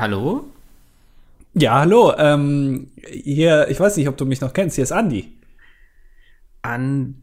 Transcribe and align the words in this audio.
Hallo? 0.00 0.44
Ja, 1.54 1.80
hallo. 1.80 2.12
Ähm, 2.16 2.88
hier, 3.06 3.68
ich 3.68 3.78
weiß 3.78 3.96
nicht, 3.96 4.08
ob 4.08 4.16
du 4.16 4.24
mich 4.24 4.40
noch 4.40 4.52
kennst. 4.52 4.76
Hier 4.76 4.84
ist 4.84 4.92
Andi. 4.92 5.36
Andi. 6.62 7.16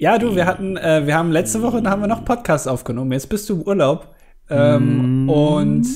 Ja, 0.00 0.18
du, 0.18 0.34
wir 0.34 0.46
hatten, 0.46 0.76
äh, 0.76 1.06
wir 1.06 1.16
haben 1.16 1.30
letzte 1.30 1.62
Woche, 1.62 1.80
da 1.82 1.90
haben 1.90 2.02
wir 2.02 2.08
noch 2.08 2.24
Podcast 2.24 2.68
aufgenommen. 2.68 3.12
Jetzt 3.12 3.28
bist 3.28 3.48
du 3.48 3.54
im 3.54 3.62
Urlaub. 3.62 4.14
Ähm, 4.50 5.24
Mm. 5.24 5.28
Und 5.30 5.86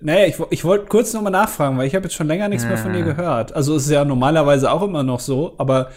naja, 0.00 0.26
ich, 0.26 0.36
ich 0.50 0.64
wollte 0.64 0.86
kurz 0.86 1.12
noch 1.14 1.22
mal 1.22 1.30
nachfragen, 1.30 1.78
weil 1.78 1.86
ich 1.86 1.94
habe 1.94 2.04
jetzt 2.04 2.14
schon 2.14 2.26
länger 2.26 2.48
nichts 2.48 2.66
mehr 2.66 2.76
von 2.78 2.92
dir 2.92 3.04
Ah. 3.04 3.12
gehört. 3.12 3.52
Also 3.54 3.76
es 3.76 3.84
ist 3.84 3.90
ja 3.92 4.04
normalerweise 4.04 4.70
auch 4.72 4.82
immer 4.82 5.04
noch 5.04 5.20
so, 5.20 5.54
aber 5.58 5.90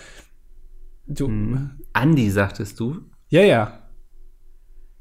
du, 1.07 1.31
Andi, 1.93 2.29
sagtest 2.29 2.79
du? 2.79 2.97
ja, 3.29 3.41
ja. 3.41 3.79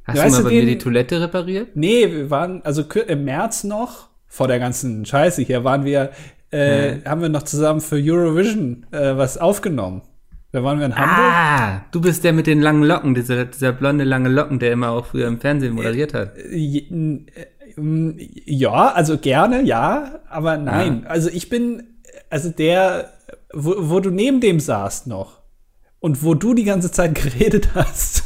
Hast 0.04 0.18
Weißt 0.18 0.38
du 0.38 0.42
mal 0.42 0.48
bei 0.48 0.54
mir 0.54 0.60
den- 0.62 0.68
die 0.68 0.78
Toilette 0.78 1.20
repariert? 1.20 1.68
Nee, 1.74 2.10
wir 2.10 2.30
waren, 2.30 2.62
also 2.64 2.82
im 2.82 3.24
März 3.24 3.64
noch, 3.64 4.08
vor 4.26 4.48
der 4.48 4.58
ganzen 4.58 5.04
Scheiße 5.06 5.42
hier, 5.42 5.64
waren 5.64 5.84
wir, 5.84 6.10
äh, 6.50 6.96
haben 7.06 7.22
wir 7.22 7.28
noch 7.28 7.44
zusammen 7.44 7.80
für 7.80 7.96
Eurovision 7.96 8.86
äh, 8.90 9.16
was 9.16 9.38
aufgenommen. 9.38 10.02
Da 10.52 10.62
waren 10.62 10.78
wir 10.78 10.86
in 10.86 10.94
Hamburg. 10.94 11.18
Ah, 11.18 11.84
du 11.90 12.00
bist 12.00 12.22
der 12.22 12.32
mit 12.32 12.46
den 12.46 12.60
langen 12.60 12.84
Locken, 12.84 13.14
dieser, 13.14 13.44
dieser 13.46 13.72
blonde 13.72 14.04
lange 14.04 14.28
Locken, 14.28 14.58
der 14.60 14.72
immer 14.72 14.90
auch 14.90 15.06
früher 15.06 15.26
im 15.26 15.40
Fernsehen 15.40 15.74
moderiert 15.74 16.14
hat. 16.14 16.36
Äh, 16.38 17.26
Ja, 18.46 18.92
also 18.92 19.18
gerne, 19.18 19.62
ja, 19.62 20.20
aber 20.28 20.56
nein. 20.56 21.06
Also 21.08 21.28
ich 21.30 21.48
bin, 21.48 21.82
also 22.30 22.50
der, 22.50 23.10
wo, 23.52 23.74
wo 23.78 24.00
du 24.00 24.10
neben 24.10 24.40
dem 24.40 24.60
saßt 24.60 25.06
noch 25.08 25.40
und 25.98 26.22
wo 26.22 26.34
du 26.34 26.54
die 26.54 26.64
ganze 26.64 26.90
Zeit 26.92 27.14
geredet 27.20 27.70
hast. 27.74 28.23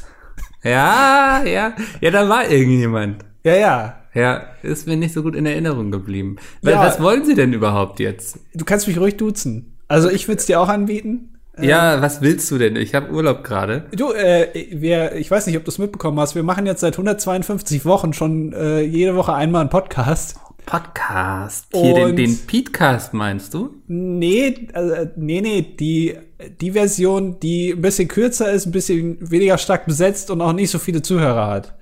Ja, 0.63 1.43
ja, 1.45 1.75
ja, 2.01 2.11
da 2.11 2.29
war 2.29 2.51
irgendjemand. 2.51 3.25
Ja, 3.45 3.55
ja. 3.57 3.95
Ja, 4.15 4.43
ist 4.63 4.87
mir 4.87 4.97
nicht 4.97 5.15
so 5.15 5.23
gut 5.23 5.37
in 5.37 5.47
Erinnerung 5.47 5.91
geblieben. 5.91 6.37
Ja. 6.63 6.81
Was 6.81 7.01
wollen 7.01 7.25
Sie 7.25 7.35
denn 7.35 7.53
überhaupt 7.53 8.01
jetzt? 8.01 8.41
Du 8.55 8.65
kannst 8.65 8.89
mich 8.89 8.99
ruhig 8.99 9.17
duzen. 9.17 9.79
Also 9.87 10.11
ich 10.11 10.27
würde 10.27 10.41
es 10.41 10.47
dir 10.47 10.61
auch 10.61 10.69
anbieten. 10.69 11.39
Ja, 11.61 12.01
was 12.03 12.21
willst 12.21 12.51
du 12.51 12.59
denn? 12.59 12.77
Ich 12.77 12.95
habe 12.95 13.11
Urlaub 13.13 13.43
gerade. 13.43 13.87
Du, 13.93 14.13
äh, 14.13 14.67
wir, 14.73 15.17
ich 15.17 15.31
weiß 15.31 15.47
nicht, 15.47 15.57
ob 15.57 15.65
du 15.65 15.71
es 15.71 15.79
mitbekommen 15.79 16.19
hast, 16.21 16.35
wir 16.35 16.43
machen 16.43 16.67
jetzt 16.67 16.81
seit 16.81 16.95
152 16.95 17.85
Wochen 17.85 18.13
schon 18.13 18.53
äh, 18.53 18.81
jede 18.81 19.17
Woche 19.17 19.35
einmal 19.35 19.63
einen 19.63 19.71
Podcast. 19.71 20.37
Podcast. 20.69 21.67
Hier 21.73 21.95
den, 21.95 22.17
den 22.17 22.39
Petecast 22.47 23.15
meinst 23.15 23.55
du? 23.55 23.75
Nee, 23.87 24.69
äh, 24.75 25.07
nee, 25.17 25.41
nee, 25.41 25.63
die, 25.63 26.15
die 26.61 26.73
Version, 26.73 27.41
die 27.41 27.71
ein 27.71 27.81
bisschen 27.81 28.07
kürzer 28.07 28.53
ist, 28.53 28.67
ein 28.67 28.73
bisschen 28.73 29.17
weniger 29.31 29.57
stark 29.57 29.87
besetzt 29.87 30.31
und 30.31 30.43
auch 30.43 30.53
nicht 30.53 30.71
so 30.71 30.79
viele 30.79 31.01
Zuhörer 31.01 31.47
hat. 31.47 31.75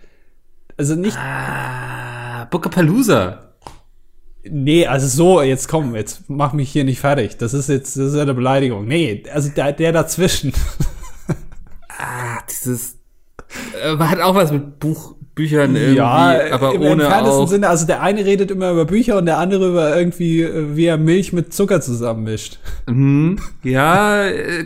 Also 0.76 0.94
nicht, 0.94 1.16
Ah, 1.18 2.44
Bookapalooza. 2.44 3.54
nee, 4.48 4.86
also 4.86 5.08
so, 5.08 5.42
jetzt 5.42 5.66
komm, 5.68 5.96
jetzt 5.96 6.28
mach 6.28 6.52
mich 6.52 6.70
hier 6.70 6.84
nicht 6.84 7.00
fertig. 7.00 7.38
Das 7.38 7.54
ist 7.54 7.68
jetzt, 7.68 7.96
das 7.96 8.12
ist 8.12 8.18
eine 8.18 8.34
Beleidigung. 8.34 8.86
Nee, 8.86 9.24
also 9.32 9.48
der, 9.48 9.72
der 9.72 9.92
dazwischen. 9.92 10.52
Ah, 11.98 12.40
dieses 12.50 12.98
äh, 13.82 13.96
hat 13.96 14.20
auch 14.20 14.34
was 14.34 14.52
mit 14.52 14.78
Buch, 14.80 15.15
Büchern 15.36 15.76
irgendwie, 15.76 15.96
ja, 15.98 16.40
aber 16.50 16.74
im 16.74 16.80
ohne 16.80 17.04
entferntesten 17.04 17.42
auch. 17.44 17.48
Sinne, 17.48 17.68
also 17.68 17.86
der 17.86 18.02
eine 18.02 18.24
redet 18.24 18.50
immer 18.50 18.72
über 18.72 18.84
Bücher 18.86 19.16
und 19.18 19.26
der 19.26 19.38
andere 19.38 19.68
über 19.68 19.96
irgendwie, 19.96 20.42
äh, 20.42 20.74
wie 20.76 20.86
er 20.86 20.96
Milch 20.98 21.32
mit 21.32 21.52
Zucker 21.54 21.80
zusammenmischt. 21.80 22.58
Mhm, 22.88 23.38
ja, 23.62 24.26
äh, 24.26 24.64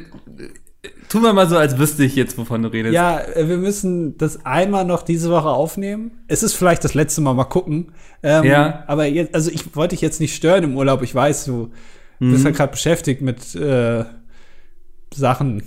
tun 1.08 1.22
wir 1.22 1.32
mal 1.32 1.48
so, 1.48 1.56
als 1.58 1.76
wüsste 1.76 2.04
ich 2.04 2.14
jetzt, 2.16 2.38
wovon 2.38 2.62
du 2.62 2.68
redest. 2.72 2.94
Ja, 2.94 3.18
äh, 3.20 3.48
wir 3.48 3.56
müssen 3.58 4.16
das 4.16 4.46
einmal 4.46 4.84
noch 4.84 5.02
diese 5.02 5.28
Woche 5.30 5.48
aufnehmen. 5.48 6.12
Es 6.28 6.42
ist 6.42 6.54
vielleicht 6.54 6.84
das 6.84 6.94
letzte 6.94 7.20
Mal 7.20 7.34
mal 7.34 7.44
gucken. 7.44 7.92
Ähm, 8.22 8.44
Ja. 8.44 8.84
Aber 8.86 9.06
jetzt, 9.06 9.34
also 9.34 9.50
ich 9.50 9.74
wollte 9.74 9.94
dich 9.96 10.00
jetzt 10.02 10.20
nicht 10.20 10.34
stören 10.36 10.62
im 10.64 10.76
Urlaub. 10.76 11.02
Ich 11.02 11.14
weiß, 11.14 11.44
du 11.46 11.70
Mhm. 12.20 12.32
bist 12.32 12.44
ja 12.44 12.50
gerade 12.52 12.70
beschäftigt 12.70 13.22
mit 13.22 13.54
äh, 13.56 14.04
Sachen. 15.12 15.62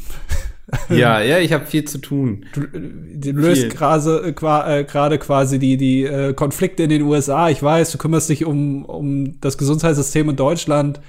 ja, 0.89 1.21
ja, 1.21 1.39
ich 1.39 1.51
habe 1.53 1.65
viel 1.65 1.83
zu 1.85 1.97
tun. 1.97 2.45
Du, 2.53 2.61
äh, 2.61 2.69
du 3.15 3.31
löst 3.31 3.69
gerade 3.69 4.33
äh, 4.41 4.79
äh, 4.79 4.83
gerade 4.83 5.17
quasi 5.19 5.59
die, 5.59 5.77
die 5.77 6.03
äh, 6.03 6.33
Konflikte 6.33 6.83
in 6.83 6.89
den 6.89 7.01
USA. 7.01 7.49
Ich 7.49 7.61
weiß, 7.61 7.91
du 7.91 7.97
kümmerst 7.97 8.29
dich 8.29 8.45
um, 8.45 8.85
um 8.85 9.39
das 9.41 9.57
Gesundheitssystem 9.57 10.29
in 10.29 10.35
Deutschland 10.35 11.01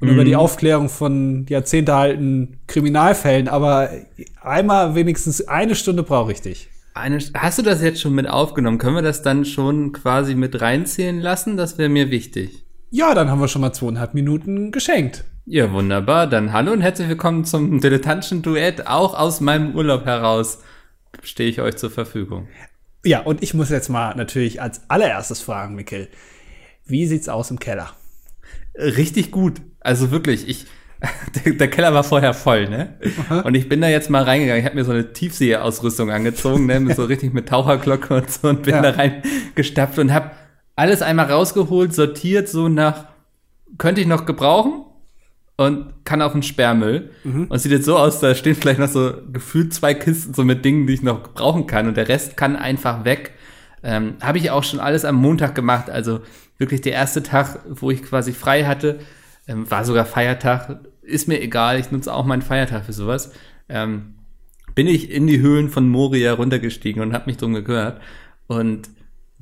und 0.00 0.08
Mhm. 0.08 0.14
über 0.14 0.24
die 0.24 0.36
Aufklärung 0.36 0.88
von 0.88 1.46
jahrzehntealten 1.48 2.56
Kriminalfällen. 2.66 3.48
Aber 3.48 3.90
einmal 4.42 4.94
wenigstens 4.94 5.46
eine 5.48 5.74
Stunde 5.74 6.02
brauche 6.02 6.32
ich 6.32 6.40
dich. 6.42 6.70
Eine, 6.94 7.18
hast 7.34 7.58
du 7.58 7.62
das 7.62 7.82
jetzt 7.82 8.00
schon 8.00 8.14
mit 8.14 8.28
aufgenommen? 8.28 8.78
Können 8.78 8.94
wir 8.96 9.02
das 9.02 9.22
dann 9.22 9.44
schon 9.44 9.92
quasi 9.92 10.34
mit 10.34 10.60
reinzählen 10.60 11.20
lassen? 11.20 11.56
Das 11.56 11.76
wäre 11.76 11.88
mir 11.88 12.10
wichtig. 12.10 12.64
Ja, 12.90 13.14
dann 13.14 13.30
haben 13.30 13.40
wir 13.40 13.48
schon 13.48 13.62
mal 13.62 13.72
zweieinhalb 13.72 14.14
Minuten 14.14 14.70
geschenkt. 14.70 15.24
Ja, 15.46 15.70
wunderbar. 15.72 16.26
Dann 16.26 16.52
hallo 16.52 16.72
und 16.72 16.80
herzlich 16.80 17.08
willkommen 17.08 17.44
zum 17.44 17.80
dilettantischen 17.80 18.42
Duett. 18.42 18.86
Auch 18.86 19.14
aus 19.14 19.40
meinem 19.40 19.74
Urlaub 19.74 20.06
heraus 20.06 20.62
stehe 21.22 21.50
ich 21.50 21.60
euch 21.60 21.76
zur 21.76 21.90
Verfügung. 21.90 22.48
Ja, 23.04 23.20
und 23.20 23.42
ich 23.42 23.52
muss 23.52 23.68
jetzt 23.68 23.90
mal 23.90 24.14
natürlich 24.16 24.62
als 24.62 24.88
allererstes 24.88 25.40
fragen, 25.42 25.74
Mikkel. 25.74 26.08
Wie 26.86 27.06
sieht's 27.06 27.28
aus 27.28 27.50
im 27.50 27.58
Keller? 27.58 27.90
Richtig 28.74 29.30
gut. 29.30 29.60
Also 29.80 30.10
wirklich, 30.10 30.48
ich, 30.48 30.64
der, 31.44 31.52
der 31.52 31.68
Keller 31.68 31.92
war 31.92 32.04
vorher 32.04 32.32
voll, 32.32 32.68
ne? 32.70 32.94
Und 33.44 33.54
ich 33.54 33.68
bin 33.68 33.82
da 33.82 33.88
jetzt 33.88 34.08
mal 34.08 34.22
reingegangen. 34.22 34.60
Ich 34.60 34.64
habe 34.66 34.76
mir 34.76 34.84
so 34.86 34.92
eine 34.92 35.12
Tiefseeausrüstung 35.12 36.10
angezogen, 36.10 36.64
ne? 36.64 36.80
Mit 36.80 36.96
so 36.96 37.04
richtig 37.06 37.34
mit 37.34 37.50
Taucherglocke 37.50 38.14
und 38.16 38.30
so 38.30 38.48
und 38.48 38.62
bin 38.62 38.74
Ja. 38.76 38.80
da 38.82 38.90
reingestapft 38.92 39.98
und 39.98 40.12
habe 40.14 40.30
alles 40.74 41.02
einmal 41.02 41.30
rausgeholt, 41.30 41.92
sortiert, 41.94 42.48
so 42.48 42.68
nach, 42.68 43.08
könnte 43.76 44.00
ich 44.00 44.06
noch 44.06 44.24
gebrauchen? 44.24 44.86
Und 45.56 46.04
kann 46.04 46.20
auf 46.20 46.32
den 46.32 46.42
Sperrmüll. 46.42 47.10
Und 47.48 47.58
sieht 47.58 47.70
jetzt 47.70 47.84
so 47.84 47.96
aus, 47.96 48.18
da 48.18 48.34
stehen 48.34 48.56
vielleicht 48.56 48.80
noch 48.80 48.88
so 48.88 49.12
gefühlt 49.32 49.72
zwei 49.72 49.94
Kisten 49.94 50.34
so 50.34 50.44
mit 50.44 50.64
Dingen, 50.64 50.86
die 50.86 50.94
ich 50.94 51.02
noch 51.02 51.32
brauchen 51.32 51.66
kann. 51.68 51.86
Und 51.86 51.96
der 51.96 52.08
Rest 52.08 52.36
kann 52.36 52.56
einfach 52.56 53.04
weg. 53.04 53.32
Ähm, 53.84 54.14
Habe 54.20 54.38
ich 54.38 54.50
auch 54.50 54.64
schon 54.64 54.80
alles 54.80 55.04
am 55.04 55.14
Montag 55.14 55.54
gemacht. 55.54 55.90
Also 55.90 56.20
wirklich 56.58 56.80
der 56.80 56.92
erste 56.92 57.22
Tag, 57.22 57.60
wo 57.68 57.90
ich 57.90 58.02
quasi 58.02 58.32
frei 58.32 58.64
hatte, 58.64 58.98
ähm, 59.46 59.70
war 59.70 59.84
sogar 59.84 60.06
Feiertag. 60.06 60.80
Ist 61.02 61.28
mir 61.28 61.40
egal, 61.40 61.78
ich 61.78 61.90
nutze 61.90 62.12
auch 62.12 62.24
meinen 62.24 62.42
Feiertag 62.42 62.84
für 62.84 62.92
sowas. 62.92 63.32
Ähm, 63.68 64.14
bin 64.74 64.88
ich 64.88 65.10
in 65.10 65.26
die 65.26 65.40
Höhlen 65.40 65.68
von 65.68 65.88
Moria 65.88 66.32
runtergestiegen 66.32 67.00
und 67.02 67.12
habe 67.12 67.26
mich 67.26 67.36
drum 67.36 67.54
gekümmert. 67.54 68.00
Und 68.46 68.88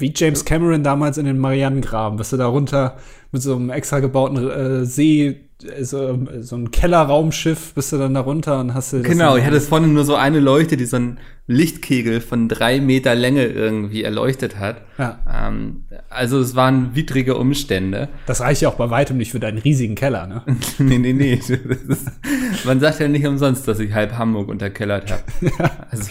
Wie 0.02 0.12
James 0.14 0.44
Cameron 0.44 0.82
damals 0.82 1.16
in 1.16 1.26
den 1.26 1.38
Marianengraben. 1.38 2.18
Bist 2.18 2.32
du 2.32 2.36
da 2.36 2.46
runter 2.46 2.96
mit 3.30 3.40
so 3.40 3.54
einem 3.54 3.70
extra 3.70 4.00
gebauten 4.00 4.36
äh, 4.36 4.84
See, 4.84 5.48
äh, 5.62 5.84
so, 5.84 6.18
so 6.40 6.56
ein 6.56 6.72
Kellerraumschiff, 6.72 7.72
bist 7.74 7.92
du 7.92 7.98
dann 7.98 8.14
da 8.14 8.20
runter 8.20 8.58
und 8.58 8.74
hast 8.74 8.92
du 8.92 9.02
genau, 9.02 9.36
ich 9.36 9.44
hatte 9.44 9.60
vorne 9.60 9.86
nur 9.86 10.04
so 10.04 10.16
eine 10.16 10.40
Leuchte, 10.40 10.76
die 10.76 10.86
so 10.86 10.96
einen 10.96 11.18
Lichtkegel 11.46 12.20
von 12.20 12.48
drei 12.48 12.80
Meter 12.80 13.14
Länge 13.14 13.44
irgendwie 13.46 14.02
erleuchtet 14.02 14.58
hat. 14.58 14.82
Ja. 14.98 15.20
Ähm, 15.30 15.84
also 16.08 16.40
es 16.40 16.56
waren 16.56 16.94
widrige 16.94 17.36
Umstände. 17.36 18.08
Das 18.26 18.40
reicht 18.40 18.62
ja 18.62 18.68
auch 18.68 18.74
bei 18.74 18.90
weitem 18.90 19.16
nicht 19.16 19.30
für 19.30 19.40
deinen 19.40 19.58
riesigen 19.58 19.94
Keller, 19.94 20.26
ne? 20.26 20.42
nee, 20.78 20.98
nee, 20.98 21.12
nee. 21.12 21.34
Ist, 21.34 21.52
man 22.64 22.80
sagt 22.80 23.00
ja 23.00 23.08
nicht 23.08 23.26
umsonst, 23.26 23.66
dass 23.68 23.78
ich 23.78 23.92
halb 23.92 24.18
Hamburg 24.18 24.48
unterkellert 24.48 25.10
habe. 25.10 25.22
Also, 25.90 26.10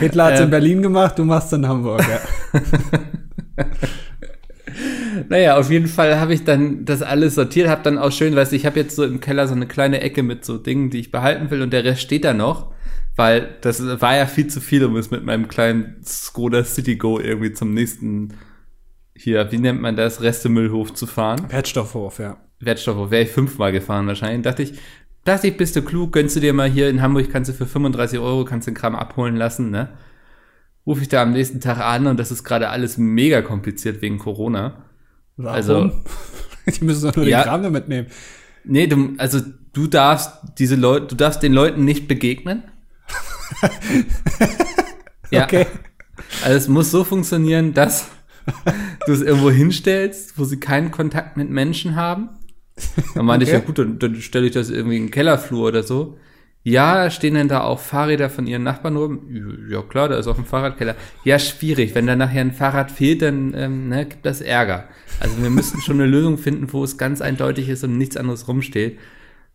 Hitler 0.00 0.24
hat's 0.26 0.40
Ähm. 0.40 0.46
in 0.46 0.50
Berlin 0.50 0.82
gemacht, 0.82 1.18
du 1.18 1.24
machst 1.24 1.52
in 1.52 1.66
Hamburg, 1.66 2.02
ja. 2.08 2.60
naja, 5.28 5.56
auf 5.56 5.70
jeden 5.70 5.88
Fall 5.88 6.18
habe 6.18 6.34
ich 6.34 6.44
dann 6.44 6.84
das 6.84 7.02
alles 7.02 7.34
sortiert, 7.34 7.68
habe 7.68 7.82
dann 7.82 7.98
auch 7.98 8.12
schön, 8.12 8.34
weißt 8.34 8.52
du, 8.52 8.56
ich 8.56 8.66
habe 8.66 8.80
jetzt 8.80 8.96
so 8.96 9.04
im 9.04 9.20
Keller 9.20 9.48
so 9.48 9.54
eine 9.54 9.66
kleine 9.66 10.00
Ecke 10.00 10.22
mit 10.22 10.44
so 10.44 10.58
Dingen, 10.58 10.90
die 10.90 11.00
ich 11.00 11.10
behalten 11.10 11.50
will 11.50 11.62
und 11.62 11.72
der 11.72 11.84
Rest 11.84 12.02
steht 12.02 12.24
da 12.24 12.34
noch, 12.34 12.72
weil 13.16 13.56
das 13.60 13.82
war 14.00 14.16
ja 14.16 14.26
viel 14.26 14.46
zu 14.46 14.60
viel, 14.60 14.84
um 14.84 14.96
es 14.96 15.10
mit 15.10 15.24
meinem 15.24 15.48
kleinen 15.48 15.96
Skoda 16.04 16.64
Citigo 16.64 17.20
irgendwie 17.20 17.52
zum 17.52 17.74
nächsten, 17.74 18.34
hier, 19.16 19.50
wie 19.52 19.58
nennt 19.58 19.80
man 19.80 19.96
das, 19.96 20.22
Restemüllhof 20.22 20.94
zu 20.94 21.06
fahren. 21.06 21.46
Wertstoffhof, 21.48 22.18
ja. 22.18 22.38
Wertstoffe, 22.60 23.10
wäre 23.10 23.22
ich 23.22 23.30
fünfmal 23.30 23.72
gefahren 23.72 24.06
wahrscheinlich. 24.06 24.42
Dachte 24.42 24.62
ich, 24.62 24.74
dachte 25.24 25.48
ich, 25.48 25.56
bist 25.56 25.76
du 25.76 25.82
klug, 25.82 26.12
gönnst 26.12 26.36
du 26.36 26.40
dir 26.40 26.52
mal 26.52 26.68
hier 26.68 26.88
in 26.88 27.02
Hamburg, 27.02 27.30
kannst 27.30 27.50
du 27.50 27.54
für 27.54 27.66
35 27.66 28.18
Euro, 28.18 28.44
kannst 28.44 28.66
den 28.66 28.74
Kram 28.74 28.94
abholen 28.96 29.36
lassen, 29.36 29.70
ne? 29.70 29.88
Ruf 30.86 31.00
ich 31.02 31.08
da 31.08 31.22
am 31.22 31.32
nächsten 31.32 31.60
Tag 31.60 31.78
an 31.78 32.06
und 32.06 32.18
das 32.18 32.30
ist 32.30 32.42
gerade 32.42 32.70
alles 32.70 32.96
mega 32.98 33.42
kompliziert 33.42 34.00
wegen 34.02 34.18
Corona. 34.18 34.84
Warum? 35.36 35.54
Also- 35.54 35.90
die 36.66 36.84
müssen 36.84 37.06
doch 37.08 37.16
nur 37.16 37.26
Ja. 37.26 37.42
die 37.42 37.48
Kramme 37.48 37.70
mitnehmen. 37.70 38.08
Nee, 38.64 38.86
du, 38.86 39.14
also 39.18 39.40
du 39.72 39.86
darfst 39.86 40.32
diese 40.58 40.76
Leute, 40.76 41.06
du 41.08 41.14
darfst 41.16 41.42
den 41.42 41.52
Leuten 41.52 41.84
nicht 41.84 42.08
begegnen. 42.08 42.64
ja, 45.30 45.44
Okay. 45.44 45.66
also 46.44 46.56
es 46.56 46.68
muss 46.68 46.90
so 46.90 47.04
funktionieren, 47.04 47.74
dass 47.74 48.08
du 49.06 49.12
es 49.12 49.22
irgendwo 49.22 49.50
hinstellst, 49.50 50.38
wo 50.38 50.44
sie 50.44 50.58
keinen 50.60 50.90
Kontakt 50.90 51.36
mit 51.36 51.50
Menschen 51.50 51.96
haben. 51.96 52.30
Dann 53.14 53.26
meinte 53.26 53.44
ich, 53.44 53.50
Okay. 53.50 53.58
ja 53.58 53.64
gut, 53.64 53.78
dann, 53.78 53.98
dann 53.98 54.16
stelle 54.16 54.46
ich 54.46 54.52
das 54.52 54.70
irgendwie 54.70 54.96
in 54.96 55.04
den 55.04 55.10
Kellerflur 55.10 55.68
oder 55.68 55.82
so. 55.82 56.18
Ja, 56.62 57.08
stehen 57.08 57.34
denn 57.34 57.48
da 57.48 57.62
auch 57.62 57.78
Fahrräder 57.78 58.28
von 58.28 58.46
ihren 58.46 58.62
Nachbarn 58.62 58.96
rum? 58.96 59.66
Ja 59.70 59.80
klar, 59.80 60.10
da 60.10 60.18
ist 60.18 60.26
auch 60.26 60.36
ein 60.36 60.44
Fahrradkeller. 60.44 60.94
Ja, 61.24 61.38
schwierig. 61.38 61.94
Wenn 61.94 62.06
da 62.06 62.16
nachher 62.16 62.42
ein 62.42 62.52
Fahrrad 62.52 62.90
fehlt, 62.90 63.22
dann 63.22 63.54
ähm, 63.56 63.88
ne, 63.88 64.04
gibt 64.04 64.26
das 64.26 64.42
Ärger. 64.42 64.84
Also 65.20 65.42
wir 65.42 65.48
müssten 65.48 65.80
schon 65.80 66.00
eine 66.00 66.06
Lösung 66.10 66.36
finden, 66.36 66.70
wo 66.72 66.84
es 66.84 66.98
ganz 66.98 67.22
eindeutig 67.22 67.70
ist 67.70 67.82
und 67.82 67.96
nichts 67.96 68.18
anderes 68.18 68.46
rumsteht. 68.46 68.98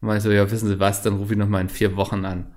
Und 0.02 0.16
ich 0.16 0.24
so, 0.24 0.32
ja, 0.32 0.50
wissen 0.50 0.68
Sie 0.68 0.80
was, 0.80 1.04
dann 1.04 1.18
rufe 1.18 1.34
ich 1.34 1.40
noch 1.40 1.48
mal 1.48 1.62
in 1.62 1.70
vier 1.70 1.96
Wochen 1.96 2.26
an. 2.26 2.48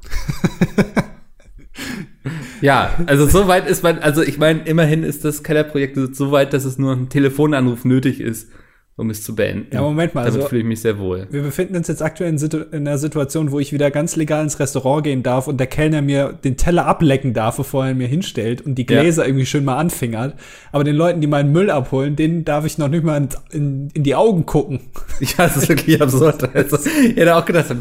ja, 2.62 2.94
also 3.06 3.26
so 3.26 3.49
weit 3.49 3.69
ist 3.69 3.82
man, 3.82 3.99
also 3.99 4.23
ich 4.23 4.38
meine, 4.38 4.62
immerhin 4.62 5.03
ist 5.03 5.26
das 5.26 5.43
Kellerprojekt 5.43 5.99
so 6.17 6.32
weit, 6.32 6.55
dass 6.55 6.65
es 6.65 6.79
nur 6.79 6.93
ein 6.93 7.11
Telefonanruf 7.11 7.85
nötig 7.85 8.20
ist 8.20 8.49
um 8.99 9.11
es 9.11 9.23
zu 9.23 9.37
beenden. 9.37 9.69
Ja, 9.73 9.81
Moment 9.81 10.12
mal. 10.17 10.25
Damit 10.25 10.39
also, 10.39 10.49
fühle 10.49 10.62
ich 10.62 10.67
mich 10.67 10.81
sehr 10.81 10.99
wohl. 10.99 11.29
Wir 11.31 11.43
befinden 11.43 11.77
uns 11.77 11.87
jetzt 11.87 12.03
aktuell 12.03 12.31
in, 12.31 12.37
Situ 12.37 12.59
in, 12.73 12.87
einer 12.87 12.99
Situation, 12.99 13.53
wo 13.53 13.61
ich 13.61 13.73
wieder 13.73 13.93
ganz 13.93 14.17
legal 14.17 14.43
ins 14.43 14.59
Restaurant 14.59 15.05
gehen 15.05 15.23
darf 15.23 15.47
und 15.47 15.59
der 15.59 15.69
Kellner 15.69 16.03
mir 16.03 16.33
den 16.33 16.56
Teller 16.56 16.85
ablecken 16.85 17.33
darf, 17.33 17.59
bevor 17.59 17.85
er 17.85 17.93
ihn 17.93 17.99
mir 17.99 18.09
hinstellt 18.09 18.61
und 18.61 18.75
die 18.75 18.87
Gläser 18.87 19.23
ja. 19.23 19.29
irgendwie 19.29 19.47
schön 19.47 19.65
mal 19.65 19.77
anfingert. 19.77 20.35
Aber 20.73 20.83
den 20.83 20.97
Leuten, 20.97 21.21
die 21.21 21.29
meinen 21.29 21.53
Müll 21.53 21.71
abholen, 21.71 22.17
denen 22.17 22.45
darf 22.45 22.65
ich 22.65 22.77
noch 22.77 22.89
nicht 22.89 23.05
mal 23.05 23.19
in, 23.19 23.29
in, 23.53 23.89
in 23.95 24.03
die 24.03 24.17
Augen 24.17 24.45
gucken. 24.45 24.81
Ja, 25.21 25.47
das 25.49 25.56
ist 25.56 25.69
wirklich 25.69 26.01
absurd. 26.01 26.55
Also, 26.55 26.77
ich 26.77 27.17
hätte 27.17 27.35
auch 27.35 27.44
gedacht, 27.44 27.75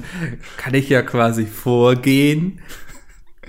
kann 0.58 0.74
ich 0.74 0.90
ja 0.90 1.04
quasi 1.04 1.46
vorgehen, 1.46 2.60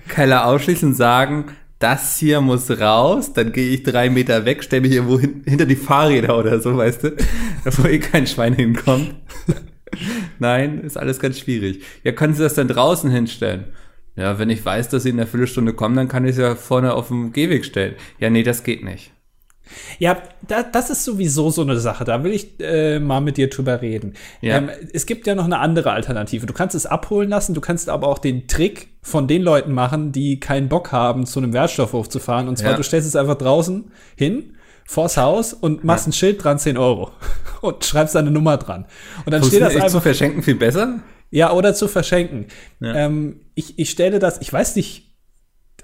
Keller 0.08 0.46
ausschließen 0.46 0.94
sagen, 0.94 1.46
das 1.78 2.18
hier 2.18 2.40
muss 2.40 2.70
raus, 2.70 3.32
dann 3.32 3.52
gehe 3.52 3.70
ich 3.70 3.82
drei 3.84 4.10
Meter 4.10 4.44
weg, 4.44 4.64
stelle 4.64 4.82
mich 4.82 4.92
irgendwo 4.92 5.18
hin, 5.18 5.42
hinter 5.46 5.66
die 5.66 5.76
Fahrräder 5.76 6.38
oder 6.38 6.60
so, 6.60 6.76
weißt 6.76 7.04
du, 7.04 7.16
wo 7.64 7.86
eh 7.86 7.98
kein 7.98 8.26
Schwein 8.26 8.54
hinkommt. 8.54 9.14
Nein, 10.38 10.80
ist 10.80 10.96
alles 10.96 11.20
ganz 11.20 11.38
schwierig. 11.38 11.82
Ja, 12.04 12.12
können 12.12 12.34
Sie 12.34 12.42
das 12.42 12.54
dann 12.54 12.68
draußen 12.68 13.10
hinstellen? 13.10 13.64
Ja, 14.16 14.38
wenn 14.38 14.50
ich 14.50 14.64
weiß, 14.64 14.88
dass 14.88 15.04
Sie 15.04 15.10
in 15.10 15.20
einer 15.20 15.28
Viertelstunde 15.28 15.72
kommen, 15.72 15.96
dann 15.96 16.08
kann 16.08 16.24
ich 16.24 16.32
es 16.32 16.38
ja 16.38 16.56
vorne 16.56 16.94
auf 16.94 17.08
dem 17.08 17.32
Gehweg 17.32 17.64
stellen. 17.64 17.94
Ja, 18.18 18.30
nee, 18.30 18.42
das 18.42 18.64
geht 18.64 18.82
nicht. 18.82 19.12
Ja, 19.98 20.18
da, 20.46 20.62
das 20.62 20.90
ist 20.90 21.04
sowieso 21.04 21.50
so 21.50 21.62
eine 21.62 21.78
Sache. 21.78 22.04
Da 22.04 22.24
will 22.24 22.32
ich 22.32 22.60
äh, 22.60 22.98
mal 22.98 23.20
mit 23.20 23.36
dir 23.36 23.48
drüber 23.48 23.80
reden. 23.82 24.14
Ja. 24.40 24.58
Ähm, 24.58 24.70
es 24.92 25.06
gibt 25.06 25.26
ja 25.26 25.34
noch 25.34 25.44
eine 25.44 25.58
andere 25.58 25.92
Alternative. 25.92 26.46
Du 26.46 26.52
kannst 26.52 26.74
es 26.74 26.86
abholen 26.86 27.28
lassen, 27.28 27.54
du 27.54 27.60
kannst 27.60 27.88
aber 27.88 28.08
auch 28.08 28.18
den 28.18 28.48
Trick 28.48 28.88
von 29.02 29.26
den 29.26 29.42
Leuten 29.42 29.72
machen, 29.72 30.12
die 30.12 30.40
keinen 30.40 30.68
Bock 30.68 30.92
haben, 30.92 31.26
zu 31.26 31.40
einem 31.40 31.52
Wertstoffhof 31.52 32.08
zu 32.08 32.18
fahren. 32.18 32.48
Und 32.48 32.56
zwar, 32.58 32.72
ja. 32.72 32.76
du 32.76 32.82
stellst 32.82 33.08
es 33.08 33.16
einfach 33.16 33.36
draußen 33.36 33.90
hin, 34.16 34.54
vors 34.84 35.16
Haus 35.16 35.52
und 35.52 35.84
machst 35.84 36.06
ja. 36.06 36.10
ein 36.10 36.12
Schild 36.12 36.42
dran, 36.42 36.58
10 36.58 36.78
Euro. 36.78 37.10
Und 37.60 37.84
schreibst 37.84 38.14
deine 38.14 38.30
Nummer 38.30 38.56
dran. 38.56 38.86
Und 39.26 39.32
dann 39.32 39.42
steht 39.42 39.62
das 39.62 39.74
einfach. 39.74 39.88
zu 39.88 40.00
verschenken 40.00 40.44
viel 40.44 40.54
besser? 40.54 41.00
Ja, 41.30 41.52
oder 41.52 41.74
zu 41.74 41.88
verschenken. 41.88 42.46
Ja. 42.78 42.94
Ähm, 42.94 43.40
ich, 43.56 43.78
ich 43.80 43.90
stelle 43.90 44.20
das, 44.20 44.40
ich 44.40 44.52
weiß 44.52 44.76
nicht, 44.76 45.07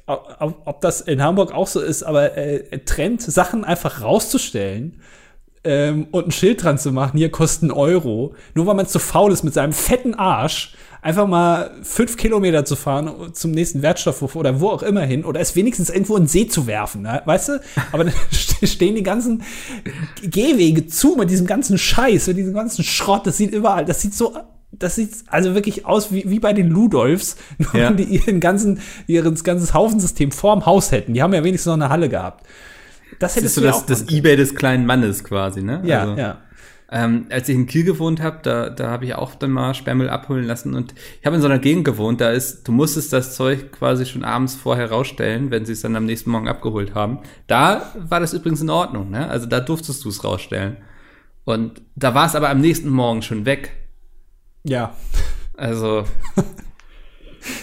ob 0.06 0.80
das 0.80 1.00
in 1.00 1.22
Hamburg 1.22 1.52
auch 1.52 1.66
so 1.66 1.80
ist, 1.80 2.02
aber 2.02 2.36
äh, 2.36 2.80
Trend, 2.80 3.22
Sachen 3.22 3.64
einfach 3.64 4.02
rauszustellen 4.02 5.00
ähm, 5.64 6.08
und 6.10 6.28
ein 6.28 6.32
Schild 6.32 6.62
dran 6.62 6.78
zu 6.78 6.92
machen, 6.92 7.16
hier 7.16 7.30
kosten 7.30 7.70
Euro, 7.70 8.34
nur 8.54 8.66
weil 8.66 8.74
man 8.74 8.86
zu 8.86 8.98
faul 8.98 9.32
ist 9.32 9.44
mit 9.44 9.54
seinem 9.54 9.72
fetten 9.72 10.14
Arsch, 10.14 10.74
einfach 11.00 11.26
mal 11.26 11.70
fünf 11.82 12.16
Kilometer 12.16 12.64
zu 12.64 12.76
fahren 12.76 13.32
zum 13.32 13.50
nächsten 13.50 13.82
Wertstoffhof 13.82 14.36
oder 14.36 14.60
wo 14.60 14.68
auch 14.68 14.82
immer 14.82 15.02
hin 15.02 15.24
oder 15.24 15.40
es 15.40 15.56
wenigstens 15.56 15.90
irgendwo 15.90 16.16
in 16.16 16.24
den 16.24 16.28
See 16.28 16.48
zu 16.48 16.66
werfen, 16.66 17.02
ne? 17.02 17.22
weißt 17.24 17.48
du? 17.48 17.60
Aber 17.92 18.04
dann 18.04 18.14
stehen 18.62 18.94
die 18.94 19.02
ganzen 19.02 19.42
Gehwege 20.22 20.86
zu 20.86 21.16
mit 21.16 21.30
diesem 21.30 21.46
ganzen 21.46 21.78
Scheiß, 21.78 22.26
mit 22.26 22.36
diesem 22.36 22.54
ganzen 22.54 22.84
Schrott, 22.84 23.26
das 23.26 23.38
sieht 23.38 23.52
überall, 23.52 23.84
das 23.84 24.02
sieht 24.02 24.14
so 24.14 24.34
das 24.78 24.96
sieht 24.96 25.10
also 25.26 25.54
wirklich 25.54 25.86
aus 25.86 26.12
wie, 26.12 26.28
wie 26.28 26.38
bei 26.38 26.52
den 26.52 26.68
Ludolfs, 26.68 27.36
nur 27.58 27.74
ja. 27.74 27.90
die 27.92 28.04
ihren 28.04 28.40
ganzen, 28.40 28.80
ihr 29.06 29.22
ganzes 29.22 29.74
Haufensystem 29.74 30.32
vorm 30.32 30.66
Haus 30.66 30.92
hätten. 30.92 31.14
Die 31.14 31.22
haben 31.22 31.34
ja 31.34 31.44
wenigstens 31.44 31.66
noch 31.66 31.74
eine 31.74 31.88
Halle 31.88 32.08
gehabt. 32.08 32.46
Das 33.18 33.34
das 33.34 33.44
ist 33.44 33.54
so 33.54 33.60
das, 33.60 33.86
das 33.86 34.08
Ebay 34.08 34.36
des 34.36 34.54
kleinen 34.54 34.86
Mannes 34.86 35.24
quasi, 35.24 35.62
ne? 35.62 35.82
Ja, 35.84 36.00
also, 36.00 36.14
ja. 36.14 36.38
Ähm, 36.90 37.26
als 37.30 37.48
ich 37.48 37.56
in 37.56 37.66
Kiel 37.66 37.84
gewohnt 37.84 38.20
habe, 38.20 38.40
da, 38.42 38.70
da 38.70 38.90
habe 38.90 39.06
ich 39.06 39.14
auch 39.14 39.34
dann 39.34 39.50
mal 39.50 39.74
Sperrmüll 39.74 40.08
abholen 40.08 40.44
lassen 40.44 40.74
und 40.74 40.94
ich 41.18 41.26
habe 41.26 41.36
in 41.36 41.42
so 41.42 41.48
einer 41.48 41.58
Gegend 41.58 41.84
gewohnt, 41.84 42.20
da 42.20 42.30
ist, 42.30 42.68
du 42.68 42.72
musstest 42.72 43.12
das 43.12 43.34
Zeug 43.34 43.72
quasi 43.72 44.04
schon 44.06 44.22
abends 44.22 44.54
vorher 44.54 44.90
rausstellen, 44.90 45.50
wenn 45.50 45.64
sie 45.64 45.72
es 45.72 45.80
dann 45.80 45.96
am 45.96 46.04
nächsten 46.04 46.30
Morgen 46.30 46.46
abgeholt 46.46 46.94
haben. 46.94 47.20
Da 47.46 47.94
war 47.98 48.20
das 48.20 48.34
übrigens 48.34 48.60
in 48.60 48.70
Ordnung, 48.70 49.10
ne? 49.10 49.28
Also 49.28 49.46
da 49.46 49.60
durftest 49.60 50.04
du 50.04 50.08
es 50.08 50.22
rausstellen. 50.22 50.76
Und 51.44 51.82
da 51.96 52.14
war 52.14 52.26
es 52.26 52.34
aber 52.34 52.50
am 52.50 52.60
nächsten 52.60 52.90
Morgen 52.90 53.22
schon 53.22 53.44
weg. 53.46 53.72
Ja. 54.64 54.94
Also, 55.56 56.04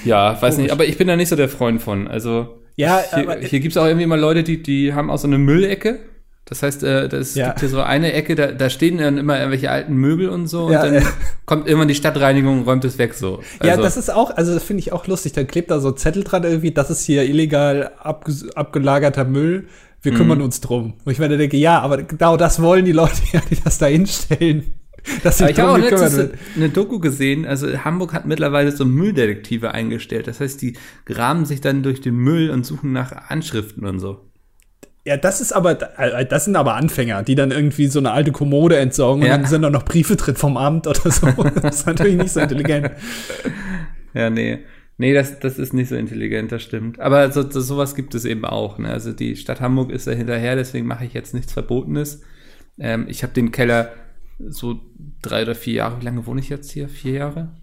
ja, 0.05 0.41
weiß 0.41 0.57
nicht, 0.57 0.71
aber 0.71 0.85
ich 0.85 0.97
bin 0.97 1.07
da 1.07 1.15
nicht 1.15 1.29
so 1.29 1.35
der 1.35 1.49
Freund 1.49 1.81
von. 1.81 2.07
Also, 2.07 2.61
ja, 2.75 3.01
hier, 3.13 3.39
hier 3.41 3.59
gibt 3.59 3.75
es 3.75 3.77
auch 3.77 3.85
irgendwie 3.85 4.05
mal 4.05 4.19
Leute, 4.19 4.43
die, 4.43 4.63
die 4.63 4.93
haben 4.93 5.09
auch 5.09 5.17
so 5.17 5.27
eine 5.27 5.37
Müllecke. 5.37 5.99
Das 6.45 6.63
heißt, 6.63 6.83
äh, 6.83 7.07
das 7.07 7.35
ja. 7.35 7.47
gibt 7.47 7.61
hier 7.61 7.69
so 7.69 7.81
eine 7.81 8.11
Ecke, 8.11 8.35
da, 8.35 8.47
da 8.47 8.69
stehen 8.69 8.97
dann 8.97 9.17
immer 9.17 9.37
irgendwelche 9.37 9.71
alten 9.71 9.95
Möbel 9.95 10.27
und 10.29 10.47
so. 10.47 10.65
Und 10.65 10.73
ja, 10.73 10.83
dann 10.83 10.95
ja. 10.95 11.01
kommt 11.45 11.65
irgendwann 11.65 11.87
die 11.87 11.95
Stadtreinigung 11.95 12.59
und 12.59 12.67
räumt 12.67 12.83
es 12.83 12.97
weg 12.97 13.13
so. 13.13 13.41
Also, 13.59 13.73
ja, 13.73 13.77
das 13.77 13.95
ist 13.95 14.11
auch, 14.11 14.35
also 14.35 14.53
das 14.53 14.63
finde 14.63 14.81
ich 14.81 14.91
auch 14.91 15.07
lustig. 15.07 15.31
Dann 15.33 15.47
klebt 15.47 15.71
da 15.71 15.79
so 15.79 15.91
Zettel 15.91 16.23
dran 16.23 16.43
irgendwie, 16.43 16.71
das 16.71 16.89
ist 16.89 17.05
hier 17.05 17.23
illegal 17.23 17.91
abge 17.99 18.33
abgelagerter 18.55 19.23
Müll. 19.23 19.67
Wir 20.01 20.13
kümmern 20.13 20.39
mhm. 20.39 20.45
uns 20.45 20.59
drum. 20.61 20.95
Und 21.05 21.11
ich 21.11 21.19
mir 21.19 21.29
denke, 21.29 21.57
ja, 21.57 21.79
aber 21.79 22.01
genau 22.01 22.35
das 22.35 22.61
wollen 22.61 22.85
die 22.85 22.91
Leute 22.91 23.21
ja, 23.31 23.41
die 23.49 23.57
das 23.63 23.77
da 23.77 23.85
hinstellen. 23.85 24.73
Dass 25.23 25.41
ich 25.41 25.59
habe 25.59 25.71
auch 25.71 25.77
letztens 25.77 26.31
eine 26.55 26.69
Doku 26.69 26.99
gesehen, 26.99 27.45
also 27.45 27.67
Hamburg 27.83 28.13
hat 28.13 28.25
mittlerweile 28.25 28.71
so 28.71 28.85
Mülldetektive 28.85 29.73
eingestellt. 29.73 30.27
Das 30.27 30.39
heißt, 30.39 30.61
die 30.61 30.77
graben 31.05 31.45
sich 31.45 31.61
dann 31.61 31.83
durch 31.83 32.01
den 32.01 32.15
Müll 32.15 32.49
und 32.49 32.65
suchen 32.65 32.91
nach 32.91 33.29
Anschriften 33.29 33.85
und 33.85 33.99
so. 33.99 34.31
Ja, 35.03 35.17
das 35.17 35.41
ist 35.41 35.51
aber, 35.51 35.79
äh, 35.97 36.25
das 36.25 36.45
sind 36.45 36.55
aber 36.55 36.75
Anfänger, 36.75 37.23
die 37.23 37.33
dann 37.33 37.49
irgendwie 37.49 37.87
so 37.87 37.97
eine 37.97 38.11
alte 38.11 38.31
Kommode 38.31 38.77
entsorgen 38.77 39.25
ja. 39.25 39.33
und 39.33 39.41
dann 39.41 39.49
sind 39.49 39.63
da 39.63 39.71
noch 39.71 39.83
Briefe 39.83 40.15
drin 40.15 40.35
vom 40.35 40.57
Amt 40.57 40.85
oder 40.85 41.09
so. 41.09 41.27
Das 41.61 41.79
ist 41.79 41.87
natürlich 41.87 42.17
nicht 42.17 42.31
so 42.31 42.39
intelligent. 42.39 42.91
Ja, 44.13 44.29
nee. 44.29 44.59
Nee, 44.97 45.15
das, 45.15 45.39
das 45.39 45.57
ist 45.57 45.73
nicht 45.73 45.89
so 45.89 45.95
intelligent, 45.95 46.51
das 46.51 46.61
stimmt. 46.61 46.99
Aber 46.99 47.31
so, 47.31 47.49
so, 47.49 47.59
sowas 47.59 47.95
gibt 47.95 48.13
es 48.13 48.25
eben 48.25 48.45
auch. 48.45 48.77
Ne? 48.77 48.91
Also 48.91 49.13
die 49.13 49.35
Stadt 49.35 49.59
Hamburg 49.59 49.89
ist 49.89 50.05
da 50.05 50.11
hinterher, 50.11 50.55
deswegen 50.55 50.85
mache 50.85 51.05
ich 51.05 51.13
jetzt 51.13 51.33
nichts 51.33 51.53
Verbotenes. 51.53 52.21
Ähm, 52.77 53.05
ich 53.07 53.23
habe 53.23 53.33
den 53.33 53.51
Keller 53.51 53.91
so 54.49 54.79
drei 55.21 55.43
oder 55.43 55.55
vier 55.55 55.73
Jahre. 55.75 56.01
Wie 56.01 56.05
lange 56.05 56.25
wohne 56.25 56.41
ich 56.41 56.49
jetzt 56.49 56.71
hier? 56.71 56.89
Vier 56.89 57.13
Jahre? 57.13 57.55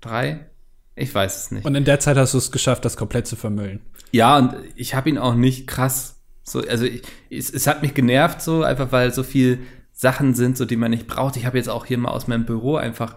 Drei? 0.00 0.46
Ich 0.94 1.14
weiß 1.14 1.44
es 1.44 1.50
nicht. 1.50 1.64
Und 1.64 1.74
in 1.74 1.84
der 1.84 2.00
Zeit 2.00 2.16
hast 2.16 2.34
du 2.34 2.38
es 2.38 2.50
geschafft, 2.50 2.84
das 2.84 2.96
komplett 2.96 3.26
zu 3.26 3.36
vermüllen. 3.36 3.80
Ja, 4.12 4.38
und 4.38 4.54
ich 4.76 4.94
habe 4.94 5.10
ihn 5.10 5.18
auch 5.18 5.34
nicht 5.34 5.66
krass 5.66 6.16
so, 6.48 6.60
also 6.60 6.84
ich, 6.84 7.02
es, 7.28 7.50
es 7.50 7.66
hat 7.66 7.82
mich 7.82 7.92
genervt 7.92 8.40
so, 8.40 8.62
einfach 8.62 8.92
weil 8.92 9.12
so 9.12 9.24
viel 9.24 9.58
Sachen 9.92 10.34
sind, 10.34 10.56
so 10.56 10.64
die 10.64 10.76
man 10.76 10.92
nicht 10.92 11.08
braucht. 11.08 11.36
Ich 11.36 11.44
habe 11.44 11.58
jetzt 11.58 11.68
auch 11.68 11.86
hier 11.86 11.98
mal 11.98 12.10
aus 12.10 12.28
meinem 12.28 12.46
Büro 12.46 12.76
einfach 12.76 13.16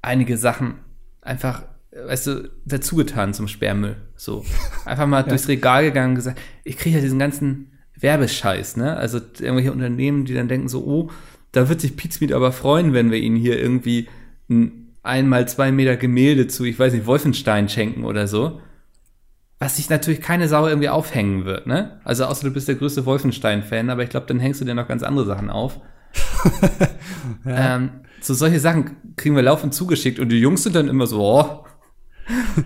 einige 0.00 0.36
Sachen 0.36 0.74
einfach, 1.20 1.62
weißt 1.92 2.26
du, 2.26 2.50
dazugetan 2.64 3.32
zum 3.32 3.46
Sperrmüll. 3.46 3.96
So. 4.16 4.44
Einfach 4.84 5.06
mal 5.06 5.18
ja. 5.22 5.28
durchs 5.28 5.46
Regal 5.46 5.84
gegangen 5.84 6.10
und 6.10 6.16
gesagt, 6.16 6.40
ich 6.64 6.76
kriege 6.76 6.96
ja 6.96 7.02
diesen 7.02 7.20
ganzen 7.20 7.71
Werbescheiß, 8.02 8.76
ne? 8.76 8.96
Also 8.96 9.18
irgendwelche 9.18 9.72
Unternehmen, 9.72 10.24
die 10.24 10.34
dann 10.34 10.48
denken 10.48 10.68
so, 10.68 10.84
oh, 10.84 11.10
da 11.52 11.68
wird 11.68 11.80
sich 11.80 11.96
Pizmeet 11.96 12.32
aber 12.32 12.52
freuen, 12.52 12.92
wenn 12.92 13.10
wir 13.10 13.18
ihnen 13.18 13.36
hier 13.36 13.58
irgendwie 13.58 14.08
ein 14.48 14.82
einmal 15.02 15.48
zwei 15.48 15.72
Meter 15.72 15.96
Gemälde 15.96 16.46
zu, 16.46 16.64
ich 16.64 16.78
weiß 16.78 16.92
nicht, 16.92 17.06
Wolfenstein 17.06 17.68
schenken 17.68 18.04
oder 18.04 18.26
so. 18.26 18.60
Was 19.58 19.76
sich 19.76 19.90
natürlich 19.90 20.20
keine 20.20 20.48
Sau 20.48 20.66
irgendwie 20.66 20.88
aufhängen 20.88 21.44
wird, 21.44 21.66
ne? 21.66 22.00
Also 22.04 22.24
außer 22.24 22.44
du 22.48 22.52
bist 22.52 22.68
der 22.68 22.74
größte 22.74 23.06
Wolfenstein-Fan, 23.06 23.90
aber 23.90 24.02
ich 24.02 24.10
glaube, 24.10 24.26
dann 24.26 24.40
hängst 24.40 24.60
du 24.60 24.64
dir 24.64 24.74
noch 24.74 24.88
ganz 24.88 25.02
andere 25.02 25.24
Sachen 25.24 25.50
auf. 25.50 25.80
ja. 27.44 27.76
ähm, 27.76 27.90
so 28.20 28.34
solche 28.34 28.60
Sachen 28.60 28.96
kriegen 29.16 29.36
wir 29.36 29.42
laufend 29.42 29.74
zugeschickt 29.74 30.18
und 30.18 30.30
die 30.30 30.40
Jungs 30.40 30.62
sind 30.62 30.74
dann 30.74 30.88
immer 30.88 31.06
so, 31.06 31.20
oh, 31.20 31.64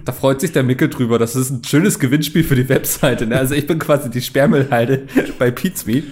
da 0.04 0.12
freut 0.12 0.40
sich 0.40 0.52
der 0.52 0.62
Mickel 0.62 0.88
drüber. 0.88 1.18
Das 1.18 1.36
ist 1.36 1.50
ein 1.50 1.64
schönes 1.64 1.98
Gewinnspiel 1.98 2.44
für 2.44 2.56
die 2.56 2.68
Webseite. 2.68 3.26
Ne? 3.26 3.38
Also 3.38 3.54
ich 3.54 3.66
bin 3.66 3.78
quasi 3.78 4.10
die 4.10 4.22
Sperrmüllhalde 4.22 5.06
bei 5.38 5.50
Pizmeet. 5.50 6.04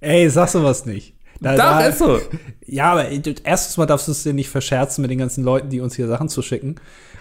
Ey, 0.00 0.28
sag 0.30 0.48
sowas 0.48 0.86
nicht. 0.86 1.14
Da, 1.40 1.52
Doch, 1.52 1.58
da, 1.58 1.86
ist 1.86 1.98
so. 1.98 2.20
Ja, 2.64 2.92
aber 2.92 3.08
erstens 3.44 3.76
mal 3.76 3.86
darfst 3.86 4.08
du 4.08 4.12
es 4.12 4.22
dir 4.22 4.32
nicht 4.32 4.48
verscherzen 4.48 5.02
mit 5.02 5.10
den 5.10 5.18
ganzen 5.18 5.44
Leuten, 5.44 5.68
die 5.68 5.80
uns 5.80 5.94
hier 5.94 6.06
Sachen 6.06 6.28
zuschicken. 6.28 6.76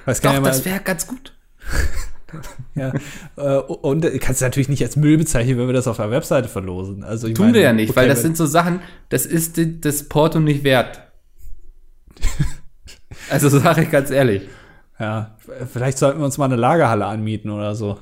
Doch, 0.06 0.24
ja 0.24 0.40
das 0.40 0.64
wäre 0.66 0.80
ganz 0.80 1.08
gut. 1.08 1.34
ja, 2.76 2.94
äh, 3.38 3.58
und 3.58 4.04
kannst 4.22 4.42
du 4.42 4.46
natürlich 4.46 4.70
nicht 4.70 4.84
als 4.84 4.96
Müll 4.96 5.18
bezeichnen, 5.18 5.58
wenn 5.58 5.68
wir 5.68 5.74
das 5.74 5.88
auf 5.88 5.98
der 5.98 6.12
Webseite 6.12 6.48
verlosen. 6.48 7.04
Also, 7.04 7.28
Tun 7.28 7.48
meine, 7.48 7.54
wir 7.56 7.62
ja 7.62 7.74
nicht, 7.74 7.90
okay, 7.90 8.02
weil 8.02 8.08
das 8.08 8.22
sind 8.22 8.38
so 8.38 8.46
Sachen, 8.46 8.82
das 9.10 9.26
ist 9.26 9.60
das 9.82 10.08
Porto 10.08 10.40
nicht 10.40 10.64
wert. 10.64 11.02
also 13.30 13.50
sage 13.50 13.84
ich 13.84 13.92
ganz 13.92 14.12
ehrlich. 14.12 14.44
Ja, 15.00 15.36
vielleicht 15.72 15.98
sollten 15.98 16.20
wir 16.20 16.26
uns 16.26 16.38
mal 16.38 16.46
eine 16.46 16.56
Lagerhalle 16.56 17.06
anmieten 17.06 17.50
oder 17.50 17.76
so. 17.76 18.00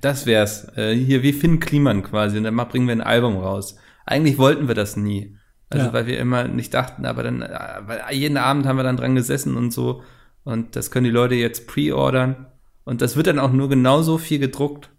Das 0.00 0.26
wär's. 0.26 0.66
Äh, 0.76 0.94
hier 0.94 1.22
wie 1.22 1.32
Finn 1.32 1.60
Kliman 1.60 2.02
quasi. 2.02 2.36
Und 2.36 2.44
dann 2.44 2.56
bringen 2.56 2.88
wir 2.88 2.94
ein 2.94 3.00
Album 3.00 3.36
raus. 3.36 3.76
Eigentlich 4.04 4.38
wollten 4.38 4.66
wir 4.66 4.74
das 4.74 4.96
nie. 4.96 5.36
Also 5.70 5.86
ja. 5.86 5.92
weil 5.92 6.06
wir 6.06 6.18
immer 6.18 6.48
nicht 6.48 6.74
dachten, 6.74 7.06
aber 7.06 7.22
dann, 7.22 7.40
äh, 7.40 7.58
weil 7.86 8.02
jeden 8.10 8.36
Abend 8.36 8.66
haben 8.66 8.76
wir 8.76 8.82
dann 8.82 8.98
dran 8.98 9.14
gesessen 9.14 9.56
und 9.56 9.72
so 9.72 10.02
Und 10.44 10.76
das 10.76 10.90
können 10.90 11.04
die 11.04 11.10
Leute 11.10 11.34
jetzt 11.34 11.66
pre-ordern. 11.66 12.46
Und 12.84 13.00
das 13.00 13.16
wird 13.16 13.28
dann 13.28 13.38
auch 13.38 13.52
nur 13.52 13.68
genauso 13.68 14.18
viel 14.18 14.40
gedruckt, 14.40 14.90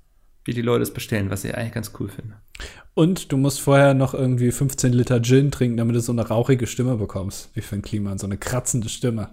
wie 0.46 0.54
die 0.54 0.62
Leute 0.62 0.84
es 0.84 0.94
bestellen, 0.94 1.30
was 1.30 1.44
ich 1.44 1.56
eigentlich 1.56 1.74
ganz 1.74 1.92
cool 2.00 2.08
finde. 2.08 2.36
Und 2.94 3.32
du 3.32 3.38
musst 3.38 3.60
vorher 3.60 3.94
noch 3.94 4.14
irgendwie 4.14 4.52
15 4.52 4.94
Liter 4.94 5.22
Gin 5.22 5.52
trinken, 5.52 5.78
damit 5.78 5.96
du 5.96 6.00
so 6.00 6.12
eine 6.12 6.28
rauchige 6.28 6.68
Stimme 6.68 6.96
bekommst, 6.96 7.50
wie 7.54 7.62
für 7.62 7.76
ein 7.76 7.82
Klima, 7.82 8.18
so 8.18 8.26
eine 8.26 8.38
kratzende 8.38 8.88
Stimme. 8.88 9.30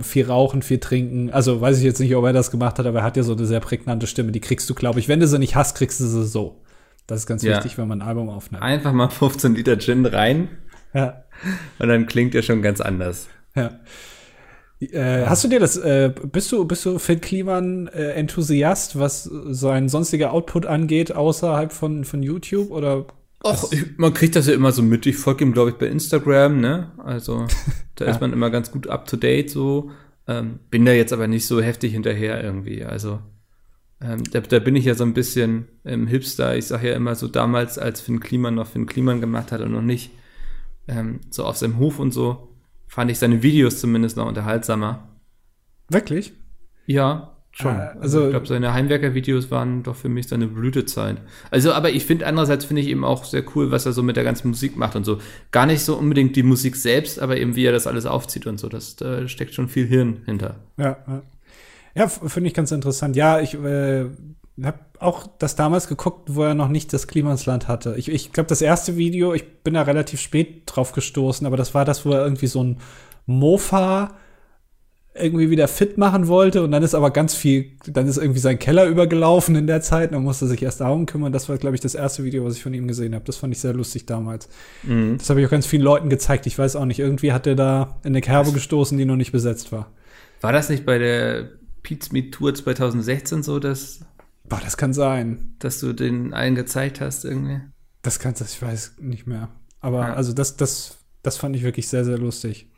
Viel 0.00 0.26
rauchen, 0.26 0.62
viel 0.62 0.78
trinken. 0.78 1.30
Also 1.30 1.60
weiß 1.60 1.78
ich 1.78 1.84
jetzt 1.84 2.00
nicht, 2.00 2.14
ob 2.16 2.24
er 2.24 2.32
das 2.32 2.50
gemacht 2.50 2.78
hat, 2.78 2.86
aber 2.86 3.00
er 3.00 3.04
hat 3.04 3.16
ja 3.16 3.22
so 3.22 3.34
eine 3.34 3.46
sehr 3.46 3.60
prägnante 3.60 4.06
Stimme. 4.06 4.32
Die 4.32 4.40
kriegst 4.40 4.68
du, 4.70 4.74
glaube 4.74 4.98
ich, 4.98 5.08
wenn 5.08 5.20
du 5.20 5.26
sie 5.26 5.38
nicht 5.38 5.56
hast, 5.56 5.76
kriegst 5.76 6.00
du 6.00 6.04
sie 6.06 6.24
so. 6.24 6.62
Das 7.06 7.18
ist 7.20 7.26
ganz 7.26 7.42
Ja. 7.42 7.56
wichtig, 7.56 7.76
wenn 7.76 7.86
man 7.88 8.00
ein 8.00 8.08
Album 8.08 8.28
aufnimmt. 8.30 8.62
Einfach 8.62 8.92
mal 8.92 9.08
15 9.10 9.54
Liter 9.54 9.78
Gin 9.78 10.06
rein 10.06 10.48
Ja. 10.94 11.24
und 11.78 11.88
dann 11.88 12.06
klingt 12.06 12.34
er 12.34 12.42
schon 12.42 12.62
ganz 12.62 12.80
anders. 12.80 13.28
Ja. 13.54 13.72
Äh, 14.80 15.26
hast 15.26 15.44
du 15.44 15.48
dir 15.48 15.60
das, 15.60 15.76
äh, 15.76 16.12
bist 16.32 16.50
du, 16.52 16.64
bist 16.66 16.84
du 16.84 16.98
Phil 16.98 17.18
Kliman 17.18 17.86
äh, 17.88 18.10
Enthusiast, 18.12 18.98
was 18.98 19.24
sein 19.24 19.88
sonstiger 19.88 20.32
Output 20.32 20.66
angeht, 20.66 21.12
außerhalb 21.14 21.72
von, 21.72 22.04
von 22.04 22.22
YouTube? 22.22 22.70
Oder 22.70 23.06
Och, 23.44 23.72
ich, 23.72 23.98
man 23.98 24.14
kriegt 24.14 24.36
das 24.36 24.46
ja 24.46 24.54
immer 24.54 24.72
so 24.72 24.82
mit. 24.82 25.04
Ich 25.04 25.16
folge 25.16 25.44
ihm, 25.44 25.52
glaube 25.52 25.70
ich, 25.70 25.76
bei 25.76 25.86
Instagram, 25.86 26.60
ne? 26.60 26.92
Also 26.98 27.46
da 27.96 28.06
ist 28.06 28.20
man 28.20 28.32
immer 28.32 28.50
ganz 28.50 28.70
gut 28.70 28.86
up 28.88 29.06
to 29.06 29.16
date 29.16 29.50
so. 29.50 29.90
Ähm, 30.26 30.60
bin 30.70 30.86
da 30.86 30.92
jetzt 30.92 31.12
aber 31.12 31.28
nicht 31.28 31.46
so 31.46 31.60
heftig 31.60 31.92
hinterher 31.92 32.42
irgendwie. 32.42 32.84
Also 32.84 33.20
ähm, 34.00 34.24
da, 34.30 34.40
da 34.40 34.58
bin 34.60 34.76
ich 34.76 34.86
ja 34.86 34.94
so 34.94 35.04
ein 35.04 35.12
bisschen 35.12 35.68
ähm, 35.84 36.06
Hipster. 36.06 36.56
Ich 36.56 36.66
sage 36.66 36.88
ja 36.88 36.94
immer 36.94 37.14
so 37.14 37.28
damals, 37.28 37.78
als 37.78 38.00
Finn 38.00 38.20
Kliman 38.20 38.54
noch 38.54 38.66
Finn 38.66 38.86
Kliman 38.86 39.20
gemacht 39.20 39.52
hat 39.52 39.60
und 39.60 39.72
noch 39.72 39.82
nicht 39.82 40.10
ähm, 40.88 41.20
so 41.30 41.44
auf 41.44 41.58
seinem 41.58 41.78
Hof 41.78 41.98
und 41.98 42.12
so, 42.12 42.48
fand 42.86 43.10
ich 43.10 43.18
seine 43.18 43.42
Videos 43.42 43.78
zumindest 43.78 44.16
noch 44.16 44.26
unterhaltsamer. 44.26 45.08
wirklich? 45.90 46.32
Ja, 46.86 47.33
schon. 47.54 47.76
Also, 47.76 48.24
ich 48.24 48.30
glaube, 48.30 48.46
seine 48.46 48.74
Heimwerker-Videos 48.74 49.50
waren 49.50 49.82
doch 49.82 49.96
für 49.96 50.08
mich 50.08 50.28
seine 50.28 50.46
Blütezeit. 50.46 51.18
Also, 51.50 51.72
aber 51.72 51.90
ich 51.90 52.04
finde 52.04 52.26
andererseits 52.26 52.64
finde 52.64 52.82
ich 52.82 52.88
eben 52.88 53.04
auch 53.04 53.24
sehr 53.24 53.44
cool, 53.54 53.70
was 53.70 53.86
er 53.86 53.92
so 53.92 54.02
mit 54.02 54.16
der 54.16 54.24
ganzen 54.24 54.48
Musik 54.48 54.76
macht 54.76 54.96
und 54.96 55.04
so. 55.04 55.18
Gar 55.50 55.66
nicht 55.66 55.80
so 55.82 55.96
unbedingt 55.96 56.36
die 56.36 56.42
Musik 56.42 56.76
selbst, 56.76 57.20
aber 57.20 57.36
eben 57.36 57.56
wie 57.56 57.64
er 57.64 57.72
das 57.72 57.86
alles 57.86 58.06
aufzieht 58.06 58.46
und 58.46 58.58
so. 58.58 58.68
Das 58.68 58.96
da 58.96 59.26
steckt 59.28 59.54
schon 59.54 59.68
viel 59.68 59.86
Hirn 59.86 60.22
hinter. 60.26 60.56
Ja, 60.76 60.96
ja. 61.06 61.22
ja 61.94 62.08
finde 62.08 62.48
ich 62.48 62.54
ganz 62.54 62.72
interessant. 62.72 63.16
Ja, 63.16 63.40
ich 63.40 63.54
äh, 63.54 64.06
habe 64.62 64.78
auch 64.98 65.26
das 65.38 65.56
damals 65.56 65.88
geguckt, 65.88 66.34
wo 66.34 66.44
er 66.44 66.54
noch 66.54 66.68
nicht 66.68 66.92
das 66.92 67.06
Klimansland 67.06 67.68
hatte. 67.68 67.94
Ich, 67.96 68.10
ich 68.10 68.32
glaube, 68.32 68.48
das 68.48 68.62
erste 68.62 68.96
Video, 68.96 69.34
ich 69.34 69.62
bin 69.62 69.74
da 69.74 69.82
relativ 69.82 70.20
spät 70.20 70.62
drauf 70.66 70.92
gestoßen, 70.92 71.46
aber 71.46 71.56
das 71.56 71.74
war 71.74 71.84
das, 71.84 72.06
wo 72.06 72.12
er 72.12 72.22
irgendwie 72.22 72.46
so 72.46 72.62
ein 72.62 72.78
Mofa 73.26 74.14
irgendwie 75.16 75.48
wieder 75.48 75.68
fit 75.68 75.96
machen 75.96 76.26
wollte 76.26 76.64
und 76.64 76.72
dann 76.72 76.82
ist 76.82 76.94
aber 76.94 77.10
ganz 77.12 77.34
viel, 77.34 77.70
dann 77.86 78.08
ist 78.08 78.16
irgendwie 78.16 78.40
sein 78.40 78.58
Keller 78.58 78.86
übergelaufen 78.86 79.54
in 79.54 79.66
der 79.68 79.80
Zeit, 79.80 80.10
und 80.10 80.14
dann 80.16 80.22
musste 80.24 80.46
sich 80.48 80.60
erst 80.62 80.80
darum 80.80 81.06
kümmern. 81.06 81.32
Das 81.32 81.48
war, 81.48 81.56
glaube 81.56 81.76
ich, 81.76 81.80
das 81.80 81.94
erste 81.94 82.24
Video, 82.24 82.44
was 82.44 82.56
ich 82.56 82.62
von 82.64 82.74
ihm 82.74 82.88
gesehen 82.88 83.14
habe. 83.14 83.24
Das 83.24 83.36
fand 83.36 83.52
ich 83.54 83.60
sehr 83.60 83.72
lustig 83.74 84.06
damals. 84.06 84.48
Das 84.82 85.30
habe 85.30 85.40
ich 85.40 85.46
auch 85.46 85.50
ganz 85.50 85.66
vielen 85.66 85.82
Leuten 85.82 86.10
gezeigt. 86.10 86.46
Ich 86.46 86.58
weiß 86.58 86.74
auch 86.76 86.84
nicht, 86.84 86.98
irgendwie 86.98 87.32
hat 87.32 87.46
er 87.46 87.54
da 87.54 88.00
in 88.02 88.08
eine 88.08 88.20
Kerbe 88.22 88.50
gestoßen, 88.52 88.98
die 88.98 89.04
noch 89.04 89.14
nicht 89.16 89.30
besetzt 89.32 89.70
war. 89.70 89.92
War 90.40 90.52
das 90.52 90.68
nicht 90.68 90.84
bei 90.84 90.98
der 90.98 91.48
Pete's 91.84 92.10
Meet 92.10 92.34
Tour 92.34 92.52
2016 92.54 93.42
so, 93.44 93.60
dass, 93.60 94.00
Boah, 94.48 94.60
das 94.64 94.76
kann 94.76 94.92
sein. 94.92 95.54
dass 95.60 95.78
du 95.78 95.92
den 95.92 96.34
allen 96.34 96.54
gezeigt 96.56 97.00
hast 97.00 97.24
irgendwie? 97.24 97.60
Das 98.02 98.18
kann 98.18 98.34
das, 98.38 98.52
ich 98.52 98.60
weiß 98.60 98.94
nicht 99.00 99.26
mehr. 99.28 99.48
Aber 99.80 100.00
Ja. 100.08 100.14
also 100.14 100.32
das, 100.32 100.56
das, 100.56 100.98
das 101.22 101.36
fand 101.36 101.54
ich 101.54 101.62
wirklich 101.62 101.88
sehr, 101.88 102.04
sehr 102.04 102.18
lustig. 102.18 102.68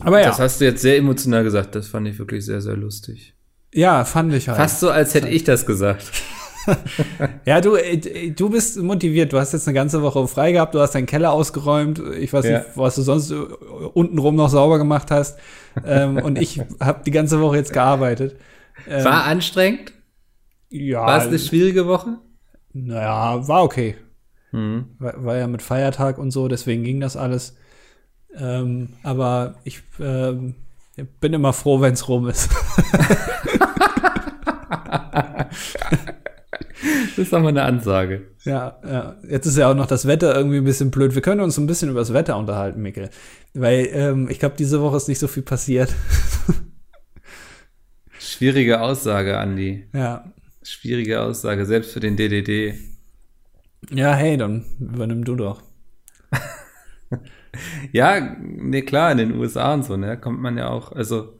Aber 0.00 0.20
ja, 0.20 0.28
Das 0.28 0.38
hast 0.38 0.60
du 0.60 0.64
jetzt 0.64 0.82
sehr 0.82 0.96
emotional 0.96 1.42
gesagt. 1.44 1.74
Das 1.74 1.88
fand 1.88 2.06
ich 2.08 2.18
wirklich 2.18 2.44
sehr, 2.44 2.60
sehr 2.60 2.76
lustig. 2.76 3.34
ja, 3.74 4.04
fand 4.04 4.32
ich 4.34 4.48
halt. 4.48 4.58
Fast 4.58 4.80
so, 4.80 4.90
als 4.90 5.14
hätte 5.14 5.28
ich 5.28 5.44
das 5.44 5.66
gesagt. 5.66 6.10
Ja, 7.46 7.62
du, 7.62 7.76
äh, 7.76 8.30
du 8.30 8.50
bist 8.50 8.76
motiviert. 8.76 9.32
Du 9.32 9.38
hast 9.38 9.54
jetzt 9.54 9.66
eine 9.66 9.74
ganze 9.74 10.02
Woche 10.02 10.28
frei 10.28 10.52
gehabt. 10.52 10.74
Du 10.74 10.80
hast 10.80 10.94
deinen 10.94 11.06
Keller 11.06 11.32
ausgeräumt. 11.32 11.98
Ich 12.20 12.30
weiß 12.34 12.44
Ja. 12.44 12.58
nicht, 12.58 12.70
was 12.74 12.94
du 12.96 13.00
sonst 13.00 13.30
äh, 13.30 13.36
untenrum 13.36 14.36
noch 14.36 14.50
sauber 14.50 14.76
gemacht 14.76 15.10
hast. 15.10 15.38
ähm, 15.86 16.18
und 16.18 16.36
ich 16.38 16.60
habe 16.80 17.02
die 17.06 17.10
ganze 17.10 17.40
Woche 17.40 17.56
jetzt 17.56 17.72
gearbeitet. 17.72 18.36
Ähm, 18.86 19.02
War 19.02 19.24
anstrengend? 19.24 19.94
ja, 20.68 21.00
War 21.06 21.18
es 21.22 21.28
eine 21.28 21.38
schwierige 21.38 21.86
Woche? 21.86 22.18
naja, 22.74 23.48
war 23.48 23.62
okay. 23.64 23.96
Mhm. 24.52 24.88
war, 24.98 25.24
war 25.24 25.36
ja 25.38 25.46
mit 25.46 25.62
Feiertag 25.62 26.18
und 26.18 26.32
so, 26.32 26.48
deswegen 26.48 26.84
ging 26.84 27.00
das 27.00 27.16
alles. 27.16 27.56
Ähm, 28.36 28.90
aber 29.02 29.56
ich 29.64 29.82
ähm, 30.00 30.54
bin 31.20 31.32
immer 31.32 31.52
froh, 31.52 31.80
wenn 31.80 31.94
es 31.94 32.08
rum 32.08 32.28
ist. 32.28 32.48
Das 36.80 37.24
ist 37.24 37.32
doch 37.32 37.40
mal 37.40 37.48
eine 37.48 37.62
Ansage. 37.62 38.28
ja, 38.44 38.78
ja, 38.84 39.16
jetzt 39.28 39.46
ist 39.46 39.58
ja 39.58 39.68
auch 39.68 39.74
noch 39.74 39.86
das 39.88 40.06
Wetter 40.06 40.36
irgendwie 40.36 40.58
ein 40.58 40.64
bisschen 40.64 40.92
blöd. 40.92 41.16
Wir 41.16 41.22
können 41.22 41.40
uns 41.40 41.58
ein 41.58 41.66
bisschen 41.66 41.90
über 41.90 41.98
das 41.98 42.14
Wetter 42.14 42.36
unterhalten, 42.36 42.80
Mikkel. 42.80 43.10
Weil 43.54 43.88
ähm, 43.92 44.28
ich 44.30 44.38
glaube, 44.38 44.54
diese 44.56 44.80
Woche 44.80 44.96
ist 44.96 45.08
nicht 45.08 45.18
so 45.18 45.26
viel 45.26 45.42
passiert. 45.42 45.92
Schwierige 48.20 48.80
Aussage, 48.80 49.36
Andi. 49.38 49.88
ja. 49.92 50.32
Schwierige 50.62 51.22
Aussage, 51.22 51.66
selbst 51.66 51.92
für 51.92 52.00
den 52.00 52.16
DDD. 52.16 52.74
Ja, 53.90 54.14
hey, 54.14 54.36
dann 54.36 54.64
übernimm 54.78 55.24
du 55.24 55.34
doch. 55.34 55.62
Ja, 57.92 58.36
nee, 58.40 58.82
klar, 58.82 59.12
in 59.12 59.18
den 59.18 59.34
USA 59.34 59.74
und 59.74 59.84
so, 59.84 59.96
ne, 59.96 60.18
kommt 60.18 60.40
man 60.40 60.58
ja 60.58 60.68
auch, 60.68 60.92
also, 60.92 61.38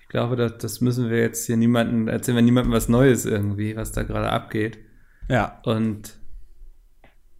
ich 0.00 0.08
glaube, 0.08 0.36
das, 0.36 0.58
das 0.58 0.80
müssen 0.80 1.10
wir 1.10 1.18
jetzt 1.18 1.46
hier 1.46 1.56
niemanden, 1.56 2.08
erzählen 2.08 2.36
wir 2.36 2.42
niemandem 2.42 2.72
was 2.72 2.88
Neues 2.88 3.24
irgendwie, 3.24 3.76
was 3.76 3.92
da 3.92 4.02
gerade 4.02 4.30
abgeht. 4.30 4.78
Ja, 5.28 5.60
Und 5.64 6.18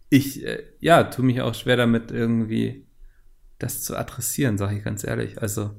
ich, 0.09 0.43
äh, 0.45 0.63
ja, 0.79 1.03
tue 1.03 1.25
mich 1.25 1.41
auch 1.41 1.53
schwer 1.53 1.77
damit 1.77 2.11
irgendwie 2.11 2.87
das 3.59 3.83
zu 3.83 3.95
adressieren, 3.95 4.57
sage 4.57 4.77
ich 4.77 4.83
ganz 4.83 5.03
ehrlich. 5.03 5.41
Also, 5.41 5.71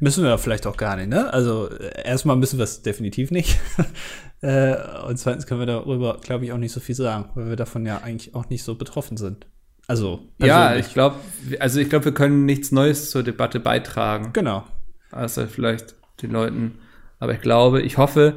müssen 0.00 0.24
wir 0.24 0.38
vielleicht 0.38 0.66
auch 0.66 0.76
gar 0.76 0.96
nicht, 0.96 1.08
ne? 1.08 1.32
Also 1.32 1.68
äh, 1.70 2.04
erstmal 2.04 2.36
müssen 2.36 2.58
wir 2.58 2.64
es 2.64 2.82
definitiv 2.82 3.30
nicht. 3.30 3.58
äh, 4.40 4.76
und 5.06 5.18
zweitens 5.18 5.46
können 5.46 5.60
wir 5.60 5.66
darüber, 5.66 6.18
glaube 6.22 6.44
ich, 6.44 6.52
auch 6.52 6.58
nicht 6.58 6.72
so 6.72 6.80
viel 6.80 6.94
sagen, 6.94 7.30
weil 7.34 7.48
wir 7.48 7.56
davon 7.56 7.84
ja 7.84 7.98
eigentlich 7.98 8.34
auch 8.34 8.48
nicht 8.48 8.62
so 8.62 8.76
betroffen 8.76 9.16
sind. 9.16 9.46
Also, 9.86 10.22
ja, 10.38 10.76
ich 10.76 10.92
glaube, 10.92 11.16
also 11.60 11.80
ich 11.80 11.90
glaube, 11.90 12.06
wir 12.06 12.14
können 12.14 12.46
nichts 12.46 12.72
Neues 12.72 13.10
zur 13.10 13.22
Debatte 13.22 13.60
beitragen. 13.60 14.32
Genau. 14.32 14.64
außer 15.10 15.46
vielleicht 15.46 15.94
den 16.22 16.30
Leuten. 16.30 16.78
Aber 17.18 17.34
ich 17.34 17.40
glaube, 17.40 17.82
ich 17.82 17.98
hoffe, 17.98 18.34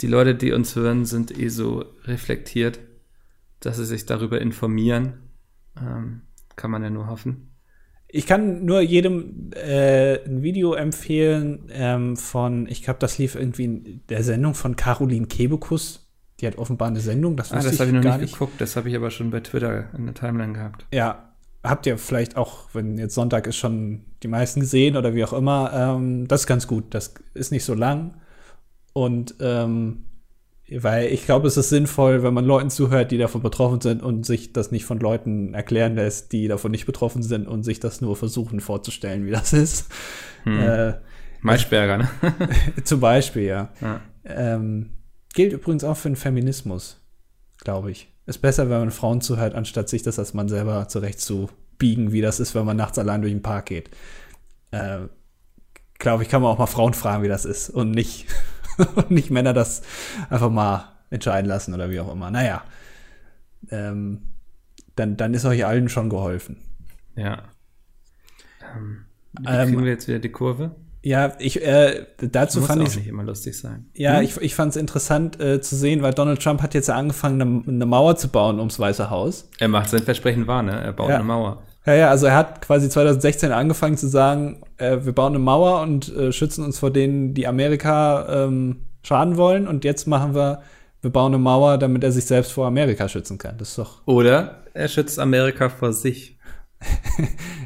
die 0.00 0.06
Leute, 0.06 0.34
die 0.34 0.52
uns 0.52 0.74
hören, 0.76 1.04
sind 1.04 1.36
eh 1.36 1.48
so 1.48 1.84
reflektiert, 2.04 2.80
dass 3.60 3.76
sie 3.76 3.84
sich 3.84 4.06
darüber 4.06 4.40
informieren. 4.40 5.14
Ähm, 5.80 6.22
kann 6.56 6.70
man 6.70 6.82
ja 6.82 6.90
nur 6.90 7.08
hoffen. 7.08 7.50
Ich 8.08 8.26
kann 8.26 8.64
nur 8.64 8.80
jedem 8.80 9.50
äh, 9.54 10.24
ein 10.24 10.42
Video 10.42 10.74
empfehlen 10.74 11.68
ähm, 11.72 12.16
von, 12.16 12.68
ich 12.68 12.84
glaube, 12.84 13.00
das 13.00 13.18
lief 13.18 13.34
irgendwie 13.34 13.64
in 13.64 14.02
der 14.08 14.22
Sendung 14.22 14.54
von 14.54 14.76
Caroline 14.76 15.26
Kebekus. 15.26 16.03
Die 16.40 16.46
hat 16.46 16.58
offenbar 16.58 16.88
eine 16.88 17.00
Sendung, 17.00 17.36
das 17.36 17.52
Ah, 17.52 17.60
das 17.60 17.78
habe 17.78 17.90
ich 17.90 17.94
noch 17.94 18.02
gar 18.02 18.18
nicht 18.18 18.32
geguckt, 18.32 18.60
das 18.60 18.76
habe 18.76 18.88
ich 18.88 18.96
aber 18.96 19.10
schon 19.10 19.30
bei 19.30 19.40
Twitter 19.40 19.84
in 19.96 20.06
der 20.06 20.14
Timeline 20.14 20.52
gehabt. 20.52 20.86
Ja, 20.92 21.30
habt 21.62 21.86
ihr 21.86 21.96
vielleicht 21.96 22.36
auch, 22.36 22.68
wenn 22.72 22.98
jetzt 22.98 23.14
Sonntag 23.14 23.46
ist, 23.46 23.56
schon 23.56 24.04
die 24.22 24.28
meisten 24.28 24.60
gesehen 24.60 24.96
oder 24.96 25.14
wie 25.14 25.24
auch 25.24 25.32
immer. 25.32 25.72
Ähm, 25.72 26.28
das 26.28 26.42
ist 26.42 26.46
ganz 26.46 26.66
gut. 26.66 26.92
Das 26.94 27.14
ist 27.32 27.52
nicht 27.52 27.64
so 27.64 27.74
lang. 27.74 28.14
Und 28.92 29.36
ähm, 29.40 30.04
weil 30.70 31.12
ich 31.12 31.24
glaube, 31.24 31.46
es 31.46 31.56
ist 31.56 31.68
sinnvoll, 31.68 32.22
wenn 32.22 32.32
man 32.32 32.44
Leuten 32.44 32.70
zuhört, 32.70 33.10
die 33.10 33.18
davon 33.18 33.42
betroffen 33.42 33.80
sind 33.80 34.02
und 34.02 34.24
sich 34.24 34.52
das 34.52 34.70
nicht 34.70 34.84
von 34.84 34.98
Leuten 34.98 35.52
erklären 35.52 35.94
lässt, 35.94 36.32
die 36.32 36.48
davon 36.48 36.70
nicht 36.70 36.86
betroffen 36.86 37.22
sind 37.22 37.46
und 37.46 37.64
sich 37.64 37.80
das 37.80 38.00
nur 38.00 38.16
versuchen 38.16 38.60
vorzustellen, 38.60 39.26
wie 39.26 39.30
das 39.30 39.52
ist. 39.52 39.92
Äh, 40.46 40.94
Maischberger, 41.40 41.98
ne? 41.98 42.08
zum 42.84 43.00
Beispiel, 43.00 43.44
ja. 43.44 43.70
ja. 43.80 44.00
Ähm, 44.24 44.90
gilt 45.34 45.52
übrigens 45.52 45.84
auch 45.84 45.96
für 45.96 46.08
den 46.08 46.16
Feminismus, 46.16 47.00
glaube 47.58 47.90
ich. 47.90 48.10
Ist 48.26 48.40
besser, 48.40 48.70
wenn 48.70 48.78
man 48.78 48.90
Frauen 48.90 49.20
zuhört, 49.20 49.54
anstatt 49.54 49.88
sich 49.88 50.02
das 50.02 50.18
als 50.18 50.32
Mann 50.32 50.48
selber 50.48 50.88
zurechtzubiegen, 50.88 52.12
wie 52.12 52.22
das 52.22 52.40
ist, 52.40 52.54
wenn 52.54 52.64
man 52.64 52.76
nachts 52.76 52.98
allein 52.98 53.20
durch 53.20 53.34
den 53.34 53.42
Park 53.42 53.66
geht. 53.66 53.90
Äh, 54.70 55.00
glaube 55.98 56.22
ich, 56.22 56.28
kann 56.30 56.40
man 56.40 56.50
auch 56.50 56.58
mal 56.58 56.66
Frauen 56.66 56.94
fragen, 56.94 57.22
wie 57.22 57.28
das 57.28 57.44
ist 57.44 57.68
und 57.68 57.90
nicht, 57.90 58.26
und 58.94 59.10
nicht 59.10 59.30
Männer 59.30 59.52
das 59.52 59.82
einfach 60.30 60.50
mal 60.50 60.92
entscheiden 61.10 61.48
lassen 61.48 61.74
oder 61.74 61.90
wie 61.90 62.00
auch 62.00 62.10
immer. 62.10 62.30
Naja, 62.30 62.64
ähm, 63.70 64.22
dann, 64.96 65.16
dann 65.16 65.34
ist 65.34 65.44
euch 65.44 65.66
allen 65.66 65.88
schon 65.88 66.08
geholfen. 66.08 66.56
ja. 67.16 67.42
Ähm, 68.74 69.04
wie 69.32 69.46
Ähm, 69.46 69.68
kriegen 69.68 69.84
wir 69.84 69.90
jetzt 69.90 70.08
wieder 70.08 70.20
die 70.20 70.30
Kurve? 70.30 70.74
Ja, 71.04 71.32
ich, 71.38 71.62
äh, 71.62 72.06
dazu 72.18 72.60
Muss 72.60 72.68
fand 72.68 72.82
auch 72.82 72.86
ich 72.86 72.96
nicht 72.96 73.06
immer 73.08 73.22
lustig 73.24 73.58
sein. 73.58 73.86
Ja, 73.94 74.16
Hm? 74.16 74.24
ich, 74.24 74.36
ich 74.38 74.54
fand 74.54 74.70
es 74.70 74.76
interessant 74.76 75.38
äh, 75.38 75.60
zu 75.60 75.76
sehen, 75.76 76.02
weil 76.02 76.14
Donald 76.14 76.42
Trump 76.42 76.62
hat 76.62 76.72
jetzt 76.74 76.88
ja 76.88 76.94
angefangen, 76.96 77.40
eine, 77.42 77.62
eine 77.68 77.86
Mauer 77.86 78.16
zu 78.16 78.28
bauen 78.28 78.58
ums 78.58 78.78
Weiße 78.78 79.10
Haus. 79.10 79.48
Er 79.58 79.68
macht 79.68 79.90
sein 79.90 80.02
Versprechen 80.02 80.46
wahr, 80.46 80.62
ne? 80.62 80.72
Er 80.82 80.92
baut 80.92 81.10
Ja. 81.10 81.16
eine 81.16 81.24
Mauer. 81.24 81.62
Ja, 81.86 81.92
ja, 81.94 82.08
also 82.10 82.24
er 82.26 82.34
hat 82.36 82.62
quasi 82.62 82.88
2016 82.88 83.52
angefangen 83.52 83.98
zu 83.98 84.08
sagen, 84.08 84.62
äh, 84.78 84.98
wir 85.02 85.12
bauen 85.12 85.34
eine 85.34 85.38
Mauer 85.44 85.82
und 85.82 86.08
äh, 86.16 86.32
schützen 86.32 86.64
uns 86.64 86.78
vor 86.78 86.90
denen, 86.90 87.34
die 87.34 87.46
Amerika 87.46 88.44
ähm, 88.46 88.86
schaden 89.02 89.36
wollen. 89.36 89.68
Und 89.68 89.84
jetzt 89.84 90.06
machen 90.06 90.34
wir, 90.34 90.62
wir 91.02 91.10
bauen 91.10 91.34
eine 91.34 91.42
Mauer, 91.42 91.76
damit 91.76 92.02
er 92.02 92.12
sich 92.12 92.24
selbst 92.24 92.52
vor 92.52 92.66
Amerika 92.66 93.06
schützen 93.10 93.36
kann. 93.36 93.58
Das 93.58 93.68
ist 93.68 93.78
doch. 93.78 94.00
Oder 94.06 94.62
er 94.72 94.88
schützt 94.88 95.18
Amerika 95.18 95.68
vor 95.68 95.92
sich. 95.92 96.33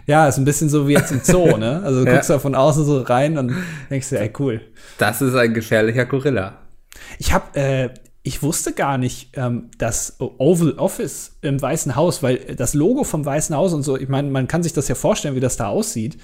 Ja, 0.06 0.28
ist 0.28 0.38
ein 0.38 0.44
bisschen 0.44 0.68
so 0.68 0.88
wie 0.88 0.92
jetzt 0.92 1.12
im 1.12 1.20
Zoo, 1.22 1.56
ne? 1.56 1.82
Also 1.84 2.00
du 2.04 2.06
Ja. 2.10 2.14
guckst 2.14 2.30
da 2.30 2.38
von 2.38 2.54
außen 2.54 2.84
so 2.84 3.02
rein 3.02 3.36
und 3.38 3.52
denkst 3.90 4.08
dir, 4.10 4.20
ey, 4.20 4.32
cool. 4.38 4.60
Das 4.98 5.20
ist 5.22 5.34
ein 5.34 5.54
gefährlicher 5.54 6.06
Gorilla. 6.06 6.58
Ich 7.18 7.32
habe, 7.32 7.58
äh, 7.58 7.90
ich 8.22 8.42
wusste 8.42 8.72
gar 8.72 8.98
nicht, 8.98 9.30
ähm, 9.36 9.70
dass 9.78 10.16
Oval 10.18 10.72
Office 10.78 11.38
im 11.42 11.60
Weißen 11.60 11.96
Haus, 11.96 12.22
weil 12.22 12.38
das 12.56 12.74
Logo 12.74 13.04
vom 13.04 13.24
Weißen 13.24 13.54
Haus 13.56 13.72
und 13.72 13.82
so, 13.82 13.96
ich 13.96 14.08
meine, 14.08 14.30
man 14.30 14.48
kann 14.48 14.62
sich 14.62 14.72
das 14.72 14.88
ja 14.88 14.94
vorstellen, 14.94 15.34
wie 15.34 15.40
das 15.40 15.56
da 15.56 15.68
aussieht. 15.68 16.18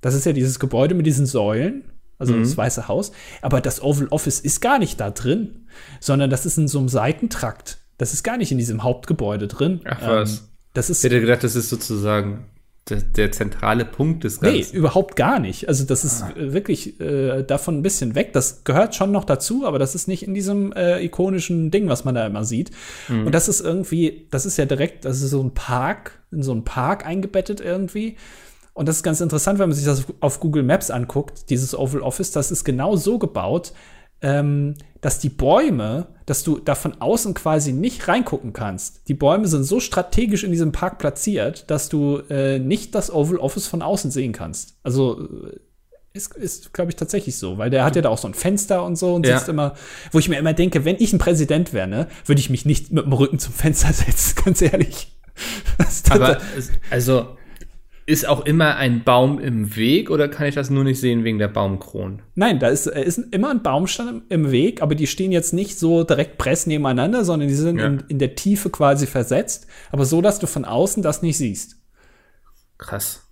Das 0.00 0.14
ist 0.14 0.26
ja 0.26 0.32
dieses 0.32 0.60
Gebäude 0.60 0.94
mit 0.94 1.06
diesen 1.06 1.26
Säulen, 1.26 1.84
also 2.18 2.38
das 2.38 2.56
Weiße 2.56 2.86
Haus. 2.88 3.10
Aber 3.42 3.60
das 3.60 3.82
Oval 3.82 4.08
Office 4.10 4.38
ist 4.40 4.60
gar 4.60 4.78
nicht 4.78 5.00
da 5.00 5.10
drin, 5.10 5.66
sondern 6.00 6.30
das 6.30 6.46
ist 6.46 6.58
in 6.58 6.68
so 6.68 6.78
einem 6.78 6.88
Seitentrakt. 6.88 7.78
Das 7.96 8.12
ist 8.12 8.22
gar 8.22 8.36
nicht 8.36 8.52
in 8.52 8.58
diesem 8.58 8.84
Hauptgebäude 8.84 9.48
drin. 9.48 9.80
Ach, 9.84 10.00
was. 10.06 10.38
Ähm, 10.38 10.44
das 10.74 10.90
ist 10.90 11.04
Ich 11.04 11.10
hätte 11.10 11.20
gedacht, 11.20 11.44
das 11.44 11.56
ist 11.56 11.68
sozusagen 11.70 12.46
der, 12.88 13.02
der 13.02 13.32
zentrale 13.32 13.84
Punkt 13.84 14.24
des 14.24 14.40
Nee, 14.40 14.60
Ganzen. 14.60 14.76
überhaupt 14.76 15.16
gar 15.16 15.38
nicht. 15.40 15.68
Also 15.68 15.84
das 15.84 16.04
ist 16.04 16.22
äh, 16.36 16.52
wirklich 16.54 16.98
äh, 17.00 17.42
davon 17.42 17.78
ein 17.78 17.82
bisschen 17.82 18.14
weg. 18.14 18.32
Das 18.32 18.64
gehört 18.64 18.94
schon 18.94 19.12
noch 19.12 19.24
dazu, 19.24 19.66
aber 19.66 19.78
das 19.78 19.94
ist 19.94 20.08
nicht 20.08 20.22
in 20.22 20.32
diesem 20.32 20.72
äh, 20.72 21.04
ikonischen 21.04 21.70
Ding, 21.70 21.88
was 21.88 22.04
man 22.04 22.14
da 22.14 22.26
immer 22.26 22.44
sieht. 22.44 22.70
Und 23.08 23.32
das 23.34 23.48
ist 23.48 23.60
irgendwie, 23.60 24.26
das 24.30 24.46
ist 24.46 24.56
ja 24.56 24.64
direkt, 24.64 25.04
das 25.04 25.20
ist 25.20 25.30
so 25.30 25.42
ein 25.42 25.52
Park, 25.52 26.18
in 26.30 26.42
so 26.42 26.52
einen 26.52 26.64
Park 26.64 27.04
eingebettet 27.04 27.60
irgendwie. 27.60 28.16
Und 28.72 28.88
das 28.88 28.96
ist 28.96 29.02
ganz 29.02 29.20
interessant, 29.20 29.58
wenn 29.58 29.68
man 29.68 29.76
sich 29.76 29.84
das 29.84 30.04
auf 30.20 30.40
Google 30.40 30.62
Maps 30.62 30.90
anguckt, 30.90 31.50
dieses 31.50 31.76
Oval 31.76 32.00
Office, 32.00 32.30
das 32.30 32.50
ist 32.50 32.64
genau 32.64 32.96
so 32.96 33.18
gebaut, 33.18 33.72
ähm, 34.22 34.74
dass 35.00 35.18
die 35.18 35.28
Bäume, 35.28 36.06
dass 36.26 36.42
du 36.44 36.58
da 36.58 36.74
von 36.74 37.00
außen 37.00 37.34
quasi 37.34 37.72
nicht 37.72 38.08
reingucken 38.08 38.52
kannst. 38.52 39.08
Die 39.08 39.14
Bäume 39.14 39.46
sind 39.48 39.64
so 39.64 39.80
strategisch 39.80 40.44
in 40.44 40.50
diesem 40.50 40.72
Park 40.72 40.98
platziert, 40.98 41.70
dass 41.70 41.88
du 41.88 42.18
äh, 42.30 42.58
nicht 42.58 42.94
das 42.94 43.10
Oval 43.12 43.38
Office 43.38 43.66
von 43.66 43.82
außen 43.82 44.10
sehen 44.10 44.32
kannst. 44.32 44.76
Also 44.82 45.20
äh, 45.22 45.58
ist, 46.14 46.34
ist 46.34 46.72
glaube 46.72 46.90
ich, 46.90 46.96
tatsächlich 46.96 47.36
so, 47.36 47.58
weil 47.58 47.70
der 47.70 47.84
hat 47.84 47.94
ja 47.94 48.02
da 48.02 48.08
auch 48.08 48.18
so 48.18 48.26
ein 48.26 48.34
Fenster 48.34 48.84
und 48.84 48.96
so 48.96 49.14
und 49.14 49.24
Ja. 49.26 49.36
sitzt 49.38 49.48
immer, 49.48 49.74
wo 50.10 50.18
ich 50.18 50.28
mir 50.28 50.38
immer 50.38 50.52
denke, 50.52 50.84
wenn 50.84 50.96
ich 50.98 51.12
ein 51.12 51.18
Präsident 51.18 51.72
wäre, 51.72 51.86
ne, 51.86 52.08
würde 52.26 52.40
ich 52.40 52.50
mich 52.50 52.64
nicht 52.64 52.90
mit 52.92 53.04
dem 53.04 53.12
Rücken 53.12 53.38
zum 53.38 53.52
Fenster 53.54 53.92
setzen, 53.92 54.34
ganz 54.44 54.60
ehrlich. 54.62 55.14
Aber 56.10 56.38
also 56.90 57.37
ist 58.08 58.26
auch 58.26 58.46
immer 58.46 58.76
ein 58.76 59.04
Baum 59.04 59.38
im 59.38 59.76
Weg 59.76 60.08
oder 60.08 60.28
kann 60.28 60.46
ich 60.46 60.54
das 60.54 60.70
nur 60.70 60.82
nicht 60.82 60.98
sehen 60.98 61.24
wegen 61.24 61.38
der 61.38 61.48
Baumkronen? 61.48 62.22
Nein, 62.34 62.58
da 62.58 62.68
ist, 62.68 62.86
ist 62.86 63.18
immer 63.32 63.50
ein 63.50 63.62
Baumstamm 63.62 64.22
im, 64.30 64.50
Weg, 64.50 64.80
aber 64.80 64.94
die 64.94 65.06
stehen 65.06 65.30
jetzt 65.30 65.52
nicht 65.52 65.78
so 65.78 66.04
direkt 66.04 66.38
press 66.38 66.66
nebeneinander, 66.66 67.26
sondern 67.26 67.48
die 67.48 67.54
sind 67.54 67.78
Ja. 67.78 67.86
in, 67.86 68.02
in 68.08 68.18
der 68.18 68.34
Tiefe 68.34 68.70
quasi 68.70 69.06
versetzt, 69.06 69.66
aber 69.92 70.06
so, 70.06 70.22
dass 70.22 70.38
du 70.38 70.46
von 70.46 70.64
außen 70.64 71.02
das 71.02 71.20
nicht 71.20 71.36
siehst. 71.36 71.76
Krass. 72.78 73.28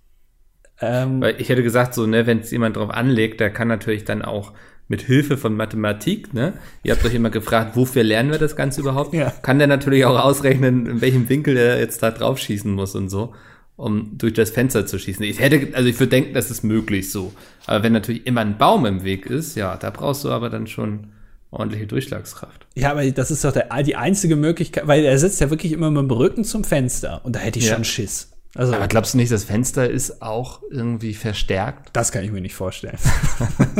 Ähm, 0.79 1.21
Weil 1.21 1.41
ich 1.41 1.49
hätte 1.49 1.63
gesagt, 1.63 1.95
so, 1.95 2.05
ne, 2.05 2.27
wenn 2.27 2.41
es 2.41 2.51
jemand 2.51 2.77
drauf 2.77 2.91
anlegt, 2.91 3.39
der 3.39 3.49
kann 3.49 3.67
natürlich 3.67 4.05
dann 4.05 4.21
auch 4.21 4.53
mit 4.87 5.01
Hilfe 5.01 5.37
von 5.37 5.55
Mathematik, 5.55 6.35
ne? 6.35 6.53
Ihr 6.83 6.93
habt 6.93 7.03
euch 7.03 7.15
immer 7.15 7.31
gefragt, 7.31 7.75
wofür 7.75 8.03
lernen 8.03 8.29
wir 8.29 8.37
das 8.37 8.55
Ganze 8.55 8.81
überhaupt? 8.81 9.15
Ja. 9.15 9.31
Kann 9.41 9.57
der 9.57 9.67
natürlich 9.67 10.05
auch 10.05 10.23
ausrechnen, 10.23 10.85
in 10.85 11.01
welchem 11.01 11.27
Winkel 11.29 11.55
der 11.55 11.79
jetzt 11.79 12.03
da 12.03 12.11
drauf 12.11 12.37
schießen 12.37 12.71
muss 12.71 12.93
und 12.93 13.09
so, 13.09 13.33
um 13.77 14.17
durch 14.17 14.33
das 14.33 14.49
Fenster 14.49 14.85
zu 14.85 14.99
schießen. 14.99 15.23
Ich 15.23 15.39
hätte, 15.39 15.75
also 15.75 15.87
ich 15.87 15.97
würde 15.99 16.09
denken, 16.09 16.33
das 16.33 16.51
ist 16.51 16.63
möglich 16.63 17.11
so. 17.11 17.31
Aber 17.65 17.83
wenn 17.83 17.93
natürlich 17.93 18.25
immer 18.27 18.41
ein 18.41 18.57
Baum 18.57 18.85
im 18.85 19.03
Weg 19.03 19.27
ist, 19.27 19.55
ja, 19.55 19.77
da 19.77 19.89
brauchst 19.91 20.23
du 20.25 20.29
aber 20.31 20.49
dann 20.49 20.67
schon 20.67 21.07
ordentliche 21.51 21.87
Durchschlagskraft. 21.87 22.65
ja, 22.75 22.91
aber 22.91 23.09
das 23.11 23.31
ist 23.31 23.45
doch 23.45 23.53
der, 23.53 23.69
die 23.83 23.95
einzige 23.95 24.35
Möglichkeit, 24.35 24.85
weil 24.87 25.05
er 25.05 25.17
sitzt 25.17 25.39
ja 25.39 25.49
wirklich 25.49 25.71
immer 25.71 25.89
mit 25.89 26.01
dem 26.01 26.11
Rücken 26.11 26.43
zum 26.43 26.63
Fenster 26.65 27.21
und 27.23 27.35
da 27.35 27.39
hätte 27.39 27.59
ich 27.59 27.67
Ja. 27.67 27.75
schon 27.75 27.85
Schiss. 27.85 28.31
Also, 28.57 28.73
Aber 28.75 28.87
glaubst 28.87 29.13
du 29.13 29.17
nicht, 29.19 29.31
das 29.31 29.43
Fenster 29.43 29.89
ist 29.89 30.21
auch 30.21 30.61
irgendwie 30.71 31.13
verstärkt? 31.13 31.89
das 31.93 32.11
kann 32.11 32.23
ich 32.23 32.31
mir 32.31 32.41
nicht 32.41 32.55
vorstellen. 32.55 32.97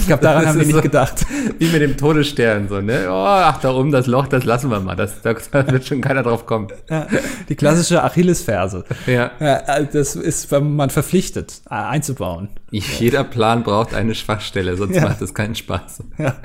ich 0.00 0.06
glaube, 0.06 0.22
daran 0.22 0.46
haben 0.46 0.58
wir 0.58 0.66
nicht 0.66 0.74
so- 0.74 0.80
gedacht. 0.82 1.24
Wie 1.58 1.68
mit 1.70 1.80
dem 1.82 1.96
Todesstern, 1.96 2.68
so, 2.68 2.80
ne? 2.80 3.06
Oh, 3.08 3.12
ach, 3.12 3.60
da 3.60 3.72
oben 3.72 3.90
das 3.92 4.06
Loch, 4.06 4.26
das 4.26 4.44
lassen 4.44 4.70
wir 4.70 4.80
mal. 4.80 4.96
Das, 4.96 5.22
da, 5.22 5.34
da 5.34 5.66
wird 5.70 5.86
schon 5.86 6.00
keiner 6.00 6.22
drauf 6.22 6.46
kommen. 6.46 6.68
Ja, 6.90 7.06
die 7.48 7.54
klassische 7.54 8.02
Achillesferse. 8.02 8.84
Ja. 9.06 9.30
Ja, 9.40 9.56
äh, 9.76 9.86
das 9.92 10.16
ist, 10.16 10.50
wenn 10.50 10.74
man 10.76 10.90
verpflichtet, 10.90 11.62
äh, 11.70 11.74
einzubauen. 11.74 12.48
Jeder 12.70 13.24
Plan 13.24 13.62
braucht 13.62 13.94
eine 13.94 14.14
Schwachstelle, 14.14 14.76
sonst 14.76 14.96
Ja. 14.96 15.02
macht 15.02 15.20
es 15.22 15.34
keinen 15.34 15.54
Spaß. 15.54 16.02
Ja. 16.18 16.36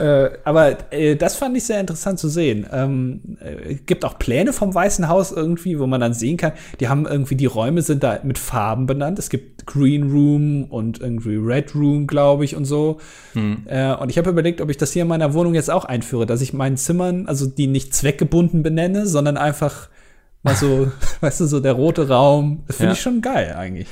Äh, 0.00 0.30
aber 0.44 0.92
äh, 0.92 1.16
das 1.16 1.36
fand 1.36 1.56
ich 1.56 1.64
sehr 1.64 1.80
interessant 1.80 2.18
zu 2.18 2.28
sehen. 2.28 2.66
Ähm, 2.72 3.38
äh, 3.40 3.74
gibt 3.74 4.04
auch 4.04 4.18
Pläne 4.18 4.52
vom 4.52 4.74
Weißen 4.74 5.08
Haus 5.08 5.32
irgendwie, 5.32 5.78
wo 5.78 5.86
man 5.86 6.00
dann 6.00 6.14
sehen 6.14 6.36
kann, 6.36 6.52
die 6.80 6.88
haben 6.88 7.06
irgendwie, 7.06 7.36
die 7.36 7.46
Räume 7.46 7.82
sind 7.82 8.02
da 8.02 8.18
mit 8.22 8.38
Farben 8.38 8.86
benannt. 8.86 9.18
Es 9.18 9.28
gibt 9.30 9.66
Green 9.66 10.10
Room 10.10 10.64
und 10.64 11.00
irgendwie 11.00 11.36
Red 11.36 11.74
Room, 11.74 12.06
glaube 12.06 12.44
ich, 12.44 12.56
und 12.56 12.64
so. 12.64 12.98
Äh, 13.66 13.94
und 13.94 14.10
ich 14.10 14.18
habe 14.18 14.30
überlegt, 14.30 14.60
ob 14.60 14.70
ich 14.70 14.76
das 14.76 14.92
hier 14.92 15.02
in 15.02 15.08
meiner 15.08 15.34
Wohnung 15.34 15.54
jetzt 15.54 15.70
auch 15.70 15.84
einführe, 15.84 16.26
dass 16.26 16.40
ich 16.40 16.52
meinen 16.52 16.76
Zimmern, 16.76 17.26
also 17.28 17.46
die 17.46 17.66
nicht 17.68 17.94
zweckgebunden 17.94 18.62
benenne, 18.62 19.06
sondern 19.06 19.36
einfach 19.36 19.88
mal 20.42 20.56
so, 20.56 20.90
weißt 21.20 21.40
du, 21.40 21.46
so 21.46 21.60
der 21.60 21.72
rote 21.74 22.08
Raum. 22.08 22.64
Das 22.66 22.76
finde 22.76 22.88
Ja. 22.90 22.92
ich 22.94 23.00
schon 23.02 23.20
geil 23.20 23.54
eigentlich. 23.56 23.86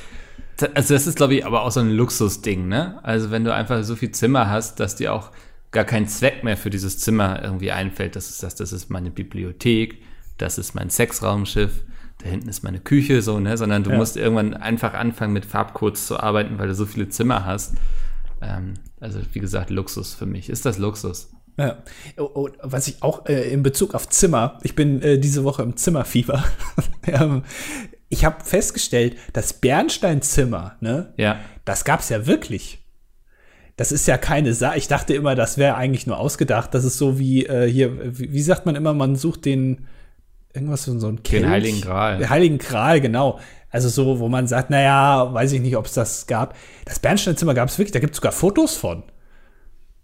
Also 0.63 0.93
das 0.93 1.07
ist, 1.07 1.15
glaube 1.15 1.35
ich, 1.35 1.45
aber 1.45 1.63
auch 1.63 1.71
so 1.71 1.79
ein 1.79 1.89
Luxusding, 1.91 2.67
ne? 2.67 2.99
Also 3.03 3.31
wenn 3.31 3.43
du 3.43 3.53
einfach 3.53 3.83
so 3.83 3.95
viel 3.95 4.11
Zimmer 4.11 4.49
hast, 4.49 4.79
dass 4.79 4.95
dir 4.95 5.13
auch 5.13 5.31
gar 5.71 5.85
kein 5.85 6.07
Zweck 6.07 6.43
mehr 6.43 6.57
für 6.57 6.69
dieses 6.69 6.99
Zimmer 6.99 7.41
irgendwie 7.43 7.71
einfällt. 7.71 8.15
Das 8.15 8.29
ist 8.29 8.43
das, 8.43 8.55
das 8.55 8.73
ist 8.73 8.89
meine 8.89 9.09
Bibliothek, 9.09 10.01
das 10.37 10.57
ist 10.57 10.75
mein 10.75 10.89
Sexraumschiff, 10.89 11.83
da 12.19 12.27
hinten 12.29 12.49
ist 12.49 12.63
meine 12.63 12.79
Küche, 12.79 13.21
so, 13.21 13.39
ne? 13.39 13.57
Sondern 13.57 13.83
du 13.83 13.91
Ja. 13.91 13.97
musst 13.97 14.17
irgendwann 14.17 14.53
einfach 14.53 14.93
anfangen, 14.93 15.33
mit 15.33 15.45
Farbcodes 15.45 16.07
zu 16.07 16.19
arbeiten, 16.19 16.59
weil 16.59 16.67
du 16.67 16.75
so 16.75 16.85
viele 16.85 17.09
Zimmer 17.09 17.45
hast. 17.45 17.75
Ähm, 18.41 18.73
also 18.99 19.19
wie 19.33 19.39
gesagt, 19.39 19.69
Luxus 19.69 20.13
für 20.13 20.25
mich. 20.25 20.49
Ist 20.49 20.65
das 20.65 20.77
Luxus? 20.77 21.31
Ja. 21.57 21.77
Oh, 22.17 22.29
oh, 22.33 22.49
was 22.63 22.87
ich 22.87 23.01
auch 23.03 23.25
äh, 23.27 23.51
in 23.51 23.61
Bezug 23.63 23.93
auf 23.93 24.09
Zimmer, 24.09 24.57
ich 24.63 24.75
bin 24.75 25.01
äh, 25.01 25.19
diese 25.19 25.43
Woche 25.43 25.63
im 25.63 25.75
Zimmerfieber. 25.77 26.43
ähm, 27.07 27.43
ich 28.11 28.25
habe 28.25 28.43
festgestellt, 28.43 29.15
das 29.33 29.53
Bernsteinzimmer, 29.53 30.75
ne, 30.81 31.13
Ja. 31.17 31.39
das 31.65 31.83
gab's 31.85 32.09
ja 32.09 32.27
wirklich. 32.27 32.77
Das 33.77 33.91
ist 33.91 34.05
ja 34.07 34.17
keine 34.17 34.53
Sache. 34.53 34.77
Ich 34.77 34.87
dachte 34.87 35.13
immer, 35.15 35.33
das 35.33 35.57
wäre 35.57 35.75
eigentlich 35.75 36.05
nur 36.05 36.19
ausgedacht. 36.19 36.73
Das 36.75 36.83
ist 36.83 36.97
so 36.99 37.17
wie 37.17 37.45
äh, 37.45 37.67
hier, 37.71 38.19
wie, 38.19 38.31
wie 38.31 38.41
sagt 38.41 38.65
man 38.67 38.75
immer, 38.75 38.93
man 38.93 39.15
sucht 39.15 39.45
den 39.45 39.87
irgendwas 40.53 40.83
so 40.83 40.99
so 40.99 41.07
ein 41.07 41.23
Kelch. 41.23 41.45
Heiligen 41.47 41.81
Gral. 41.81 42.17
Den 42.19 42.29
Heiligen 42.29 42.57
Gral, 42.59 42.99
genau. 43.01 43.39
Also 43.69 43.87
so, 43.87 44.19
wo 44.19 44.27
man 44.27 44.45
sagt, 44.47 44.69
naja, 44.69 45.33
weiß 45.33 45.53
ich 45.53 45.61
nicht, 45.61 45.77
ob 45.77 45.85
es 45.85 45.93
das 45.93 46.27
gab. 46.27 46.55
Das 46.85 46.99
Bernsteinzimmer 46.99 47.53
gab 47.53 47.69
es 47.69 47.77
wirklich, 47.79 47.93
da 47.93 47.99
gibt 47.99 48.11
es 48.13 48.17
sogar 48.17 48.33
Fotos 48.33 48.75
von. 48.75 49.03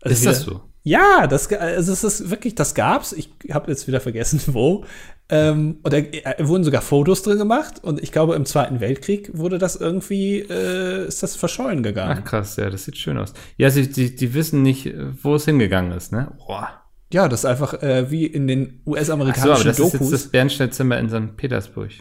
Also 0.01 0.13
Ist 0.13 0.25
das 0.25 0.45
wieder- 0.47 0.55
so? 0.55 0.61
Ja, 0.87 1.27
das, 1.27 1.51
also 1.51 1.91
es 1.91 2.03
ist 2.05 2.29
wirklich, 2.29 2.55
das 2.55 2.73
gab's. 2.73 3.11
Ich 3.11 3.29
habe 3.51 3.69
jetzt 3.69 3.87
wieder 3.87 3.99
vergessen, 3.99 4.41
wo. 4.53 4.85
Ähm, 5.29 5.79
und 5.83 5.91
da 5.91 5.97
äh, 5.97 6.47
wurden 6.47 6.63
sogar 6.63 6.81
Fotos 6.81 7.23
drin 7.23 7.37
gemacht. 7.37 7.83
Und 7.83 8.01
ich 8.01 8.13
glaube, 8.13 8.35
im 8.35 8.45
Zweiten 8.45 8.79
Weltkrieg 8.79 9.37
wurde 9.37 9.57
das 9.57 9.75
irgendwie, 9.75 10.39
äh, 10.39 11.05
ist 11.05 11.21
das 11.21 11.35
verschollen 11.35 11.83
gegangen. 11.83 12.19
Ach 12.21 12.23
krass, 12.23 12.55
ja, 12.55 12.69
das 12.69 12.85
sieht 12.85 12.95
schön 12.95 13.17
aus. 13.17 13.33
Ja, 13.57 13.69
sie, 13.69 13.91
die, 13.91 14.15
die 14.15 14.33
wissen 14.33 14.61
nicht, 14.61 14.93
wo 15.21 15.35
es 15.35 15.43
hingegangen 15.43 15.91
ist, 15.91 16.13
ne? 16.13 16.31
Boah. 16.47 16.69
Ja, 17.11 17.27
das 17.27 17.41
ist 17.41 17.45
einfach 17.45 17.81
äh, 17.83 18.09
wie 18.09 18.25
in 18.25 18.47
den 18.47 18.61
Ach 18.61 18.69
so, 18.69 18.91
aber 18.91 18.91
US-amerikanischen 18.91 19.67
das 19.67 19.79
ist 19.79 19.93
Dokus. 19.93 19.99
jetzt 19.99 20.11
das 20.13 20.27
Bernsteinzimmer 20.29 20.97
in 20.99 21.09
St. 21.09 21.35
Petersburg. 21.35 21.91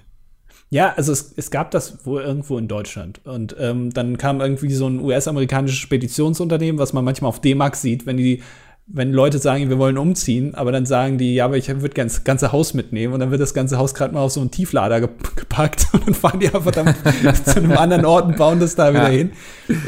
Ja, 0.70 0.94
also 0.96 1.12
es, 1.12 1.32
es 1.36 1.50
gab 1.50 1.72
das 1.72 2.06
wohl 2.06 2.22
irgendwo 2.22 2.58
in 2.58 2.68
Deutschland. 2.68 3.20
Und 3.24 3.56
ähm, 3.58 3.92
dann 3.92 4.16
kam 4.18 4.40
irgendwie 4.40 4.72
so 4.72 4.88
ein 4.88 5.00
US-amerikanisches 5.00 5.78
Speditionsunternehmen, 5.78 6.78
was 6.78 6.92
man 6.92 7.04
manchmal 7.04 7.28
auf 7.28 7.40
D-Max 7.40 7.82
sieht, 7.82 8.06
wenn 8.06 8.16
die, 8.16 8.42
wenn 8.88 9.12
Leute 9.12 9.38
sagen, 9.38 9.68
wir 9.68 9.78
wollen 9.78 9.98
umziehen, 9.98 10.54
aber 10.54 10.70
dann 10.70 10.86
sagen 10.86 11.18
die, 11.18 11.34
ja, 11.34 11.44
aber 11.46 11.56
ich 11.56 11.68
würde 11.68 11.88
gerne 11.88 12.08
das 12.08 12.22
ganze 12.22 12.52
Haus 12.52 12.72
mitnehmen 12.72 13.14
und 13.14 13.20
dann 13.20 13.32
wird 13.32 13.40
das 13.40 13.52
ganze 13.52 13.78
Haus 13.78 13.94
gerade 13.94 14.14
mal 14.14 14.20
auf 14.20 14.30
so 14.32 14.40
einen 14.40 14.52
Tieflader 14.52 15.00
ge 15.00 15.08
gepackt 15.36 15.88
und 15.92 16.06
dann 16.06 16.14
fahren 16.14 16.38
die 16.38 16.54
einfach 16.54 16.70
dann 16.70 16.94
zu 17.44 17.56
einem 17.56 17.72
anderen 17.72 18.04
Ort 18.04 18.26
und 18.26 18.36
bauen 18.36 18.60
das 18.60 18.76
da 18.76 18.92
wieder 18.94 19.10
Ja. 19.10 19.16
hin. 19.18 19.30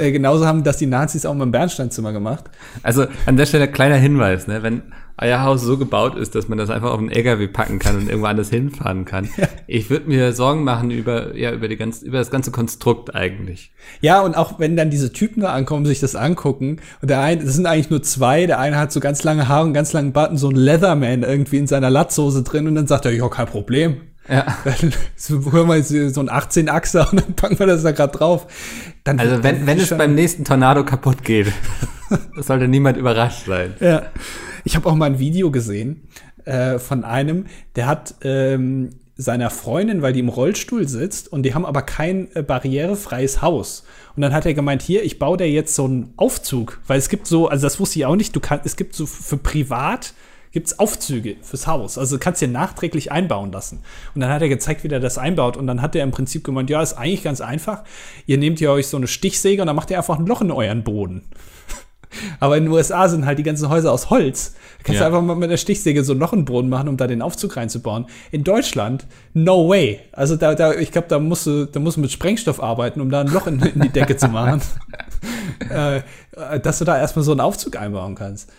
Äh, 0.01 0.11
genauso 0.11 0.47
haben 0.47 0.65
das 0.65 0.79
die 0.79 0.87
Nazis 0.87 1.27
auch 1.27 1.35
mit 1.35 1.43
dem 1.43 1.53
Bernsteinzimmer 1.53 2.13
gemacht. 2.13 2.45
Also 2.83 3.07
an 3.27 3.37
der 3.37 3.47
Stelle 3.47 3.69
kleiner 3.69 3.97
Hinweis, 3.97 4.49
ne? 4.49 4.63
wenn 4.65 4.83
euer 5.21 5.43
Haus 5.43 5.63
so 5.63 5.77
gebaut 5.77 6.17
ist, 6.17 6.35
dass 6.35 6.49
man 6.49 6.59
das 6.59 6.71
einfach 6.71 6.93
auf 6.93 6.99
einen 6.99 7.11
LKW 7.11 7.49
packen 7.49 7.79
kann 7.79 7.97
und 7.97 8.09
irgendwo 8.09 8.27
anders 8.27 8.51
hinfahren 8.51 9.05
kann. 9.05 9.29
Ich 9.67 9.91
würde 9.91 10.09
mir 10.09 10.33
Sorgen 10.33 10.65
machen 10.65 10.91
über, 10.91 11.37
ja, 11.37 11.53
über, 11.53 11.69
die 11.69 11.77
ganz, 11.77 12.03
über 12.03 12.19
das 12.19 12.31
ganze 12.31 12.51
Konstrukt 12.51 13.15
eigentlich. 13.15 13.73
Ja, 14.01 14.21
und 14.21 14.37
auch 14.37 14.59
wenn 14.59 14.77
dann 14.77 14.91
diese 14.91 15.13
Typen 15.13 15.43
da 15.43 15.53
ankommen, 15.53 15.85
sich 15.87 16.01
das 16.01 16.15
angucken, 16.15 16.79
und 17.03 17.11
der 17.11 17.21
eine, 17.21 17.45
das 17.45 17.55
sind 17.55 17.67
eigentlich 17.67 17.91
nur 17.91 18.03
zwei, 18.03 18.47
der 18.47 18.61
eine 18.61 18.79
hat 18.79 18.93
so 18.93 19.01
ganz 19.01 19.25
lange 19.25 19.49
Haare 19.49 19.67
und 19.67 19.73
ganz 19.73 19.93
langen 19.93 20.13
Bart 20.13 20.31
und 20.31 20.39
so 20.39 20.49
ein 20.51 20.57
Leatherman 20.57 21.23
irgendwie 21.23 21.59
in 21.59 21.67
seiner 21.67 21.91
Latzhose 21.91 22.43
drin 22.43 22.69
und 22.69 22.77
dann 22.77 22.87
sagt 22.87 23.05
er, 23.05 23.13
ja, 23.13 23.29
kein 23.29 23.47
Problem. 23.47 23.97
Ja. 24.29 24.45
Dann 24.65 24.93
hören 25.53 25.69
wir 25.69 25.83
so 25.83 26.21
ein 26.21 26.29
18-Achser 26.29 27.09
und 27.11 27.21
dann 27.23 27.35
packen 27.35 27.59
wir 27.59 27.67
das 27.67 27.83
da 27.83 27.93
gerade 27.93 28.13
drauf. 28.13 28.47
Dann, 29.03 29.19
also 29.19 29.43
wenn, 29.43 29.67
wenn 29.67 29.79
es 29.79 29.89
beim 29.89 30.15
nächsten 30.15 30.45
Tornado 30.45 30.85
kaputt 30.85 31.25
geht, 31.25 31.51
sollte 32.37 32.69
niemand 32.69 32.99
überrascht 32.99 33.47
sein. 33.47 33.73
Ja. 33.81 34.03
Ich 34.65 34.77
habe 34.77 34.89
auch 34.89 34.95
mal 34.95 35.07
ein 35.07 35.19
Video 35.19 35.51
gesehen 35.51 36.09
äh, 36.45 36.79
von 36.79 37.05
einem, 37.05 37.47
der 37.77 37.87
hat 37.87 38.15
ähm, 38.23 38.91
seiner 39.17 39.51
Freundin, 39.51 40.01
weil 40.01 40.13
die 40.13 40.21
im 40.21 40.29
Rollstuhl 40.29 40.87
sitzt 40.87 41.31
und 41.33 41.43
die 41.43 41.55
haben 41.55 41.67
aber 41.67 41.83
kein 41.83 42.29
äh, 42.35 42.43
barrierefreies 42.43 43.43
Haus. 43.43 43.85
Und 44.15 44.23
dann 44.23 44.33
hat 44.33 44.47
er 44.47 44.55
gemeint, 44.55 44.81
hier, 44.81 45.03
ich 45.05 45.19
baue 45.19 45.37
dir 45.37 45.51
jetzt 45.51 45.75
so 45.75 45.85
einen 45.85 46.13
Aufzug, 46.17 46.81
weil 46.87 46.99
es 46.99 47.09
gibt 47.09 47.27
so, 47.27 47.49
also 47.49 47.67
das 47.67 47.81
wusste 47.81 47.99
ich 47.99 48.07
auch 48.07 48.17
nicht, 48.17 48.35
du 48.35 48.41
kannst, 48.41 48.65
es 48.65 48.77
gibt 48.77 48.95
so 48.95 49.07
für 49.07 49.37
privat 49.37 50.15
gibt's 50.53 50.79
Aufzüge 50.79 51.37
fürs 51.43 51.67
Haus. 51.67 51.99
Also 51.99 52.19
kannst 52.19 52.41
dir 52.41 52.49
nachträglich 52.49 53.13
einbauen 53.13 53.53
lassen. 53.53 53.83
Und 54.15 54.21
dann 54.21 54.31
hat 54.31 54.43
er 54.43 54.49
gezeigt, 54.49 54.85
wie 54.85 54.89
er 54.89 55.01
das 55.01 55.19
einbaut. 55.19 55.57
Und 55.57 55.67
dann 55.67 55.83
hat 55.83 55.95
er 55.95 56.03
im 56.03 56.11
Prinzip 56.11 56.45
gemeint, 56.45 56.71
ja, 56.71 56.83
ist 56.83 56.95
eigentlich 56.95 57.23
ganz 57.23 57.41
einfach. 57.41 57.85
Ihr 58.27 58.39
nehmt 58.39 58.61
ihr 58.61 58.71
euch 58.71 58.87
so 58.87 58.97
eine 58.97 59.07
Stichsäge 59.07 59.63
und 59.63 59.67
dann 59.67 59.77
macht 59.77 59.91
ihr 59.91 59.99
einfach 59.99 60.19
ein 60.19 60.27
Loch 60.27 60.41
in 60.41 60.51
euren 60.51 60.85
Boden. 60.85 61.25
Aber 62.41 62.57
in 62.57 62.65
den 62.65 62.73
USA 62.73 63.09
sind 63.09 63.27
halt 63.27 63.39
die 63.39 63.43
ganzen 63.43 63.69
Häuser 63.69 63.93
aus 63.93 64.11
Holz. 64.11 64.55
Da 64.79 64.85
kannst 64.85 65.01
ja. 65.01 65.09
du 65.09 65.17
einfach 65.17 65.27
mal 65.27 65.35
mit 65.35 65.51
der 65.51 65.57
Stichsäge 65.57 66.05
so 66.05 66.15
noch 66.15 66.33
einen 66.33 66.45
Boden 66.45 66.69
machen, 66.69 66.89
um 66.89 66.97
da 66.97 67.07
den 67.07 67.23
Aufzug 67.23 67.57
reinzubauen. 67.57 68.07
In 68.31 68.45
Deutschland, 68.45 69.07
no 69.35 69.69
way. 69.69 70.01
Also 70.13 70.37
da, 70.37 70.55
da 70.55 70.75
ich 70.75 70.93
glaube, 70.93 71.09
da 71.09 71.19
musst 71.19 71.47
du, 71.47 71.67
da 71.67 71.81
musst 71.81 71.97
du 71.97 72.01
mit 72.01 72.13
Sprengstoff 72.13 72.63
arbeiten, 72.63 73.01
um 73.01 73.11
da 73.11 73.21
ein 73.21 73.29
Loch 73.29 73.47
in, 73.47 73.61
in 73.61 73.81
die 73.81 73.89
Decke 73.91 74.17
zu 74.17 74.29
machen. 74.29 74.61
äh, 75.69 76.03
dass 76.61 76.79
du 76.79 76.85
da 76.85 76.99
erstmal 76.99 77.25
so 77.25 77.33
einen 77.33 77.41
Aufzug 77.41 77.77
einbauen 77.77 78.15
kannst. 78.15 78.51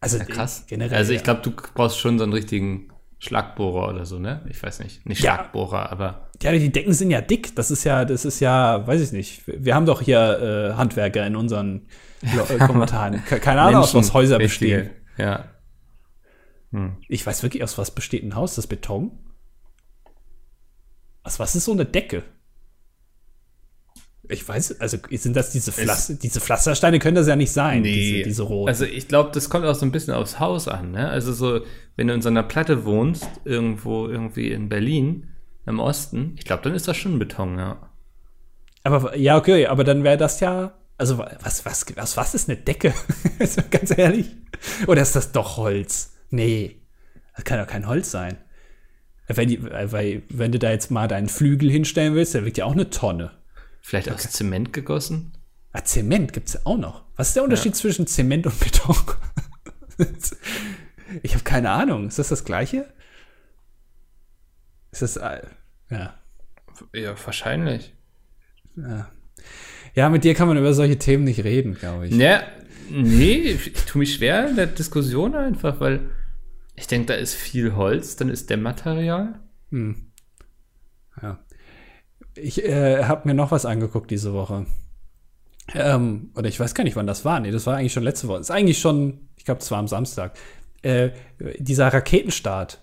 Also 0.00 0.18
ja, 0.18 0.24
krass. 0.24 0.64
Generell. 0.66 0.96
Also 0.96 1.12
ich 1.12 1.22
glaube, 1.22 1.42
du 1.42 1.52
brauchst 1.74 1.98
schon 1.98 2.18
so 2.18 2.24
einen 2.24 2.32
richtigen 2.32 2.88
Schlagbohrer 3.18 3.88
oder 3.88 4.04
so, 4.04 4.18
ne? 4.18 4.40
Ich 4.50 4.60
weiß 4.60 4.80
nicht. 4.80 5.06
Nicht 5.06 5.20
Schlagbohrer, 5.20 5.84
ja. 5.84 5.92
aber. 5.92 6.28
Ja, 6.42 6.50
die 6.50 6.72
Decken 6.72 6.92
sind 6.92 7.12
ja 7.12 7.20
dick. 7.20 7.54
Das 7.54 7.70
ist 7.70 7.84
ja, 7.84 8.04
das 8.04 8.24
ist 8.24 8.40
ja, 8.40 8.84
weiß 8.84 9.00
ich 9.00 9.12
nicht. 9.12 9.42
Wir 9.46 9.76
haben 9.76 9.86
doch 9.86 10.00
hier 10.00 10.72
äh, 10.72 10.76
Handwerker 10.76 11.24
in 11.24 11.36
unseren 11.36 11.76
äh, 11.76 11.80
Kommentaren. 12.66 13.24
Keine 13.24 13.60
Ahnung, 13.60 13.82
aus 13.82 13.94
was 13.94 14.14
Häuser 14.14 14.38
bestehen. 14.38 14.90
Ja. 15.16 15.44
Hm. 16.70 16.96
Ich 17.08 17.26
weiß 17.26 17.42
wirklich, 17.42 17.62
aus 17.62 17.78
was 17.78 17.90
besteht 17.90 18.22
ein 18.22 18.34
Haus? 18.34 18.54
Das 18.54 18.66
Beton? 18.66 19.12
Was, 21.22 21.38
was 21.38 21.54
ist 21.54 21.64
so 21.64 21.72
eine 21.72 21.84
Decke? 21.84 22.24
Ich 24.28 24.48
weiß, 24.48 24.80
also 24.80 24.98
sind 25.10 25.36
das 25.36 25.50
diese, 25.50 25.72
Pflaster, 25.72 26.14
diese 26.14 26.40
Pflastersteine 26.40 26.98
können 27.00 27.16
das 27.16 27.26
ja 27.26 27.36
nicht 27.36 27.52
sein, 27.52 27.82
nee. 27.82 27.92
diese, 27.92 28.22
diese 28.22 28.42
roten. 28.44 28.68
Also 28.68 28.84
ich 28.84 29.08
glaube, 29.08 29.30
das 29.34 29.50
kommt 29.50 29.66
auch 29.66 29.74
so 29.74 29.84
ein 29.84 29.92
bisschen 29.92 30.14
aufs 30.14 30.38
Haus 30.38 30.68
an, 30.68 30.92
ne? 30.92 31.08
Also 31.08 31.32
so, 31.32 31.60
wenn 31.96 32.06
du 32.06 32.14
in 32.14 32.22
so 32.22 32.28
einer 32.28 32.44
Platte 32.44 32.84
wohnst, 32.84 33.28
irgendwo 33.44 34.06
irgendwie 34.06 34.52
in 34.52 34.68
Berlin, 34.68 35.28
im 35.66 35.80
Osten, 35.80 36.34
ich 36.38 36.44
glaube, 36.44 36.62
dann 36.62 36.74
ist 36.74 36.88
das 36.88 36.96
schon 36.96 37.18
Beton, 37.18 37.58
ja. 37.58 37.90
Aber 38.84 39.16
ja, 39.16 39.36
okay, 39.36 39.66
aber 39.66 39.84
dann 39.84 40.02
wäre 40.02 40.16
das 40.16 40.40
ja 40.40 40.72
also, 40.98 41.18
was, 41.18 41.64
was, 41.64 41.86
was, 41.96 42.16
was 42.16 42.34
ist 42.34 42.48
eine 42.48 42.58
Decke? 42.58 42.94
Ganz 43.70 43.96
ehrlich. 43.96 44.36
Oder 44.86 45.02
ist 45.02 45.16
das 45.16 45.32
doch 45.32 45.56
Holz? 45.56 46.14
Nee. 46.30 46.80
Das 47.34 47.44
kann 47.44 47.58
doch 47.58 47.66
kein 47.66 47.86
Holz 47.86 48.10
sein. 48.10 48.38
Wenn, 49.26 49.48
die, 49.48 49.62
weil, 49.62 50.22
wenn 50.28 50.52
du 50.52 50.58
da 50.58 50.70
jetzt 50.70 50.90
mal 50.90 51.08
deinen 51.08 51.28
Flügel 51.28 51.70
hinstellen 51.70 52.14
willst, 52.14 52.34
der 52.34 52.44
wiegt 52.44 52.58
ja 52.58 52.66
auch 52.66 52.72
eine 52.72 52.90
Tonne. 52.90 53.30
Vielleicht 53.80 54.08
okay. 54.08 54.16
aus 54.16 54.30
Zement 54.30 54.72
gegossen? 54.72 55.32
Ah, 55.72 55.82
Zement 55.84 56.32
gibt 56.32 56.48
es 56.48 56.66
auch 56.66 56.76
noch. 56.76 57.04
Was 57.16 57.28
ist 57.28 57.36
der 57.36 57.44
Unterschied 57.44 57.72
ja. 57.72 57.78
zwischen 57.78 58.06
Zement 58.06 58.46
und 58.46 58.58
Beton? 58.60 58.96
ich 61.22 61.34
habe 61.34 61.44
keine 61.44 61.70
Ahnung. 61.70 62.08
Ist 62.08 62.18
das 62.18 62.28
das 62.28 62.44
Gleiche? 62.44 62.92
Ist 64.90 65.02
das. 65.02 65.16
Äh, 65.16 65.42
ja. 65.90 66.14
Ja, 66.92 67.14
wahrscheinlich. 67.24 67.94
Ja. 68.76 69.10
Ja, 69.94 70.08
mit 70.08 70.24
dir 70.24 70.34
kann 70.34 70.48
man 70.48 70.56
über 70.56 70.72
solche 70.74 70.98
Themen 70.98 71.24
nicht 71.24 71.44
reden, 71.44 71.74
glaube 71.74 72.06
ich. 72.06 72.14
Ja, 72.14 72.42
nee, 72.90 73.38
ich 73.38 73.72
tue 73.84 74.00
mich 74.00 74.14
schwer 74.14 74.48
in 74.48 74.56
der 74.56 74.66
Diskussion 74.66 75.34
einfach, 75.34 75.80
weil 75.80 76.00
ich 76.74 76.86
denke, 76.86 77.06
da 77.06 77.14
ist 77.14 77.34
viel 77.34 77.76
Holz, 77.76 78.16
dann 78.16 78.28
ist 78.28 78.50
der 78.50 78.56
Material. 78.56 79.40
Hm. 79.70 80.12
Ja. 81.20 81.38
Ich 82.34 82.64
äh, 82.64 83.04
habe 83.04 83.28
mir 83.28 83.34
noch 83.34 83.50
was 83.50 83.66
angeguckt 83.66 84.10
diese 84.10 84.32
Woche. 84.32 84.66
Ähm, 85.74 86.30
oder 86.34 86.48
ich 86.48 86.58
weiß 86.58 86.74
gar 86.74 86.84
nicht, 86.84 86.96
wann 86.96 87.06
das 87.06 87.24
war. 87.24 87.40
Nee, 87.40 87.50
das 87.50 87.66
war 87.66 87.76
eigentlich 87.76 87.92
schon 87.92 88.02
letzte 88.02 88.28
Woche. 88.28 88.38
Das 88.38 88.48
ist 88.48 88.54
eigentlich 88.54 88.78
schon, 88.78 89.28
ich 89.36 89.44
glaube, 89.44 89.60
das 89.60 89.70
war 89.70 89.78
am 89.78 89.88
Samstag. 89.88 90.32
Äh, 90.82 91.10
dieser 91.58 91.92
Raketenstart 91.92 92.80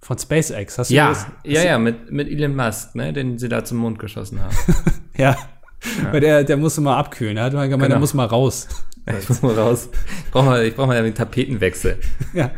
von 0.00 0.18
SpaceX. 0.18 0.78
Hast 0.78 0.90
du 0.90 0.94
ja, 0.94 1.08
das? 1.08 1.26
Ja, 1.44 1.64
ja, 1.64 1.78
mit, 1.78 2.10
mit 2.12 2.28
Elon 2.28 2.54
Musk, 2.54 2.94
ne, 2.94 3.12
den 3.12 3.38
sie 3.38 3.48
da 3.48 3.64
zum 3.64 3.78
Mond 3.78 3.98
geschossen 3.98 4.40
haben. 4.40 4.56
ja. 5.16 5.36
Ja. 6.02 6.12
Weil 6.12 6.20
der, 6.20 6.44
der 6.44 6.56
musste 6.56 6.80
mal 6.80 6.96
abkühlen. 6.96 7.36
Er 7.36 7.44
hat 7.44 7.52
mal 7.52 7.68
gemeint, 7.68 7.82
genau. 7.82 7.94
der 7.94 8.00
muss 8.00 8.14
mal 8.14 8.26
raus. 8.26 8.68
Ich 9.18 9.28
muss 9.28 9.42
mal 9.42 9.54
raus. 9.54 9.88
Ich 10.24 10.30
brauche 10.30 10.44
mal, 10.44 10.64
ich 10.64 10.74
brauch 10.74 10.86
mal 10.86 11.02
den 11.02 11.14
Tapetenwechsel. 11.14 11.98
ja. 12.34 12.50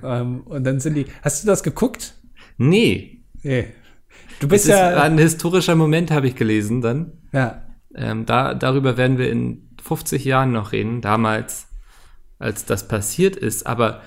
Um, 0.00 0.08
ähm, 0.08 0.40
und 0.44 0.64
dann 0.64 0.80
sind 0.80 0.94
die. 0.94 1.06
Hast 1.22 1.42
du 1.42 1.46
das 1.46 1.62
geguckt? 1.62 2.14
Nee. 2.56 3.24
Nee. 3.42 3.66
Du 4.40 4.48
bist 4.48 4.68
das 4.68 4.78
ja. 4.78 5.02
Ein 5.02 5.18
historischer 5.18 5.74
Moment, 5.74 6.10
habe 6.10 6.26
ich 6.26 6.36
gelesen 6.36 6.80
dann. 6.80 7.12
Ja. 7.32 7.62
Ähm, 7.94 8.26
da, 8.26 8.54
darüber 8.54 8.96
werden 8.96 9.18
wir 9.18 9.30
in 9.30 9.68
50 9.82 10.24
Jahren 10.24 10.52
noch 10.52 10.72
reden, 10.72 11.00
damals, 11.00 11.68
als 12.38 12.64
das 12.64 12.88
passiert 12.88 13.36
ist. 13.36 13.66
Aber 13.66 14.00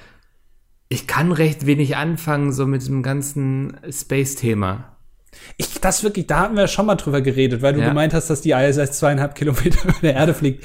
ich 0.90 1.08
kann 1.08 1.32
recht 1.32 1.66
wenig 1.66 1.98
anfangen, 1.98 2.52
so 2.52 2.66
mit 2.66 2.86
dem 2.88 3.04
ganzen 3.04 3.78
Space-Thema. 3.90 4.95
Ich, 5.58 5.80
das 5.80 6.04
wirklich, 6.04 6.28
da 6.28 6.41
hatten 6.41 6.56
wir 6.56 6.67
schon 6.67 6.86
mal 6.86 6.95
drüber 6.95 7.21
geredet, 7.21 7.62
weil 7.62 7.74
du 7.74 7.82
ja. 7.82 7.88
gemeint 7.88 8.13
hast, 8.13 8.30
dass 8.30 8.41
die 8.41 8.52
ISS 8.52 9.00
zweieinhalb 9.00 9.36
Kilometer 9.36 9.84
über 9.84 10.00
der 10.02 10.13
Erde 10.15 10.34
fliegt. 10.34 10.63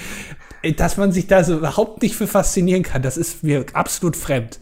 Dass 0.76 0.96
man 0.96 1.12
sich 1.12 1.26
da 1.26 1.42
so 1.42 1.56
überhaupt 1.56 2.02
nicht 2.02 2.14
für 2.14 2.26
faszinieren 2.26 2.82
kann, 2.82 3.02
das 3.02 3.16
ist 3.16 3.42
mir 3.42 3.64
absolut 3.72 4.16
fremd. 4.16 4.60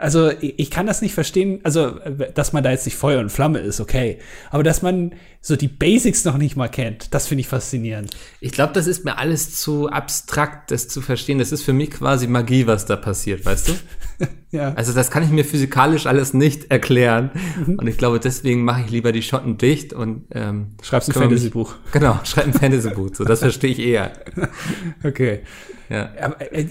Also 0.00 0.30
ich 0.40 0.70
kann 0.70 0.86
das 0.86 1.02
nicht 1.02 1.12
verstehen, 1.12 1.58
also 1.64 1.98
dass 2.32 2.52
man 2.52 2.62
da 2.62 2.70
jetzt 2.70 2.86
nicht 2.86 2.96
Feuer 2.96 3.18
und 3.18 3.30
Flamme 3.30 3.58
ist, 3.58 3.80
okay. 3.80 4.18
Aber 4.48 4.62
dass 4.62 4.80
man 4.80 5.12
so 5.40 5.56
die 5.56 5.66
Basics 5.66 6.24
noch 6.24 6.38
nicht 6.38 6.54
mal 6.54 6.68
kennt, 6.68 7.12
das 7.14 7.26
finde 7.26 7.40
ich 7.40 7.48
faszinierend. 7.48 8.10
Ich 8.40 8.52
glaube, 8.52 8.72
das 8.74 8.86
ist 8.86 9.04
mir 9.04 9.18
alles 9.18 9.56
zu 9.60 9.88
abstrakt, 9.88 10.70
das 10.70 10.86
zu 10.86 11.00
verstehen. 11.00 11.40
Das 11.40 11.50
ist 11.50 11.62
für 11.62 11.72
mich 11.72 11.90
quasi 11.90 12.28
Magie, 12.28 12.68
was 12.68 12.86
da 12.86 12.94
passiert, 12.94 13.44
weißt 13.44 13.68
du? 13.70 14.26
ja. 14.56 14.72
Also 14.74 14.92
das 14.92 15.10
kann 15.10 15.24
ich 15.24 15.30
mir 15.30 15.44
physikalisch 15.44 16.06
alles 16.06 16.32
nicht 16.32 16.70
erklären. 16.70 17.32
Mhm. 17.66 17.80
Und 17.80 17.88
ich 17.88 17.98
glaube, 17.98 18.20
deswegen 18.20 18.62
mache 18.62 18.82
ich 18.82 18.90
lieber 18.90 19.10
die 19.10 19.22
Schotten 19.22 19.58
dicht 19.58 19.92
und 19.92 20.26
ähm, 20.30 20.76
schreibst 20.80 21.08
ein 21.08 21.14
Fantasy-Buch. 21.14 21.74
Genau, 21.90 22.20
schreib 22.22 22.46
ein 22.46 22.52
Fantasy-Buch. 22.52 23.10
So, 23.14 23.24
das 23.24 23.40
verstehe 23.40 23.70
ich 23.70 23.80
eher. 23.80 24.12
Okay. 25.02 25.40
Ja. 25.88 26.10
Aber, 26.20 26.52
äh, 26.52 26.66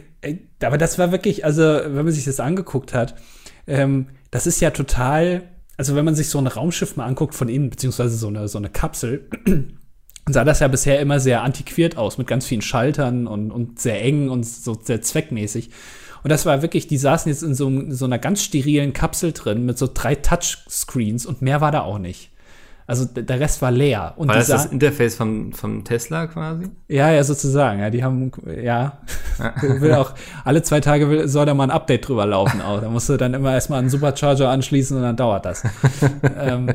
aber 0.62 0.78
das 0.78 0.98
war 1.00 1.12
wirklich, 1.12 1.46
also 1.46 1.62
wenn 1.62 2.06
man 2.06 2.12
sich 2.12 2.26
das 2.26 2.40
angeguckt 2.40 2.94
hat, 2.94 3.16
ähm, 3.68 4.08
das 4.32 4.48
ist 4.48 4.60
ja 4.62 4.72
total, 4.72 5.44
also 5.78 5.96
wenn 5.96 6.06
man 6.06 6.16
sich 6.16 6.30
so 6.30 6.40
ein 6.40 6.48
Raumschiff 6.48 6.96
mal 6.96 7.06
anguckt 7.06 7.36
von 7.36 7.50
innen, 7.50 7.70
beziehungsweise 7.70 8.16
so 8.16 8.28
eine, 8.28 8.48
so 8.48 8.58
eine 8.58 8.70
Kapsel, 8.70 9.30
sah 10.30 10.44
das 10.44 10.60
ja 10.60 10.68
bisher 10.68 11.00
immer 11.00 11.20
sehr 11.20 11.44
antiquiert 11.44 11.98
aus, 11.98 12.18
mit 12.18 12.28
ganz 12.28 12.46
vielen 12.46 12.62
Schaltern 12.62 13.28
und, 13.28 13.52
und 13.52 13.80
sehr 13.80 14.02
eng 14.02 14.30
und 14.30 14.46
so 14.46 14.78
sehr 14.82 15.02
zweckmäßig. 15.02 15.70
Und 16.24 16.32
das 16.32 16.46
war 16.46 16.62
wirklich, 16.62 16.88
die 16.88 16.98
saßen 16.98 17.32
jetzt 17.32 17.44
in 17.44 17.56
so, 17.56 17.72
so 17.92 18.06
einer 18.06 18.20
ganz 18.20 18.44
sterilen 18.44 18.94
Kapsel 18.94 19.32
drin 19.32 19.66
mit 19.66 19.78
so 19.78 19.88
drei 19.92 20.16
Touchscreens 20.16 21.26
und 21.26 21.42
mehr 21.42 21.62
war 21.62 21.72
da 21.72 21.82
auch 21.82 22.00
nicht. 22.00 22.32
Also 22.88 23.04
der 23.04 23.40
Rest 23.42 23.62
war 23.62 23.70
leer. 23.70 24.14
Und 24.16 24.30
war 24.30 24.38
das 24.38 24.48
das 24.48 24.66
Interface 24.68 25.16
vom, 25.16 25.52
vom 25.52 25.84
Tesla 25.84 26.28
quasi? 26.28 26.70
Ja, 26.88 27.12
ja, 27.12 27.22
sozusagen. 27.22 27.82
Ja, 27.82 27.90
die 27.90 28.02
haben, 28.02 28.32
ja, 28.64 29.00
will 29.62 29.94
auch, 29.94 30.14
alle 30.46 30.64
zwei 30.64 30.80
Tage 30.80 31.10
will, 31.10 31.28
soll 31.28 31.46
da 31.46 31.54
mal 31.54 31.66
ein 31.66 31.72
Update 31.72 32.08
drüber 32.08 32.26
laufen 32.26 32.62
auch. 32.62 32.80
Da 32.80 32.90
musst 32.90 33.10
du 33.10 33.18
dann 33.18 33.34
immer 33.34 33.54
erstmal 33.54 33.80
einen 33.80 33.90
Supercharger 33.90 34.50
anschließen 34.50 34.96
und 34.96 35.04
dann 35.04 35.18
dauert 35.18 35.46
das. 35.46 35.64
ähm, 36.40 36.70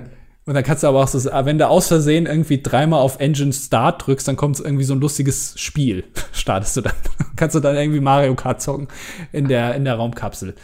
und 0.44 0.54
dann 0.54 0.62
kannst 0.62 0.82
du 0.82 0.88
aber 0.88 1.02
auch 1.02 1.08
so, 1.08 1.30
wenn 1.30 1.56
du 1.56 1.66
aus 1.66 1.88
Versehen 1.88 2.26
irgendwie 2.26 2.60
dreimal 2.60 3.00
auf 3.00 3.18
Engine 3.18 3.54
Start 3.54 4.06
drückst, 4.06 4.28
dann 4.28 4.36
kommt 4.36 4.60
irgendwie 4.60 4.84
so 4.84 4.92
ein 4.94 5.00
lustiges 5.00 5.54
Spiel. 5.58 6.04
Startest 6.32 6.76
du 6.76 6.82
dann. 6.82 6.92
kannst 7.36 7.54
du 7.54 7.60
dann 7.60 7.74
irgendwie 7.74 8.00
Mario 8.00 8.34
Kart 8.34 8.60
zocken 8.60 8.88
in 9.32 9.48
der, 9.48 9.74
in 9.76 9.86
der 9.86 9.94
Raumkapsel. 9.94 10.56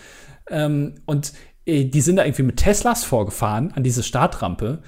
Ähm, 0.51 0.97
und 1.07 1.33
äh, 1.65 1.87
die 1.87 2.01
sind 2.03 2.17
da 2.17 2.25
irgendwie 2.25 2.43
mit 2.43 2.59
Teslas 2.59 3.05
vorgefahren 3.05 3.73
an 3.75 3.83
diese 3.83 4.03
Startrampe 4.03 4.83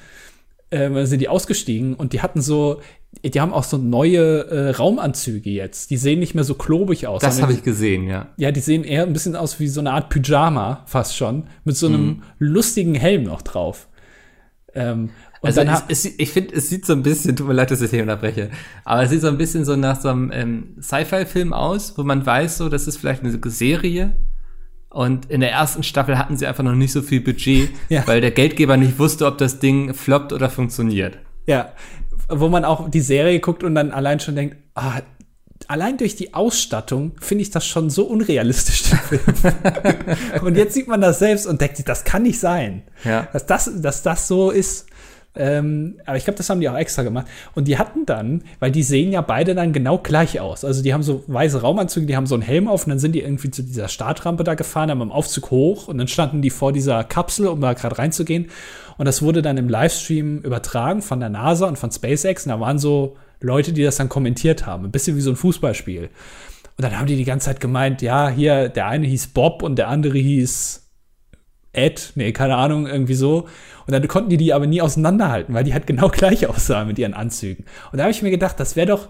äh, 0.70 1.04
sind 1.04 1.20
die 1.20 1.28
ausgestiegen 1.28 1.94
und 1.94 2.12
die 2.12 2.22
hatten 2.22 2.40
so, 2.40 2.80
die 3.22 3.40
haben 3.40 3.52
auch 3.52 3.64
so 3.64 3.76
neue 3.76 4.46
äh, 4.46 4.70
Raumanzüge 4.70 5.50
jetzt. 5.50 5.90
Die 5.90 5.96
sehen 5.96 6.20
nicht 6.20 6.34
mehr 6.34 6.44
so 6.44 6.54
klobig 6.54 7.06
aus. 7.06 7.20
Das 7.20 7.42
habe 7.42 7.52
ich 7.52 7.62
gesehen, 7.62 8.06
ja. 8.06 8.28
Ja, 8.36 8.52
die 8.52 8.60
sehen 8.60 8.84
eher 8.84 9.02
ein 9.02 9.12
bisschen 9.12 9.36
aus 9.36 9.60
wie 9.60 9.68
so 9.68 9.80
eine 9.80 9.92
Art 9.92 10.08
Pyjama, 10.10 10.84
fast 10.86 11.16
schon, 11.16 11.44
mit 11.64 11.76
so 11.76 11.86
einem 11.86 12.06
mhm. 12.06 12.22
lustigen 12.38 12.94
Helm 12.94 13.24
noch 13.24 13.42
drauf. 13.42 13.88
Ähm, 14.74 15.10
also 15.42 15.62
es, 15.62 15.82
es, 15.88 16.04
ich 16.04 16.30
finde, 16.30 16.54
es 16.54 16.68
sieht 16.68 16.84
so 16.84 16.92
ein 16.92 17.02
bisschen, 17.02 17.34
tut 17.34 17.48
mir 17.48 17.54
leid, 17.54 17.70
dass 17.70 17.80
ich 17.80 17.90
hier 17.90 18.02
unterbreche, 18.02 18.50
aber 18.84 19.02
es 19.02 19.10
sieht 19.10 19.22
so 19.22 19.28
ein 19.28 19.38
bisschen 19.38 19.64
so 19.64 19.74
nach 19.74 20.00
so 20.00 20.08
einem 20.08 20.30
ähm, 20.32 20.76
Sci-Fi-Film 20.80 21.52
aus, 21.52 21.96
wo 21.96 22.02
man 22.02 22.24
weiß, 22.24 22.58
so, 22.58 22.68
das 22.68 22.86
ist 22.86 22.98
vielleicht 22.98 23.24
eine 23.24 23.38
Serie 23.46 24.16
Und 24.90 25.30
in 25.30 25.40
der 25.40 25.52
ersten 25.52 25.82
Staffel 25.84 26.18
hatten 26.18 26.36
sie 26.36 26.46
einfach 26.46 26.64
noch 26.64 26.74
nicht 26.74 26.92
so 26.92 27.00
viel 27.02 27.20
Budget, 27.20 27.70
Ja. 27.88 28.06
weil 28.06 28.20
der 28.20 28.32
Geldgeber 28.32 28.76
nicht 28.76 28.98
wusste, 28.98 29.26
ob 29.26 29.38
das 29.38 29.60
Ding 29.60 29.94
floppt 29.94 30.32
oder 30.32 30.50
funktioniert. 30.50 31.18
Ja, 31.46 31.72
wo 32.28 32.48
man 32.48 32.64
auch 32.64 32.90
die 32.90 33.00
Serie 33.00 33.38
guckt 33.40 33.62
und 33.64 33.74
dann 33.76 33.92
allein 33.92 34.18
schon 34.20 34.34
denkt, 34.36 34.56
ah, 34.74 35.00
allein 35.68 35.96
durch 35.96 36.16
die 36.16 36.34
Ausstattung 36.34 37.12
finde 37.20 37.42
ich 37.42 37.50
das 37.50 37.66
schon 37.66 37.88
so 37.90 38.04
unrealistisch. 38.04 38.82
und 40.42 40.56
jetzt 40.56 40.74
sieht 40.74 40.88
man 40.88 41.00
das 41.00 41.18
selbst 41.18 41.46
und 41.46 41.60
denkt 41.60 41.76
sich, 41.76 41.84
das 41.84 42.04
kann 42.04 42.22
nicht 42.22 42.40
sein. 42.40 42.82
Ja. 43.04 43.28
Dass 43.32 43.46
das, 43.46 43.70
dass 43.80 44.02
das 44.02 44.26
so 44.28 44.50
ist. 44.50 44.86
Ähm, 45.36 46.00
aber 46.06 46.16
ich 46.16 46.24
glaube, 46.24 46.38
das 46.38 46.50
haben 46.50 46.60
die 46.60 46.68
auch 46.68 46.76
extra 46.76 47.02
gemacht. 47.02 47.26
Und 47.54 47.68
die 47.68 47.78
hatten 47.78 48.04
dann, 48.04 48.42
weil 48.58 48.72
die 48.72 48.82
sehen 48.82 49.12
ja 49.12 49.20
beide 49.20 49.54
dann 49.54 49.72
genau 49.72 49.98
gleich 49.98 50.40
aus. 50.40 50.64
Also 50.64 50.82
die 50.82 50.92
haben 50.92 51.02
so 51.02 51.22
weiße 51.28 51.62
Raumanzüge, 51.62 52.06
die 52.06 52.16
haben 52.16 52.26
so 52.26 52.34
einen 52.34 52.42
Helm 52.42 52.66
auf 52.66 52.84
und 52.84 52.90
dann 52.90 52.98
sind 52.98 53.12
die 53.12 53.20
irgendwie 53.20 53.50
zu 53.50 53.62
dieser 53.62 53.88
Startrampe 53.88 54.42
da 54.42 54.54
gefahren, 54.54 54.90
haben 54.90 55.02
im 55.02 55.12
Aufzug 55.12 55.50
hoch 55.50 55.88
und 55.88 55.98
dann 55.98 56.08
standen 56.08 56.42
die 56.42 56.50
vor 56.50 56.72
dieser 56.72 57.04
Kapsel, 57.04 57.46
um 57.46 57.60
da 57.60 57.74
gerade 57.74 57.98
reinzugehen. 57.98 58.50
Und 58.98 59.06
das 59.06 59.22
wurde 59.22 59.40
dann 59.40 59.56
im 59.56 59.68
Livestream 59.68 60.40
übertragen 60.40 61.00
von 61.00 61.20
der 61.20 61.30
NASA 61.30 61.66
und 61.66 61.78
von 61.78 61.92
SpaceX. 61.92 62.44
Und 62.44 62.50
da 62.50 62.60
waren 62.60 62.78
so 62.78 63.16
Leute, 63.40 63.72
die 63.72 63.82
das 63.82 63.96
dann 63.96 64.08
kommentiert 64.08 64.66
haben. 64.66 64.84
Ein 64.84 64.90
bisschen 64.90 65.16
wie 65.16 65.22
so 65.22 65.30
ein 65.30 65.36
Fußballspiel. 65.36 66.10
Und 66.76 66.84
dann 66.84 66.98
haben 66.98 67.06
die 67.06 67.16
die 67.16 67.24
ganze 67.24 67.46
Zeit 67.46 67.60
gemeint, 67.60 68.02
ja, 68.02 68.28
hier, 68.28 68.68
der 68.68 68.88
eine 68.88 69.06
hieß 69.06 69.28
Bob 69.28 69.62
und 69.62 69.76
der 69.76 69.88
andere 69.88 70.18
hieß 70.18 70.89
Ed, 71.72 72.12
nee, 72.16 72.32
keine 72.32 72.56
Ahnung, 72.56 72.86
irgendwie 72.86 73.14
so. 73.14 73.46
Und 73.86 73.92
dann 73.92 74.06
konnten 74.08 74.30
die 74.30 74.36
die 74.36 74.52
aber 74.52 74.66
nie 74.66 74.82
auseinanderhalten, 74.82 75.54
weil 75.54 75.64
die 75.64 75.72
halt 75.72 75.86
genau 75.86 76.08
gleich 76.12 76.46
aussahen 76.46 76.88
mit 76.88 76.98
ihren 76.98 77.14
Anzügen. 77.14 77.64
Und 77.92 77.98
da 77.98 78.04
habe 78.04 78.10
ich 78.10 78.22
mir 78.22 78.30
gedacht, 78.30 78.58
das 78.58 78.76
wäre 78.76 78.88
doch, 78.88 79.08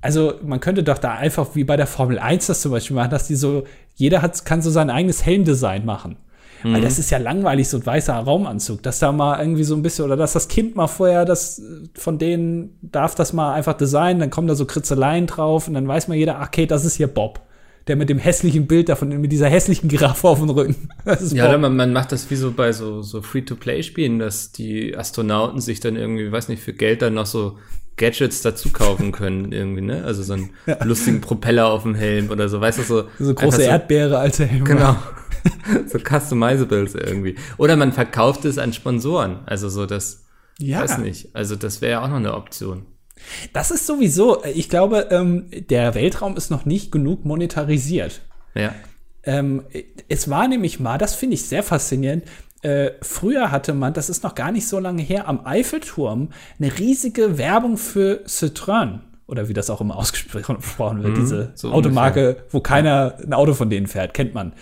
also 0.00 0.34
man 0.42 0.60
könnte 0.60 0.82
doch 0.82 0.98
da 0.98 1.14
einfach 1.14 1.54
wie 1.54 1.64
bei 1.64 1.76
der 1.76 1.86
Formel 1.86 2.18
1 2.18 2.46
das 2.46 2.60
zum 2.60 2.72
Beispiel 2.72 2.96
machen, 2.96 3.10
dass 3.10 3.26
die 3.26 3.36
so, 3.36 3.64
jeder 3.94 4.22
hat, 4.22 4.44
kann 4.44 4.62
so 4.62 4.70
sein 4.70 4.90
eigenes 4.90 5.24
Helmdesign 5.24 5.84
machen. 5.84 6.16
Weil 6.64 6.80
das 6.80 6.98
ist 6.98 7.10
ja 7.10 7.18
langweilig, 7.18 7.68
so 7.68 7.78
ein 7.78 7.84
weißer 7.84 8.14
Raumanzug, 8.14 8.82
dass 8.82 9.00
da 9.00 9.10
mal 9.10 9.40
irgendwie 9.40 9.64
so 9.64 9.74
ein 9.74 9.82
bisschen, 9.82 10.04
oder 10.04 10.16
dass 10.16 10.32
das 10.32 10.46
Kind 10.46 10.76
mal 10.76 10.86
vorher 10.86 11.24
das, 11.24 11.60
von 11.94 12.18
denen 12.18 12.78
darf 12.82 13.14
das 13.14 13.32
mal 13.32 13.54
einfach 13.54 13.74
designen, 13.74 14.20
dann 14.20 14.30
kommen 14.30 14.46
da 14.46 14.54
so 14.54 14.64
Kritzeleien 14.64 15.26
drauf 15.26 15.66
und 15.66 15.74
dann 15.74 15.88
weiß 15.88 16.08
mal 16.08 16.14
jeder, 16.14 16.38
ach, 16.38 16.48
okay, 16.48 16.66
das 16.66 16.84
ist 16.84 16.96
hier 16.96 17.08
Bob. 17.08 17.40
Der 17.86 17.96
mit 17.96 18.08
dem 18.08 18.18
hässlichen 18.18 18.66
Bild 18.66 18.88
davon, 18.88 19.08
mit 19.20 19.32
dieser 19.32 19.48
hässlichen 19.48 19.88
Giraffe 19.88 20.28
auf 20.28 20.38
dem 20.38 20.50
Rücken. 20.50 20.88
Ja, 21.32 21.56
man, 21.58 21.74
man 21.76 21.92
macht 21.92 22.12
das 22.12 22.30
wie 22.30 22.36
so 22.36 22.52
bei 22.52 22.72
so, 22.72 23.02
so 23.02 23.22
Free-to-Play-Spielen, 23.22 24.18
dass 24.18 24.52
die 24.52 24.96
Astronauten 24.96 25.60
sich 25.60 25.80
dann 25.80 25.96
irgendwie, 25.96 26.30
weiß 26.30 26.48
nicht, 26.48 26.62
für 26.62 26.72
Geld 26.72 27.02
dann 27.02 27.14
noch 27.14 27.26
so 27.26 27.58
Gadgets 27.96 28.42
dazu 28.42 28.70
kaufen 28.70 29.12
können, 29.12 29.52
irgendwie, 29.52 29.82
ne? 29.82 30.04
Also 30.04 30.22
so 30.22 30.34
einen 30.34 30.50
lustigen 30.84 31.20
Propeller 31.20 31.66
auf 31.66 31.82
dem 31.82 31.94
Helm 31.94 32.30
oder 32.30 32.48
so, 32.48 32.60
weißt 32.60 32.78
du, 32.78 32.82
so. 32.82 33.04
So 33.18 33.34
große 33.34 33.62
Erdbeere, 33.62 34.18
alte 34.18 34.46
Helme. 34.46 34.64
Genau. 34.64 34.96
so 35.86 35.98
Customizables 35.98 36.94
irgendwie. 36.94 37.36
Oder 37.58 37.76
man 37.76 37.92
verkauft 37.92 38.44
es 38.44 38.58
an 38.58 38.72
Sponsoren. 38.72 39.40
Also 39.46 39.68
so 39.68 39.86
das, 39.86 40.24
Ja, 40.58 40.80
weiß 40.80 40.98
nicht. 40.98 41.34
Also 41.34 41.56
das 41.56 41.80
wäre 41.80 41.92
ja 41.92 42.04
auch 42.04 42.08
noch 42.08 42.16
eine 42.16 42.34
Option. 42.34 42.86
Das 43.52 43.70
ist 43.70 43.86
sowieso, 43.86 44.44
ich 44.44 44.68
glaube, 44.68 45.08
ähm, 45.10 45.46
der 45.50 45.94
Weltraum 45.94 46.36
ist 46.36 46.50
noch 46.50 46.64
nicht 46.64 46.92
genug 46.92 47.24
monetarisiert. 47.24 48.22
Ja. 48.54 48.74
Ähm, 49.24 49.64
es 50.08 50.28
war 50.28 50.48
nämlich 50.48 50.80
mal, 50.80 50.98
das 50.98 51.14
finde 51.14 51.34
ich 51.34 51.44
sehr 51.44 51.62
faszinierend, 51.62 52.24
äh, 52.62 52.92
früher 53.02 53.50
hatte 53.50 53.74
man, 53.74 53.92
das 53.92 54.08
ist 54.08 54.22
noch 54.22 54.36
gar 54.36 54.52
nicht 54.52 54.68
so 54.68 54.78
lange 54.78 55.02
her, 55.02 55.28
am 55.28 55.44
Eiffelturm 55.44 56.28
eine 56.58 56.78
riesige 56.78 57.36
Werbung 57.36 57.76
für 57.76 58.24
Citroën. 58.26 59.00
Oder 59.26 59.48
wie 59.48 59.52
das 59.52 59.68
auch 59.68 59.80
immer 59.80 59.96
ausgesprochen 59.98 61.02
wird, 61.02 61.16
diese 61.16 61.52
so 61.54 61.72
Automarke, 61.72 62.44
wo 62.50 62.60
keiner 62.60 63.16
ein 63.22 63.32
Auto 63.32 63.54
von 63.54 63.68
denen 63.68 63.88
fährt, 63.88 64.14
kennt 64.14 64.34
man. 64.34 64.52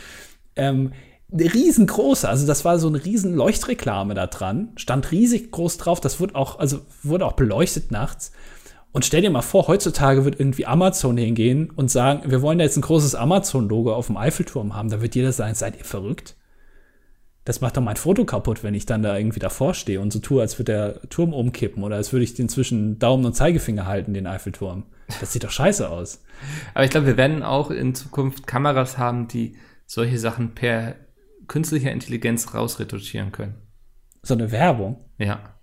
Ähm, 0.56 0.92
eine 1.32 1.52
riesengroße, 1.52 2.28
also 2.28 2.46
das 2.46 2.64
war 2.64 2.78
so 2.78 2.88
eine 2.88 3.04
riesen 3.04 3.34
Leuchtreklame 3.34 4.14
da 4.14 4.26
dran, 4.26 4.70
stand 4.76 5.12
riesig 5.12 5.52
groß 5.52 5.76
drauf, 5.78 6.00
das 6.00 6.18
wurde 6.18 6.34
auch, 6.34 6.58
also 6.58 6.80
wurde 7.02 7.26
auch 7.26 7.34
beleuchtet 7.34 7.92
nachts. 7.92 8.32
Und 8.92 9.04
stell 9.04 9.22
dir 9.22 9.30
mal 9.30 9.42
vor, 9.42 9.68
heutzutage 9.68 10.24
wird 10.24 10.40
irgendwie 10.40 10.66
Amazon 10.66 11.16
hingehen 11.16 11.70
und 11.70 11.90
sagen, 11.90 12.30
wir 12.30 12.42
wollen 12.42 12.58
da 12.58 12.64
jetzt 12.64 12.76
ein 12.76 12.82
großes 12.82 13.14
Amazon-Logo 13.14 13.94
auf 13.94 14.08
dem 14.08 14.16
Eiffelturm 14.16 14.74
haben. 14.74 14.90
Da 14.90 15.00
wird 15.00 15.14
jeder 15.14 15.32
sagen, 15.32 15.54
seid 15.54 15.78
ihr 15.78 15.84
verrückt? 15.84 16.36
Das 17.44 17.60
macht 17.60 17.76
doch 17.76 17.82
mein 17.82 17.96
Foto 17.96 18.24
kaputt, 18.24 18.62
wenn 18.62 18.74
ich 18.74 18.86
dann 18.86 19.02
da 19.02 19.16
irgendwie 19.16 19.38
davor 19.38 19.74
stehe 19.74 20.00
und 20.00 20.12
so 20.12 20.18
tue, 20.18 20.42
als 20.42 20.58
würde 20.58 20.72
der 20.72 21.08
Turm 21.08 21.32
umkippen 21.32 21.82
oder 21.84 21.96
als 21.96 22.12
würde 22.12 22.24
ich 22.24 22.34
den 22.34 22.48
zwischen 22.48 22.98
Daumen 22.98 23.24
und 23.24 23.34
Zeigefinger 23.34 23.86
halten, 23.86 24.12
den 24.12 24.26
Eiffelturm. 24.26 24.84
Das 25.20 25.32
sieht 25.32 25.44
doch 25.44 25.50
scheiße 25.50 25.88
aus. 25.88 26.22
Aber 26.74 26.84
ich 26.84 26.90
glaube, 26.90 27.06
wir 27.06 27.16
werden 27.16 27.42
auch 27.42 27.70
in 27.70 27.94
Zukunft 27.94 28.46
Kameras 28.46 28.98
haben, 28.98 29.26
die 29.28 29.56
solche 29.86 30.18
Sachen 30.18 30.54
per 30.54 30.96
künstlicher 31.48 31.90
Intelligenz 31.90 32.54
rausretuschieren 32.54 33.32
können. 33.32 33.54
So 34.22 34.34
eine 34.34 34.52
Werbung. 34.52 35.04
Ja. 35.18 35.59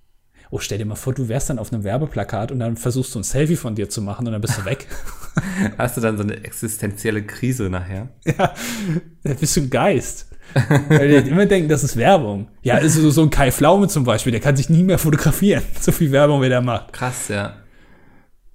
Oh, 0.49 0.59
stell 0.59 0.77
dir 0.77 0.85
mal 0.85 0.95
vor, 0.95 1.13
du 1.13 1.27
wärst 1.27 1.49
dann 1.49 1.59
auf 1.59 1.73
einem 1.73 1.83
Werbeplakat 1.83 2.51
und 2.51 2.59
dann 2.59 2.77
versuchst 2.77 3.13
du 3.15 3.19
ein 3.19 3.23
Selfie 3.23 3.55
von 3.55 3.75
dir 3.75 3.89
zu 3.89 4.01
machen 4.01 4.25
und 4.27 4.33
dann 4.33 4.41
bist 4.41 4.57
du 4.57 4.65
weg. 4.65 4.87
Hast 5.77 5.97
du 5.97 6.01
dann 6.01 6.17
so 6.17 6.23
eine 6.23 6.43
existenzielle 6.43 7.23
Krise 7.23 7.69
nachher? 7.69 8.09
ja, 8.25 8.53
da 9.23 9.33
bist 9.33 9.55
du 9.57 9.61
ein 9.61 9.69
Geist. 9.69 10.27
Weil 10.89 11.21
die 11.21 11.29
immer 11.29 11.45
denken, 11.45 11.69
das 11.69 11.83
ist 11.83 11.97
Werbung. 11.97 12.47
Ja, 12.61 12.75
also 12.75 13.09
so 13.11 13.21
ein 13.21 13.29
Kai 13.29 13.51
Pflaume 13.51 13.87
zum 13.87 14.03
Beispiel, 14.03 14.31
der 14.31 14.41
kann 14.41 14.55
sich 14.55 14.69
nie 14.69 14.83
mehr 14.83 14.97
fotografieren. 14.97 15.63
So 15.79 15.91
viel 15.91 16.11
Werbung, 16.11 16.41
wie 16.41 16.49
der 16.49 16.61
macht. 16.61 16.93
Krass, 16.93 17.27
ja. 17.27 17.55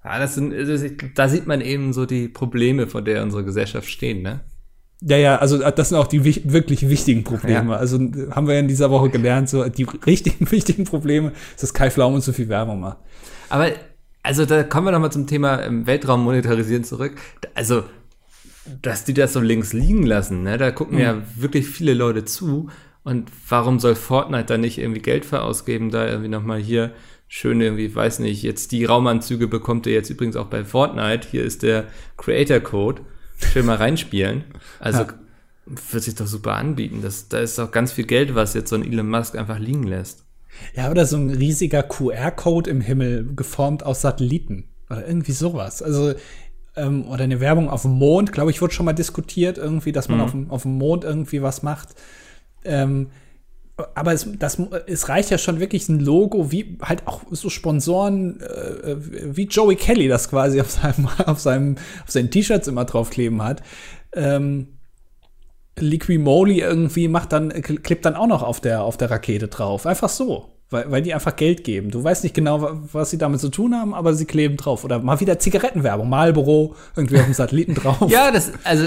Ja, 0.04 0.18
das 0.18 0.34
sind, 0.34 0.52
das, 0.52 0.82
glaub, 0.96 1.14
da 1.14 1.28
sieht 1.28 1.46
man 1.46 1.60
eben 1.60 1.92
so 1.92 2.06
die 2.06 2.28
Probleme, 2.28 2.86
vor 2.86 3.02
der 3.02 3.22
unsere 3.22 3.44
Gesellschaft 3.44 3.88
stehen, 3.88 4.22
ne? 4.22 4.40
Ja, 5.04 5.16
ja, 5.16 5.36
also 5.36 5.58
das 5.58 5.88
sind 5.88 5.98
auch 5.98 6.06
die 6.06 6.24
wich 6.24 6.52
wirklich 6.52 6.88
wichtigen 6.88 7.24
Probleme. 7.24 7.72
Ja. 7.72 7.76
Also 7.78 7.98
haben 7.98 8.46
wir 8.46 8.58
in 8.58 8.68
dieser 8.68 8.90
Woche 8.90 9.10
gelernt, 9.10 9.48
so 9.48 9.68
die 9.68 9.86
richtigen, 10.06 10.48
wichtigen 10.50 10.84
Probleme, 10.84 11.32
ist, 11.54 11.62
dass 11.62 11.74
Kai 11.74 11.90
Pflaume 11.90 12.20
so 12.20 12.32
viel 12.32 12.48
Werbung 12.48 12.80
macht. 12.80 12.98
Aber, 13.48 13.68
also 14.22 14.46
da 14.46 14.62
kommen 14.62 14.86
wir 14.86 14.92
nochmal 14.92 15.12
zum 15.12 15.26
Thema 15.26 15.62
ähm, 15.62 15.86
Weltraum 15.86 16.22
monetarisieren 16.22 16.84
zurück. 16.84 17.14
Also, 17.54 17.82
dass 18.80 19.04
die 19.04 19.14
das 19.14 19.32
so 19.32 19.40
links 19.40 19.72
liegen 19.72 20.04
lassen, 20.04 20.44
ne? 20.44 20.56
Da 20.56 20.70
gucken 20.70 20.98
ja 20.98 21.20
wirklich 21.36 21.66
viele 21.66 21.94
Leute 21.94 22.24
zu. 22.24 22.68
Und 23.02 23.30
warum 23.48 23.80
soll 23.80 23.96
Fortnite 23.96 24.44
da 24.44 24.56
nicht 24.58 24.78
irgendwie 24.78 25.02
Geld 25.02 25.24
für 25.24 25.42
ausgeben, 25.42 25.90
da 25.90 26.06
irgendwie 26.06 26.28
nochmal 26.28 26.60
hier 26.60 26.92
schön 27.26 27.60
irgendwie, 27.60 27.92
weiß 27.92 28.20
nicht, 28.20 28.42
jetzt 28.42 28.70
die 28.70 28.84
Raumanzüge 28.84 29.48
bekommt 29.48 29.86
ihr 29.86 29.94
jetzt 29.94 30.10
übrigens 30.10 30.36
auch 30.36 30.46
bei 30.46 30.64
Fortnite. 30.64 31.26
Hier 31.28 31.42
ist 31.42 31.64
der 31.64 31.86
Creator 32.16 32.60
Code. 32.60 33.02
Schön 33.52 33.66
mal 33.66 33.76
reinspielen. 33.76 34.44
Also, 34.80 35.02
Ja. 35.02 35.08
wird 35.66 36.02
sich 36.02 36.14
doch 36.14 36.26
super 36.26 36.54
anbieten. 36.54 37.00
Das, 37.02 37.28
da 37.28 37.38
ist 37.38 37.58
doch 37.58 37.70
ganz 37.70 37.92
viel 37.92 38.04
Geld, 38.06 38.34
was 38.34 38.54
jetzt 38.54 38.70
so 38.70 38.76
ein 38.76 38.84
Elon 38.84 39.08
Musk 39.08 39.36
einfach 39.36 39.58
liegen 39.58 39.84
lässt. 39.84 40.24
Ja, 40.74 40.90
oder 40.90 41.06
so 41.06 41.16
ein 41.16 41.30
riesiger 41.30 41.82
QR-Code 41.82 42.68
im 42.70 42.80
Himmel, 42.80 43.26
geformt 43.34 43.84
aus 43.84 44.00
Satelliten. 44.02 44.64
Oder 44.90 45.06
irgendwie 45.06 45.32
sowas. 45.32 45.82
Also, 45.82 46.14
ähm, 46.76 47.06
oder 47.06 47.24
eine 47.24 47.40
Werbung 47.40 47.68
auf 47.70 47.82
dem 47.82 47.92
Mond, 47.92 48.32
glaube 48.32 48.50
ich, 48.50 48.60
wurde 48.60 48.72
schon 48.74 48.86
mal 48.86 48.92
diskutiert, 48.92 49.58
irgendwie, 49.58 49.92
dass 49.92 50.08
man 50.08 50.20
auf, 50.20 50.30
dem, 50.32 50.50
auf 50.50 50.62
dem 50.62 50.76
Mond 50.78 51.04
irgendwie 51.04 51.42
was 51.42 51.62
macht. 51.62 51.90
Ähm, 52.64 53.08
aber 53.94 54.12
es, 54.12 54.26
das, 54.38 54.58
es 54.86 55.08
reicht 55.08 55.30
ja 55.30 55.38
schon 55.38 55.58
wirklich 55.58 55.88
ein 55.88 55.98
Logo, 55.98 56.52
wie 56.52 56.78
halt 56.82 57.06
auch 57.06 57.22
so 57.30 57.48
Sponsoren, 57.50 58.40
äh, 58.40 58.96
wie 59.36 59.46
Joey 59.46 59.76
Kelly 59.76 60.08
das 60.08 60.28
quasi 60.28 60.60
auf 60.60 60.70
seinem, 60.70 61.08
auf 61.26 61.40
seinem, 61.40 61.76
auf 62.04 62.10
seinen 62.10 62.30
T-Shirts 62.30 62.68
immer 62.68 62.84
draufkleben 62.84 63.42
hat. 63.42 63.62
Ähm, 64.14 64.68
Liquimoli 65.78 66.60
irgendwie 66.60 67.08
macht 67.08 67.32
dann, 67.32 67.48
klebt 67.50 68.04
dann 68.04 68.14
auch 68.14 68.26
noch 68.26 68.42
auf 68.42 68.60
der, 68.60 68.82
auf 68.82 68.98
der 68.98 69.10
Rakete 69.10 69.48
drauf. 69.48 69.86
Einfach 69.86 70.10
so. 70.10 70.50
Weil, 70.68 70.90
weil 70.90 71.02
die 71.02 71.12
einfach 71.12 71.36
Geld 71.36 71.64
geben. 71.64 71.90
Du 71.90 72.02
weißt 72.02 72.22
nicht 72.22 72.34
genau, 72.34 72.60
wa- 72.62 72.78
was 72.92 73.10
sie 73.10 73.18
damit 73.18 73.40
zu 73.40 73.48
tun 73.50 73.74
haben, 73.74 73.92
aber 73.94 74.14
sie 74.14 74.24
kleben 74.24 74.56
drauf. 74.56 74.84
Oder 74.84 74.98
mal 75.00 75.20
wieder 75.20 75.38
Zigarettenwerbung, 75.38 76.08
Marlboro, 76.08 76.74
irgendwie 76.96 77.18
auf 77.18 77.24
dem 77.24 77.34
Satelliten 77.34 77.74
drauf. 77.74 77.98
Ja, 78.10 78.30
das, 78.30 78.52
also, 78.64 78.86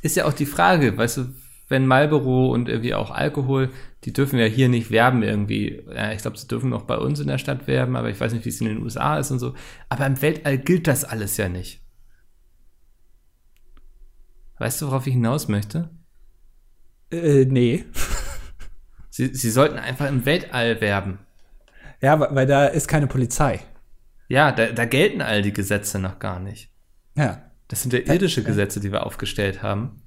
ist 0.00 0.16
ja 0.16 0.24
auch 0.26 0.32
die 0.32 0.46
Frage, 0.46 0.96
weißt 0.96 1.16
du, 1.18 1.26
wenn 1.68 1.86
Marlboro 1.86 2.52
und 2.52 2.68
irgendwie 2.68 2.94
auch 2.94 3.10
Alkohol, 3.10 3.70
die 4.04 4.12
dürfen 4.12 4.38
ja 4.38 4.46
hier 4.46 4.68
nicht 4.68 4.90
werben 4.90 5.22
irgendwie. 5.22 5.82
Ja, 5.94 6.12
ich 6.12 6.22
glaube, 6.22 6.38
sie 6.38 6.48
dürfen 6.48 6.70
noch 6.70 6.82
bei 6.82 6.96
uns 6.96 7.20
in 7.20 7.28
der 7.28 7.38
Stadt 7.38 7.66
werben, 7.66 7.96
aber 7.96 8.10
ich 8.10 8.18
weiß 8.18 8.32
nicht, 8.32 8.44
wie 8.44 8.48
es 8.48 8.60
in 8.60 8.68
den 8.68 8.82
USA 8.82 9.18
ist 9.18 9.30
und 9.30 9.38
so. 9.38 9.54
Aber 9.88 10.06
im 10.06 10.20
Weltall 10.20 10.58
gilt 10.58 10.86
das 10.86 11.04
alles 11.04 11.36
ja 11.36 11.48
nicht. 11.48 11.82
Weißt 14.58 14.80
du, 14.80 14.86
worauf 14.86 15.06
ich 15.06 15.12
hinaus 15.12 15.48
möchte? 15.48 15.90
Äh, 17.10 17.44
nee. 17.44 17.84
Sie, 19.10 19.34
sie 19.34 19.50
sollten 19.50 19.78
einfach 19.78 20.06
im 20.06 20.24
Weltall 20.26 20.80
werben. 20.80 21.18
Ja, 22.00 22.20
weil, 22.20 22.36
weil 22.36 22.46
da 22.46 22.66
ist 22.66 22.86
keine 22.86 23.08
Polizei. 23.08 23.58
Ja, 24.28 24.52
da, 24.52 24.66
da 24.66 24.84
gelten 24.84 25.22
all 25.22 25.42
die 25.42 25.52
Gesetze 25.52 25.98
noch 25.98 26.20
gar 26.20 26.38
nicht. 26.38 26.70
Ja. 27.16 27.42
Das 27.66 27.82
sind 27.82 27.92
ja 27.92 27.98
irdische 27.98 28.44
Gesetze, 28.44 28.78
die 28.78 28.92
wir 28.92 29.04
aufgestellt 29.04 29.60
haben. 29.62 29.97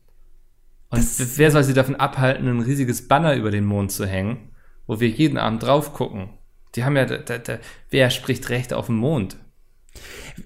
Und 0.91 1.37
wer 1.37 1.51
soll 1.51 1.63
sie 1.63 1.73
davon 1.73 1.95
abhalten, 1.95 2.47
ein 2.47 2.59
riesiges 2.59 3.07
Banner 3.07 3.35
über 3.35 3.49
den 3.49 3.65
Mond 3.65 3.91
zu 3.91 4.05
hängen, 4.05 4.51
wo 4.87 4.99
wir 4.99 5.07
jeden 5.07 5.37
Abend 5.37 5.63
drauf 5.63 5.93
gucken? 5.93 6.29
Die 6.75 6.83
haben 6.83 6.95
ja, 6.95 7.05
da, 7.05 7.17
da, 7.17 7.37
da, 7.37 7.59
wer 7.89 8.09
spricht 8.09 8.49
Recht 8.49 8.73
auf 8.73 8.85
dem 8.87 8.95
Mond? 8.95 9.37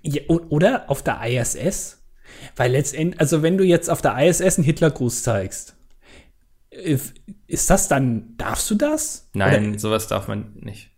ja. 0.02 0.22
Oder 0.28 0.90
auf 0.90 1.04
der 1.04 1.22
ISS. 1.26 2.02
Weil 2.56 2.72
letztendlich, 2.72 3.20
also 3.20 3.42
wenn 3.44 3.58
du 3.58 3.64
jetzt 3.64 3.90
auf 3.90 4.02
der 4.02 4.18
ISS 4.18 4.58
einen 4.58 4.66
Hitlergruß 4.66 5.24
zeigst, 5.24 5.76
ist 7.48 7.70
das 7.70 7.88
dann, 7.88 8.36
darfst 8.38 8.70
du 8.70 8.76
das? 8.76 9.30
Nein, 9.34 9.70
oder? 9.70 9.80
sowas 9.80 10.08
darf 10.08 10.28
man 10.28 10.54
nicht. 10.56 10.92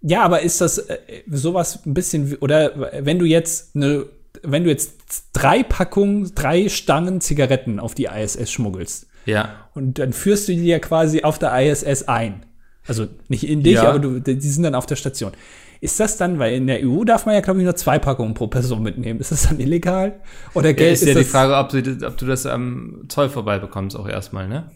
Ja, 0.00 0.22
aber 0.22 0.42
ist 0.42 0.60
das 0.60 0.78
äh, 0.78 1.22
sowas 1.30 1.86
ein 1.86 1.94
bisschen, 1.94 2.30
wie, 2.30 2.36
oder 2.38 3.04
wenn 3.04 3.18
du 3.18 3.24
jetzt 3.24 3.74
eine, 3.76 4.06
wenn 4.42 4.64
du 4.64 4.70
jetzt 4.70 5.30
drei 5.32 5.62
Packungen, 5.62 6.32
drei 6.34 6.68
Stangen 6.68 7.20
Zigaretten 7.20 7.80
auf 7.80 7.94
die 7.94 8.06
ISS 8.06 8.50
schmuggelst. 8.50 9.06
Ja. 9.24 9.68
Und 9.74 9.98
dann 9.98 10.12
führst 10.12 10.48
du 10.48 10.52
die 10.52 10.66
ja 10.66 10.78
quasi 10.78 11.22
auf 11.22 11.38
der 11.38 11.58
ISS 11.60 12.08
ein. 12.08 12.46
Also 12.86 13.06
nicht 13.28 13.46
in 13.46 13.62
dich, 13.62 13.74
ja. 13.74 13.88
aber 13.88 13.98
du, 13.98 14.20
die 14.20 14.40
sind 14.40 14.64
dann 14.64 14.74
auf 14.74 14.86
der 14.86 14.96
Station. 14.96 15.32
Ist 15.80 15.98
das 15.98 16.16
dann, 16.16 16.38
weil 16.38 16.54
in 16.54 16.66
der 16.66 16.80
EU 16.86 17.04
darf 17.04 17.26
man 17.26 17.34
ja, 17.34 17.40
glaube 17.40 17.58
ich, 17.60 17.64
nur 17.64 17.74
zwei 17.74 17.98
Packungen 17.98 18.34
pro 18.34 18.46
Person 18.46 18.82
mitnehmen. 18.82 19.20
Ist 19.20 19.32
das 19.32 19.48
dann 19.48 19.58
illegal? 19.58 20.20
Oder 20.54 20.74
Geld? 20.74 20.88
Ja, 20.88 20.92
ist, 20.92 21.02
ist 21.02 21.08
ja 21.08 21.14
die 21.14 21.24
Frage, 21.24 21.56
ob 21.56 21.70
du, 21.70 22.06
ob 22.06 22.16
du 22.16 22.26
das 22.26 22.46
am 22.46 23.04
Zoll 23.08 23.28
vorbei 23.28 23.58
bekommst, 23.58 23.96
auch 23.96 24.08
erstmal, 24.08 24.48
ne? 24.48 24.70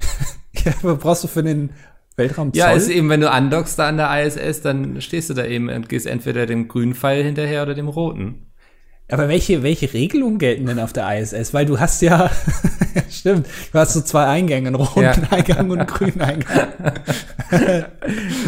ja, 0.64 0.72
aber 0.82 0.96
brauchst 0.96 1.22
du 1.22 1.28
für 1.28 1.42
den 1.42 1.70
Weltraum 2.16 2.52
Zoll? 2.52 2.58
Ja, 2.58 2.72
ist 2.72 2.88
eben, 2.88 3.08
wenn 3.10 3.20
du 3.20 3.30
andockst 3.30 3.78
da 3.78 3.88
an 3.88 3.96
der 3.96 4.26
ISS, 4.26 4.60
dann 4.60 5.00
stehst 5.00 5.30
du 5.30 5.34
da 5.34 5.44
eben 5.44 5.68
und 5.68 5.88
gehst 5.88 6.06
entweder 6.06 6.46
dem 6.46 6.66
grünen 6.66 6.94
Pfeil 6.94 7.22
hinterher 7.22 7.62
oder 7.62 7.74
dem 7.74 7.88
roten. 7.88 8.46
Aber 9.10 9.28
welche, 9.28 9.62
welche 9.62 9.92
Regelungen 9.92 10.38
gelten 10.38 10.66
denn 10.66 10.78
auf 10.80 10.92
der 10.94 11.20
ISS? 11.20 11.52
Weil 11.52 11.66
du 11.66 11.78
hast 11.78 12.00
ja, 12.00 12.30
stimmt, 13.10 13.46
du 13.72 13.78
hast 13.78 13.92
so 13.92 14.00
zwei 14.00 14.24
Eingänge, 14.24 14.68
einen 14.68 14.76
roten 14.76 15.02
ja. 15.02 15.12
Eingang 15.30 15.70
und 15.70 15.78
einen 15.78 15.86
grünen 15.86 16.20
Eingang. 16.22 16.68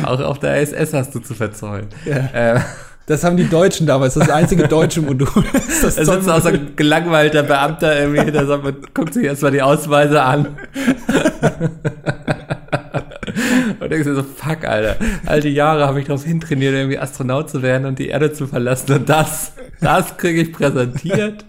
Auch 0.05 0.21
auf 0.21 0.39
der 0.39 0.63
ISS 0.63 0.95
hast 0.95 1.15
du 1.15 1.21
zu 1.21 1.35
verzollen. 1.35 1.89
Ja. 2.05 2.57
Äh. 2.57 2.61
Das 3.05 3.23
haben 3.23 3.37
die 3.37 3.49
Deutschen 3.49 3.87
damals, 3.87 4.15
das, 4.15 4.27
das 4.27 4.35
einzige 4.35 4.67
deutsche 4.67 5.01
Modul. 5.01 5.29
da 5.83 5.91
sitzt 5.91 6.29
auch 6.29 6.41
so 6.41 6.49
ein 6.49 6.75
gelangweilter 6.75 7.45
Beamter 7.45 8.01
irgendwie, 8.01 8.33
der 8.33 8.47
sagt, 8.47 8.65
man 8.65 8.77
guckt 8.95 9.15
sich 9.15 9.23
erstmal 9.23 9.53
die 9.53 9.63
Ausweise 9.63 10.23
an. 10.23 10.57
Und 13.87 13.93
denkst 13.93 14.07
du 14.07 14.17
so, 14.17 14.25
fuck, 14.25 14.65
Alter. 14.65 14.97
Alte 15.27 15.49
Jahre 15.49 15.87
habe 15.87 16.01
ich 16.01 16.07
darauf 16.07 16.25
hintrainiert, 16.25 16.75
irgendwie 16.75 16.99
Astronaut 16.99 17.49
zu 17.49 17.63
werden 17.63 17.87
und 17.87 18.01
die 18.01 18.09
Erde 18.09 18.33
zu 18.33 18.49
verlassen. 18.49 18.93
Und 18.93 19.09
das, 19.09 19.53
das 19.81 20.17
kriege 20.17 20.43
ich 20.43 20.53
präsentiert. 20.53 21.45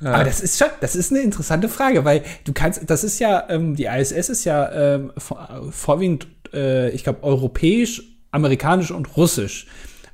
Ja. 0.00 0.12
Aber 0.14 0.24
das 0.24 0.40
ist 0.40 0.58
schon, 0.58 0.68
das 0.80 0.96
ist 0.96 1.12
eine 1.12 1.20
interessante 1.20 1.68
Frage, 1.68 2.06
weil 2.06 2.22
du 2.44 2.54
kannst, 2.54 2.88
das 2.88 3.04
ist 3.04 3.18
ja, 3.18 3.44
ähm, 3.50 3.76
die 3.76 3.84
ISS 3.84 4.30
ist 4.30 4.44
ja 4.44 4.96
ähm, 4.96 5.12
vorwiegend, 5.70 6.26
äh, 6.54 6.88
ich 6.88 7.04
glaube, 7.04 7.22
europäisch, 7.22 8.02
amerikanisch 8.30 8.92
und 8.92 9.14
russisch. 9.18 9.66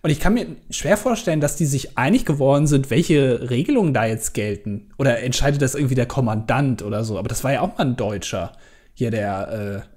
Und 0.02 0.10
ich 0.10 0.18
kann 0.18 0.34
mir 0.34 0.46
schwer 0.70 0.96
vorstellen, 0.96 1.40
dass 1.40 1.54
die 1.54 1.66
sich 1.66 1.96
einig 1.96 2.24
geworden 2.24 2.66
sind, 2.66 2.90
welche 2.90 3.48
Regelungen 3.48 3.94
da 3.94 4.06
jetzt 4.06 4.34
gelten. 4.34 4.90
Oder 4.98 5.22
entscheidet 5.22 5.62
das 5.62 5.76
irgendwie 5.76 5.94
der 5.94 6.06
Kommandant 6.06 6.82
oder 6.82 7.04
so. 7.04 7.16
Aber 7.16 7.28
das 7.28 7.44
war 7.44 7.52
ja 7.52 7.60
auch 7.60 7.78
mal 7.78 7.86
ein 7.86 7.96
Deutscher. 7.96 8.52
Hier 8.94 9.12
der, 9.12 9.84
äh, 9.84 9.95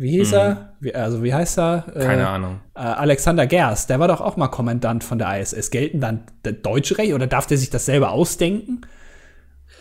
wie 0.00 0.10
hieß 0.10 0.30
mhm. 0.30 0.36
er? 0.36 0.74
Wie, 0.78 0.94
also 0.94 1.24
wie 1.24 1.34
heißt 1.34 1.58
er? 1.58 1.84
Keine 1.92 2.22
äh, 2.22 2.26
Ahnung. 2.26 2.60
Äh, 2.76 2.82
Alexander 2.82 3.48
Gerst, 3.48 3.90
der 3.90 3.98
war 3.98 4.06
doch 4.06 4.20
auch 4.20 4.36
mal 4.36 4.46
Kommandant 4.46 5.02
von 5.02 5.18
der 5.18 5.40
ISS. 5.40 5.70
Gelten 5.70 6.00
dann 6.00 6.22
der 6.44 6.52
deutsche 6.52 6.98
Recht 6.98 7.14
oder 7.14 7.26
darf 7.26 7.48
der 7.48 7.58
sich 7.58 7.70
das 7.70 7.86
selber 7.86 8.12
ausdenken? 8.12 8.82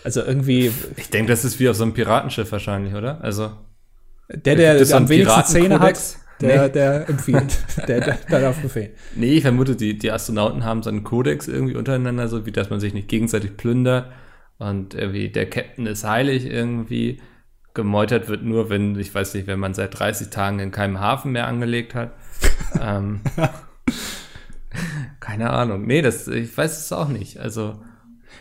Also 0.03 0.23
irgendwie. 0.23 0.71
Ich 0.95 1.12
denke, 1.12 1.32
das 1.32 1.45
ist 1.45 1.60
wie 1.60 1.69
auf 1.69 1.75
so 1.75 1.84
einem 1.84 1.93
Piratenschiff 1.93 2.51
wahrscheinlich, 2.51 2.95
oder? 2.95 3.21
Also. 3.21 3.51
Der, 4.30 4.56
der, 4.56 4.84
der 4.84 4.97
am 4.97 5.08
wenigsten 5.08 5.43
Zähne 5.45 5.80
hat, 5.80 5.99
der, 6.41 6.63
nee. 6.63 6.69
der 6.69 7.10
empfiehlt. 7.10 7.60
der, 7.88 7.99
der, 8.01 8.17
der 8.30 8.41
darf 8.41 8.60
befehlen. 8.60 8.89
Nee, 9.15 9.36
ich 9.36 9.43
vermute, 9.43 9.75
die, 9.75 9.99
die 9.99 10.12
Astronauten 10.12 10.65
haben 10.65 10.82
so 10.82 10.89
einen 10.89 11.03
Kodex 11.03 11.47
irgendwie 11.47 11.75
untereinander, 11.75 12.27
so 12.27 12.47
wie 12.47 12.51
dass 12.51 12.71
man 12.71 12.80
sich 12.80 12.95
nicht 12.95 13.08
gegenseitig 13.08 13.56
plündert. 13.56 14.12
Und 14.58 14.95
irgendwie 14.95 15.30
der 15.30 15.47
Captain 15.47 15.86
ist 15.86 16.03
heilig 16.03 16.47
irgendwie 16.47 17.21
gemeutert 17.77 18.27
wird 18.27 18.43
nur, 18.43 18.69
wenn, 18.69 18.99
ich 18.99 19.15
weiß 19.15 19.35
nicht, 19.35 19.47
wenn 19.47 19.59
man 19.59 19.73
seit 19.73 19.97
30 19.97 20.29
Tagen 20.29 20.59
in 20.59 20.71
keinem 20.71 20.99
Hafen 20.99 21.31
mehr 21.31 21.47
angelegt 21.47 21.95
hat. 21.95 22.11
ähm, 22.81 23.21
keine 25.21 25.51
Ahnung. 25.51 25.87
Nee, 25.87 26.01
das, 26.01 26.27
ich 26.27 26.57
weiß 26.57 26.77
es 26.77 26.91
auch 26.91 27.07
nicht. 27.07 27.39
Also. 27.39 27.79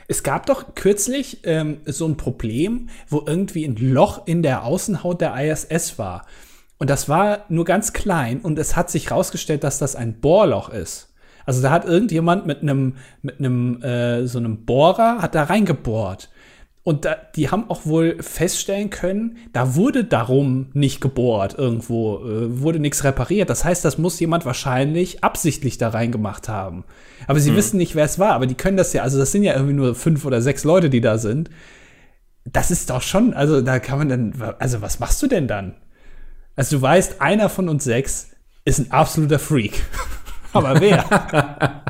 Es 0.08 0.22
gab 0.24 0.46
doch 0.46 0.74
kürzlich 0.74 1.40
ähm, 1.44 1.78
so 1.84 2.06
ein 2.06 2.16
Problem, 2.16 2.88
wo 3.08 3.22
irgendwie 3.24 3.64
ein 3.64 3.76
Loch 3.76 4.26
in 4.26 4.42
der 4.42 4.64
Außenhaut 4.64 5.20
der 5.20 5.36
ISS 5.36 5.98
war. 5.98 6.26
Und 6.78 6.90
das 6.90 7.08
war 7.08 7.44
nur 7.48 7.64
ganz 7.64 7.92
klein 7.92 8.40
und 8.40 8.58
es 8.58 8.76
hat 8.76 8.90
sich 8.90 9.10
herausgestellt, 9.10 9.64
dass 9.64 9.78
das 9.78 9.96
ein 9.96 10.20
Bohrloch 10.20 10.68
ist. 10.68 11.14
Also 11.44 11.62
da 11.62 11.70
hat 11.70 11.84
irgendjemand 11.84 12.46
mit 12.46 12.62
einem 12.62 12.96
mit 13.22 13.38
einem 13.38 13.80
äh, 13.82 14.26
so 14.26 14.38
einem 14.38 14.64
Bohrer 14.64 15.22
hat 15.22 15.34
da 15.34 15.44
reingebohrt. 15.44 16.28
Und 16.86 17.04
da, 17.04 17.16
die 17.34 17.50
haben 17.50 17.68
auch 17.68 17.84
wohl 17.84 18.22
feststellen 18.22 18.90
können, 18.90 19.38
da 19.52 19.74
wurde 19.74 20.04
darum 20.04 20.68
nicht 20.72 21.00
gebohrt 21.00 21.58
irgendwo, 21.58 22.18
äh, 22.18 22.60
wurde 22.60 22.78
nichts 22.78 23.02
repariert. 23.02 23.50
Das 23.50 23.64
heißt, 23.64 23.84
das 23.84 23.98
muss 23.98 24.20
jemand 24.20 24.46
wahrscheinlich 24.46 25.24
absichtlich 25.24 25.78
da 25.78 25.88
reingemacht 25.88 26.48
haben. 26.48 26.84
Aber 27.26 27.40
sie 27.40 27.50
hm. 27.50 27.56
wissen 27.56 27.76
nicht, 27.78 27.96
wer 27.96 28.04
es 28.04 28.20
war. 28.20 28.34
Aber 28.34 28.46
die 28.46 28.54
können 28.54 28.76
das 28.76 28.92
ja, 28.92 29.02
also 29.02 29.18
das 29.18 29.32
sind 29.32 29.42
ja 29.42 29.54
irgendwie 29.54 29.72
nur 29.72 29.96
fünf 29.96 30.24
oder 30.24 30.40
sechs 30.40 30.62
Leute, 30.62 30.88
die 30.88 31.00
da 31.00 31.18
sind. 31.18 31.50
Das 32.44 32.70
ist 32.70 32.88
doch 32.88 33.02
schon, 33.02 33.34
also 33.34 33.62
da 33.62 33.80
kann 33.80 33.98
man 33.98 34.08
dann, 34.08 34.54
also 34.60 34.80
was 34.80 35.00
machst 35.00 35.20
du 35.20 35.26
denn 35.26 35.48
dann? 35.48 35.74
Also 36.54 36.76
du 36.76 36.82
weißt, 36.82 37.20
einer 37.20 37.48
von 37.48 37.68
uns 37.68 37.82
sechs 37.82 38.28
ist 38.64 38.78
ein 38.78 38.92
absoluter 38.92 39.40
Freak. 39.40 39.82
Aber 40.52 40.80
wer? 40.80 41.82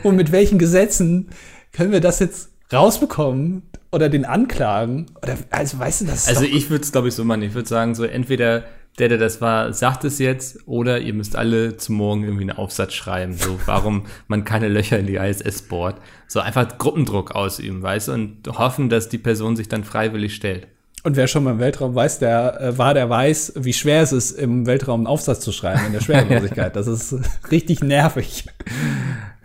Und 0.02 0.16
mit 0.16 0.32
welchen 0.32 0.58
Gesetzen 0.58 1.28
können 1.74 1.92
wir 1.92 2.00
das 2.00 2.20
jetzt 2.20 2.48
rausbekommen 2.72 3.69
oder 3.92 4.08
den 4.08 4.24
anklagen? 4.24 5.06
Oder, 5.22 5.36
also, 5.50 5.78
weißt 5.78 6.02
du, 6.02 6.04
das 6.06 6.28
Also, 6.28 6.44
ich 6.44 6.70
würde 6.70 6.84
es, 6.84 6.92
glaube 6.92 7.08
ich, 7.08 7.14
so 7.14 7.24
machen. 7.24 7.42
Ich 7.42 7.54
würde 7.54 7.68
sagen, 7.68 7.94
so 7.94 8.04
entweder 8.04 8.64
der, 8.98 9.08
der 9.08 9.18
das 9.18 9.40
war, 9.40 9.72
sagt 9.72 10.04
es 10.04 10.18
jetzt, 10.18 10.66
oder 10.66 11.00
ihr 11.00 11.14
müsst 11.14 11.36
alle 11.36 11.76
zu 11.76 11.92
morgen 11.92 12.24
irgendwie 12.24 12.42
einen 12.42 12.58
Aufsatz 12.58 12.92
schreiben, 12.92 13.34
so 13.34 13.58
warum 13.66 14.06
man 14.28 14.44
keine 14.44 14.68
Löcher 14.68 14.98
in 14.98 15.06
die 15.06 15.16
ISS 15.16 15.62
bohrt. 15.62 15.96
So 16.26 16.40
einfach 16.40 16.76
Gruppendruck 16.76 17.32
ausüben, 17.32 17.82
weißt 17.82 18.08
du, 18.08 18.12
und 18.12 18.48
hoffen, 18.48 18.88
dass 18.88 19.08
die 19.08 19.18
Person 19.18 19.56
sich 19.56 19.68
dann 19.68 19.84
freiwillig 19.84 20.34
stellt. 20.34 20.66
Und 21.02 21.16
wer 21.16 21.28
schon 21.28 21.44
mal 21.44 21.52
im 21.52 21.58
Weltraum 21.60 21.94
weiß, 21.94 22.18
der 22.18 22.60
äh, 22.60 22.78
war, 22.78 22.92
der 22.92 23.08
weiß, 23.08 23.54
wie 23.56 23.72
schwer 23.72 24.02
es 24.02 24.12
ist, 24.12 24.32
im 24.32 24.66
Weltraum 24.66 25.00
einen 25.00 25.06
Aufsatz 25.06 25.40
zu 25.40 25.50
schreiben 25.50 25.86
in 25.86 25.92
der 25.92 26.00
Schwerelosigkeit. 26.00 26.76
Das 26.80 26.86
ist 26.86 27.14
richtig 27.50 27.82
nervig. 27.82 28.44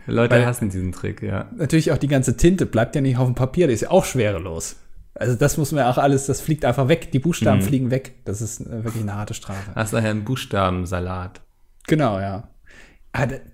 Leute 0.07 0.35
Weil 0.35 0.45
hassen 0.45 0.69
diesen 0.69 0.91
Trick, 0.91 1.21
ja. 1.21 1.49
Natürlich 1.55 1.91
auch 1.91 1.97
die 1.97 2.07
ganze 2.07 2.37
Tinte 2.37 2.65
bleibt 2.65 2.95
ja 2.95 3.01
nicht 3.01 3.17
auf 3.17 3.25
dem 3.25 3.35
Papier, 3.35 3.67
die 3.67 3.73
ist 3.73 3.81
ja 3.81 3.91
auch 3.91 4.05
schwerelos. 4.05 4.77
Also 5.15 5.35
das 5.35 5.57
muss 5.57 5.71
man 5.71 5.85
ja 5.85 5.89
auch 5.89 5.97
alles, 5.97 6.25
das 6.25 6.41
fliegt 6.41 6.65
einfach 6.65 6.89
weg, 6.89 7.11
die 7.11 7.19
Buchstaben 7.19 7.59
mhm. 7.59 7.63
fliegen 7.63 7.91
weg. 7.91 8.15
Das 8.25 8.41
ist 8.41 8.59
äh, 8.61 8.83
wirklich 8.83 9.03
eine 9.03 9.15
harte 9.15 9.33
Strafe. 9.33 9.71
Hast 9.73 9.93
daher 9.93 10.11
einen 10.11 10.25
Buchstabensalat. 10.25 11.41
Genau, 11.87 12.19
ja. 12.19 12.49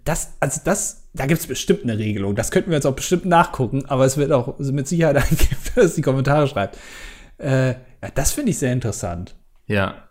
Das, 0.05 0.33
also 0.39 0.61
das, 0.65 1.07
da 1.13 1.27
gibt 1.27 1.39
es 1.39 1.45
bestimmt 1.45 1.83
eine 1.83 1.97
Regelung. 1.99 2.35
Das 2.35 2.49
könnten 2.49 2.71
wir 2.71 2.77
jetzt 2.77 2.87
auch 2.87 2.95
bestimmt 2.95 3.25
nachgucken, 3.25 3.85
aber 3.85 4.05
es 4.05 4.17
wird 4.17 4.31
auch 4.31 4.57
mit 4.57 4.87
Sicherheit 4.87 5.17
eingeben, 5.17 5.57
dass 5.75 5.93
die 5.93 6.01
Kommentare 6.01 6.47
schreibt. 6.47 6.79
Äh, 7.37 7.69
ja, 7.69 8.09
das 8.15 8.31
finde 8.31 8.51
ich 8.51 8.57
sehr 8.57 8.73
interessant. 8.73 9.35
Ja. 9.67 10.09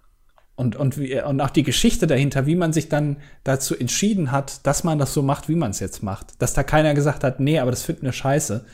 Und, 0.61 0.77
und, 0.77 0.99
wie, 0.99 1.19
und 1.23 1.41
auch 1.41 1.49
die 1.49 1.63
Geschichte 1.63 2.07
dahinter, 2.07 2.45
wie 2.45 2.55
man 2.55 2.75
sich 2.75 2.91
dann 2.91 3.17
dazu 3.45 3.75
entschieden 3.75 4.31
hat, 4.31 4.67
dass 4.67 4.85
man 4.85 4.99
das 4.99 5.15
so 5.15 5.23
macht, 5.23 5.49
wie 5.49 5.55
man 5.55 5.71
es 5.71 5.81
jetzt 5.81 6.03
macht. 6.03 6.43
Dass 6.43 6.53
da 6.53 6.63
keiner 6.63 6.93
gesagt 6.93 7.25
hat, 7.25 7.41
nee, 7.41 7.59
aber 7.59 7.71
das 7.71 7.83
finden 7.83 8.03
wir 8.03 8.13
scheiße. 8.13 8.67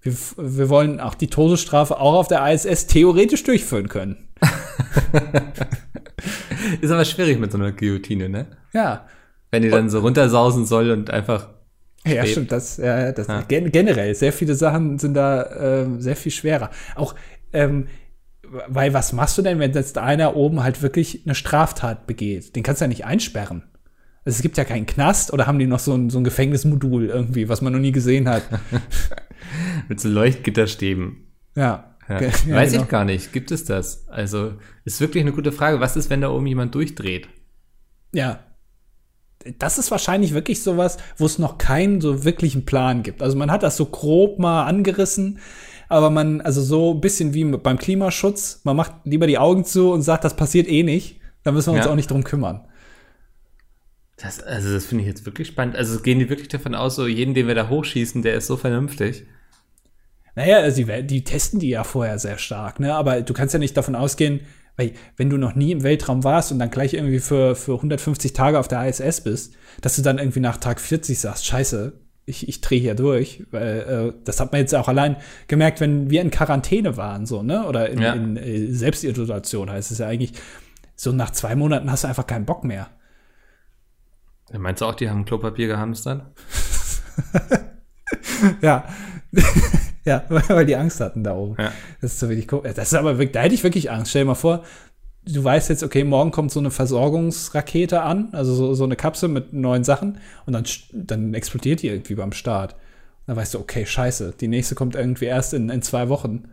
Wir, 0.00 0.14
wir 0.38 0.70
wollen 0.70 0.98
auch 0.98 1.14
die 1.14 1.26
Todesstrafe 1.26 2.00
auch 2.00 2.14
auf 2.14 2.28
der 2.28 2.50
ISS 2.50 2.86
theoretisch 2.86 3.44
durchführen 3.44 3.90
können. 3.90 4.28
Ist 6.80 6.90
aber 6.90 7.04
schwierig 7.04 7.38
mit 7.38 7.52
so 7.52 7.58
einer 7.58 7.72
Guillotine, 7.72 8.30
ne? 8.30 8.46
Ja. 8.72 9.04
Wenn 9.50 9.60
die 9.60 9.68
dann 9.68 9.90
so 9.90 10.00
runtersausen 10.00 10.64
soll 10.64 10.90
und 10.90 11.10
einfach. 11.10 11.50
Ja, 12.06 12.24
stimmt, 12.24 12.50
das, 12.50 12.78
ja, 12.78 13.12
das 13.12 13.26
ja. 13.26 13.42
generell, 13.42 14.14
sehr 14.14 14.32
viele 14.32 14.54
Sachen 14.54 14.98
sind 14.98 15.12
da 15.12 15.42
äh, 15.42 15.86
sehr 15.98 16.16
viel 16.16 16.32
schwerer. 16.32 16.70
Auch 16.94 17.14
ähm, 17.52 17.88
weil 18.68 18.94
was 18.94 19.12
machst 19.12 19.36
du 19.38 19.42
denn, 19.42 19.58
wenn 19.58 19.72
jetzt 19.72 19.98
einer 19.98 20.36
oben 20.36 20.62
halt 20.62 20.82
wirklich 20.82 21.22
eine 21.24 21.34
Straftat 21.34 22.06
begeht? 22.06 22.56
Den 22.56 22.62
kannst 22.62 22.80
du 22.80 22.84
ja 22.84 22.88
nicht 22.88 23.04
einsperren. 23.04 23.62
Also 24.24 24.36
es 24.36 24.42
gibt 24.42 24.56
ja 24.56 24.64
keinen 24.64 24.86
Knast 24.86 25.32
oder 25.32 25.46
haben 25.46 25.58
die 25.58 25.66
noch 25.66 25.78
so 25.78 25.94
ein, 25.94 26.10
so 26.10 26.18
ein 26.18 26.24
Gefängnismodul 26.24 27.06
irgendwie, 27.06 27.48
was 27.48 27.62
man 27.62 27.72
noch 27.72 27.78
nie 27.78 27.92
gesehen 27.92 28.28
hat? 28.28 28.42
Mit 29.88 30.00
so 30.00 30.08
Leuchtgitterstäben. 30.08 31.28
Ja. 31.54 31.94
ja. 32.08 32.20
ja 32.20 32.28
Weiß 32.56 32.72
genau. 32.72 32.82
ich 32.82 32.88
gar 32.88 33.04
nicht. 33.04 33.32
Gibt 33.32 33.52
es 33.52 33.64
das? 33.64 34.08
Also 34.08 34.54
ist 34.84 35.00
wirklich 35.00 35.22
eine 35.22 35.32
gute 35.32 35.52
Frage. 35.52 35.78
Was 35.78 35.96
ist, 35.96 36.10
wenn 36.10 36.22
da 36.22 36.30
oben 36.30 36.46
jemand 36.46 36.74
durchdreht? 36.74 37.28
Ja. 38.12 38.40
Das 39.58 39.78
ist 39.78 39.92
wahrscheinlich 39.92 40.34
wirklich 40.34 40.60
sowas, 40.60 40.96
wo 41.16 41.26
es 41.26 41.38
noch 41.38 41.56
keinen 41.56 42.00
so 42.00 42.24
wirklichen 42.24 42.64
Plan 42.64 43.04
gibt. 43.04 43.22
Also 43.22 43.36
man 43.36 43.52
hat 43.52 43.62
das 43.62 43.76
so 43.76 43.86
grob 43.86 44.40
mal 44.40 44.64
angerissen 44.64 45.38
aber 45.88 46.10
man, 46.10 46.40
also 46.40 46.62
so 46.62 46.94
ein 46.94 47.00
bisschen 47.00 47.34
wie 47.34 47.44
beim 47.44 47.78
Klimaschutz, 47.78 48.60
man 48.64 48.76
macht 48.76 48.92
lieber 49.04 49.26
die 49.26 49.38
Augen 49.38 49.64
zu 49.64 49.92
und 49.92 50.02
sagt, 50.02 50.24
das 50.24 50.36
passiert 50.36 50.68
eh 50.68 50.82
nicht, 50.82 51.20
dann 51.42 51.54
müssen 51.54 51.72
wir 51.72 51.76
uns 51.76 51.86
ja. 51.86 51.92
auch 51.92 51.96
nicht 51.96 52.10
drum 52.10 52.24
kümmern. 52.24 52.66
Das, 54.16 54.42
also 54.42 54.72
das 54.72 54.86
finde 54.86 55.02
ich 55.02 55.08
jetzt 55.08 55.26
wirklich 55.26 55.48
spannend. 55.48 55.76
Also 55.76 56.00
gehen 56.00 56.18
die 56.18 56.30
wirklich 56.30 56.48
davon 56.48 56.74
aus, 56.74 56.96
so 56.96 57.06
jeden, 57.06 57.34
den 57.34 57.46
wir 57.46 57.54
da 57.54 57.68
hochschießen, 57.68 58.22
der 58.22 58.34
ist 58.34 58.46
so 58.46 58.56
vernünftig? 58.56 59.26
Naja, 60.34 60.58
also 60.58 60.82
die, 60.82 61.02
die 61.02 61.24
testen 61.24 61.60
die 61.60 61.68
ja 61.68 61.84
vorher 61.84 62.18
sehr 62.18 62.38
stark, 62.38 62.80
ne? 62.80 62.94
Aber 62.94 63.20
du 63.20 63.32
kannst 63.34 63.54
ja 63.54 63.58
nicht 63.58 63.76
davon 63.76 63.94
ausgehen, 63.94 64.40
Weil, 64.76 64.92
wenn 65.16 65.30
du 65.30 65.38
noch 65.38 65.54
nie 65.54 65.72
im 65.72 65.82
Weltraum 65.82 66.24
warst 66.24 66.52
und 66.52 66.58
dann 66.58 66.70
gleich 66.70 66.94
irgendwie 66.94 67.18
für, 67.18 67.56
für 67.56 67.74
150 67.74 68.32
Tage 68.32 68.58
auf 68.58 68.68
der 68.68 68.86
ISS 68.86 69.22
bist, 69.22 69.54
dass 69.80 69.96
du 69.96 70.02
dann 70.02 70.18
irgendwie 70.18 70.40
nach 70.40 70.58
Tag 70.58 70.80
40 70.80 71.18
sagst, 71.18 71.46
scheiße, 71.46 71.98
ich, 72.26 72.48
ich 72.48 72.60
drehe 72.60 72.80
hier 72.80 72.94
durch. 72.94 73.44
Weil, 73.50 74.12
äh, 74.16 74.20
das 74.24 74.40
hat 74.40 74.52
man 74.52 74.60
jetzt 74.60 74.74
auch 74.74 74.88
allein 74.88 75.16
gemerkt, 75.48 75.80
wenn 75.80 76.10
wir 76.10 76.20
in 76.22 76.30
Quarantäne 76.30 76.96
waren, 76.96 77.24
so, 77.24 77.42
ne? 77.42 77.64
Oder 77.66 77.88
in, 77.88 78.00
Ja. 78.00 78.12
in 78.12 78.36
äh, 78.36 78.66
Selbstisolation 78.72 79.70
heißt 79.70 79.90
es 79.92 79.98
ja 79.98 80.06
eigentlich, 80.08 80.32
so 80.96 81.12
nach 81.12 81.30
zwei 81.30 81.54
Monaten 81.54 81.90
hast 81.90 82.04
du 82.04 82.08
einfach 82.08 82.26
keinen 82.26 82.44
Bock 82.46 82.64
mehr. 82.64 82.88
Meinst 84.52 84.80
du 84.80 84.86
auch, 84.86 84.94
die 84.94 85.08
haben 85.10 85.24
Klopapier 85.24 85.66
gehamstert? 85.68 86.22
Ja. 88.60 88.84
ja, 90.04 90.24
weil 90.28 90.66
die 90.66 90.76
Angst 90.76 91.00
hatten 91.00 91.24
da 91.24 91.34
oben. 91.34 91.56
Ja. 91.58 91.72
Das 92.00 92.12
ist 92.12 92.20
so 92.20 92.28
wenig 92.28 92.46
Ko- 92.46 92.62
Das 92.62 92.78
ist 92.88 92.94
aber 92.94 93.18
wirklich, 93.18 93.32
da 93.32 93.40
hätte 93.42 93.54
ich 93.54 93.64
wirklich 93.64 93.90
Angst. 93.90 94.10
Stell 94.10 94.22
dir 94.22 94.26
mal 94.28 94.34
vor, 94.34 94.62
du 95.26 95.42
weißt 95.42 95.68
jetzt, 95.68 95.82
okay, 95.82 96.04
morgen 96.04 96.30
kommt 96.30 96.52
so 96.52 96.60
eine 96.60 96.70
Versorgungsrakete 96.70 98.02
an, 98.02 98.28
also 98.32 98.54
so, 98.54 98.74
so 98.74 98.84
eine 98.84 98.96
Kapsel 98.96 99.28
mit 99.28 99.52
neuen 99.52 99.84
Sachen 99.84 100.18
und 100.46 100.52
dann, 100.52 100.64
dann 100.92 101.34
explodiert 101.34 101.82
die 101.82 101.88
irgendwie 101.88 102.14
beim 102.14 102.32
Start. 102.32 102.72
Und 102.72 103.28
dann 103.28 103.36
weißt 103.36 103.54
du, 103.54 103.58
okay, 103.58 103.84
scheiße, 103.84 104.34
die 104.40 104.48
nächste 104.48 104.74
kommt 104.74 104.94
irgendwie 104.94 105.24
erst 105.26 105.52
in, 105.52 105.68
in 105.68 105.82
zwei 105.82 106.08
Wochen. 106.08 106.44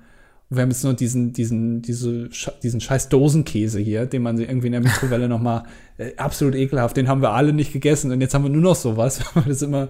Und 0.50 0.58
wir 0.58 0.64
haben 0.64 0.72
jetzt 0.72 0.84
nur 0.84 0.94
diesen, 0.94 1.34
diesen, 1.34 1.82
diese, 1.82 2.30
diesen 2.62 2.82
scheiß 2.82 3.10
Dosenkäse 3.10 3.80
hier, 3.80 4.06
den 4.06 4.24
man 4.24 4.40
irgendwie 4.40 4.68
in 4.68 4.74
der 4.74 4.82
Mikrowelle 4.82 5.30
noch 5.30 5.40
mal 5.40 5.64
äh, 5.98 6.16
absolut 6.18 6.56
ekelhaft, 6.56 6.98
den 6.98 7.08
haben 7.08 7.22
wir 7.22 7.32
alle 7.32 7.54
nicht 7.54 7.74
gegessen 7.74 8.12
und 8.12 8.22
jetzt 8.22 8.34
haben 8.34 8.44
wir 8.44 8.50
nur 8.50 8.62
noch 8.62 8.76
sowas, 8.76 9.22
weil 9.36 9.46
wir 9.46 9.50
das 9.50 9.62
immer 9.62 9.90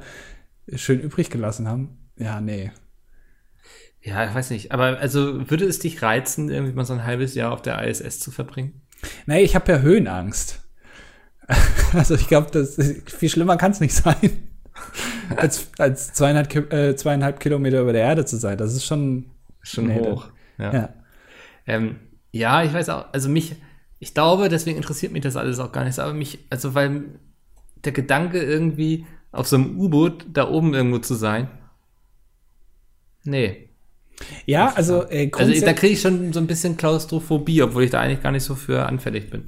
schön 0.74 1.00
übrig 1.00 1.30
gelassen 1.30 1.68
haben. 1.68 1.98
Ja, 2.18 2.42
nee. 2.42 2.72
Ja, 4.04 4.28
ich 4.28 4.36
weiß 4.36 4.50
nicht. 4.50 4.72
Aber 4.72 5.00
also 5.00 5.50
würde 5.50 5.66
es 5.66 5.80
dich 5.80 6.02
reizen, 6.02 6.50
irgendwie 6.50 6.74
mal 6.74 6.86
so 6.86 6.94
ein 6.94 7.06
halbes 7.06 7.36
Jahr 7.36 7.52
auf 7.52 7.62
der 7.62 7.82
ISS 7.88 8.20
zu 8.20 8.32
verbringen? 8.32 8.82
Nee, 9.26 9.42
ich 9.42 9.56
habe 9.56 9.72
ja 9.72 9.80
Höhenangst. 9.80 10.60
Also 11.94 12.16
ich 12.16 12.28
glaube, 12.28 12.50
das 12.50 12.76
viel 13.06 13.30
schlimmer 13.30 13.56
kann 13.56 13.72
es 13.72 13.80
nicht 13.80 13.94
sein, 13.94 14.48
als, 15.38 15.70
als 15.78 16.12
zweieinhalb, 16.14 16.74
äh, 16.74 16.96
zweieinhalb 16.96 17.40
Kilometer 17.40 17.82
über 17.82 17.94
der 17.94 18.02
Erde 18.02 18.26
zu 18.26 18.38
sein. 18.38 18.58
Das 18.58 18.74
ist 18.74 18.84
schon 18.84 19.30
Schon 19.64 19.88
Nee, 19.88 20.00
hoch. 20.00 20.28
Ja. 20.58 20.74
ja. 20.74 20.90
Ähm, 21.66 21.96
ja, 22.32 22.64
ich 22.64 22.74
weiß 22.74 22.90
auch, 22.90 23.06
also 23.14 23.30
mich, 23.30 23.56
ich 24.00 24.14
glaube, 24.14 24.50
deswegen 24.50 24.78
interessiert 24.78 25.14
mich 25.14 25.24
das 25.24 25.38
alles 25.38 25.60
auch 25.60 25.72
gar 25.72 25.86
nicht, 25.86 25.98
aber 25.98 26.14
mich, 26.14 26.40
also 26.50 26.76
weil 26.76 27.06
der 27.84 27.94
Gedanke 27.94 28.42
irgendwie 28.42 29.06
auf 29.32 29.48
so 29.48 29.56
einem 29.56 29.80
U-Boot 29.80 30.26
da 30.32 30.50
oben 30.50 30.74
irgendwo 30.74 31.00
zu 31.00 31.16
sein, 31.16 31.48
nee. 33.24 33.70
Ja, 34.46 34.74
also 34.76 35.04
äh, 35.10 35.30
Also 35.32 35.66
da 35.66 35.74
kriege 35.74 35.94
ich 35.94 36.02
schon 36.02 36.34
so 36.34 36.40
ein 36.40 36.48
bisschen 36.48 36.78
Klaustrophobie, 36.78 37.62
obwohl 37.62 37.84
ich 37.84 37.92
da 37.92 38.00
eigentlich 38.00 38.22
gar 38.24 38.32
nicht 38.32 38.44
so 38.44 38.56
für 38.56 38.86
anfällig 38.86 39.30
bin. 39.30 39.44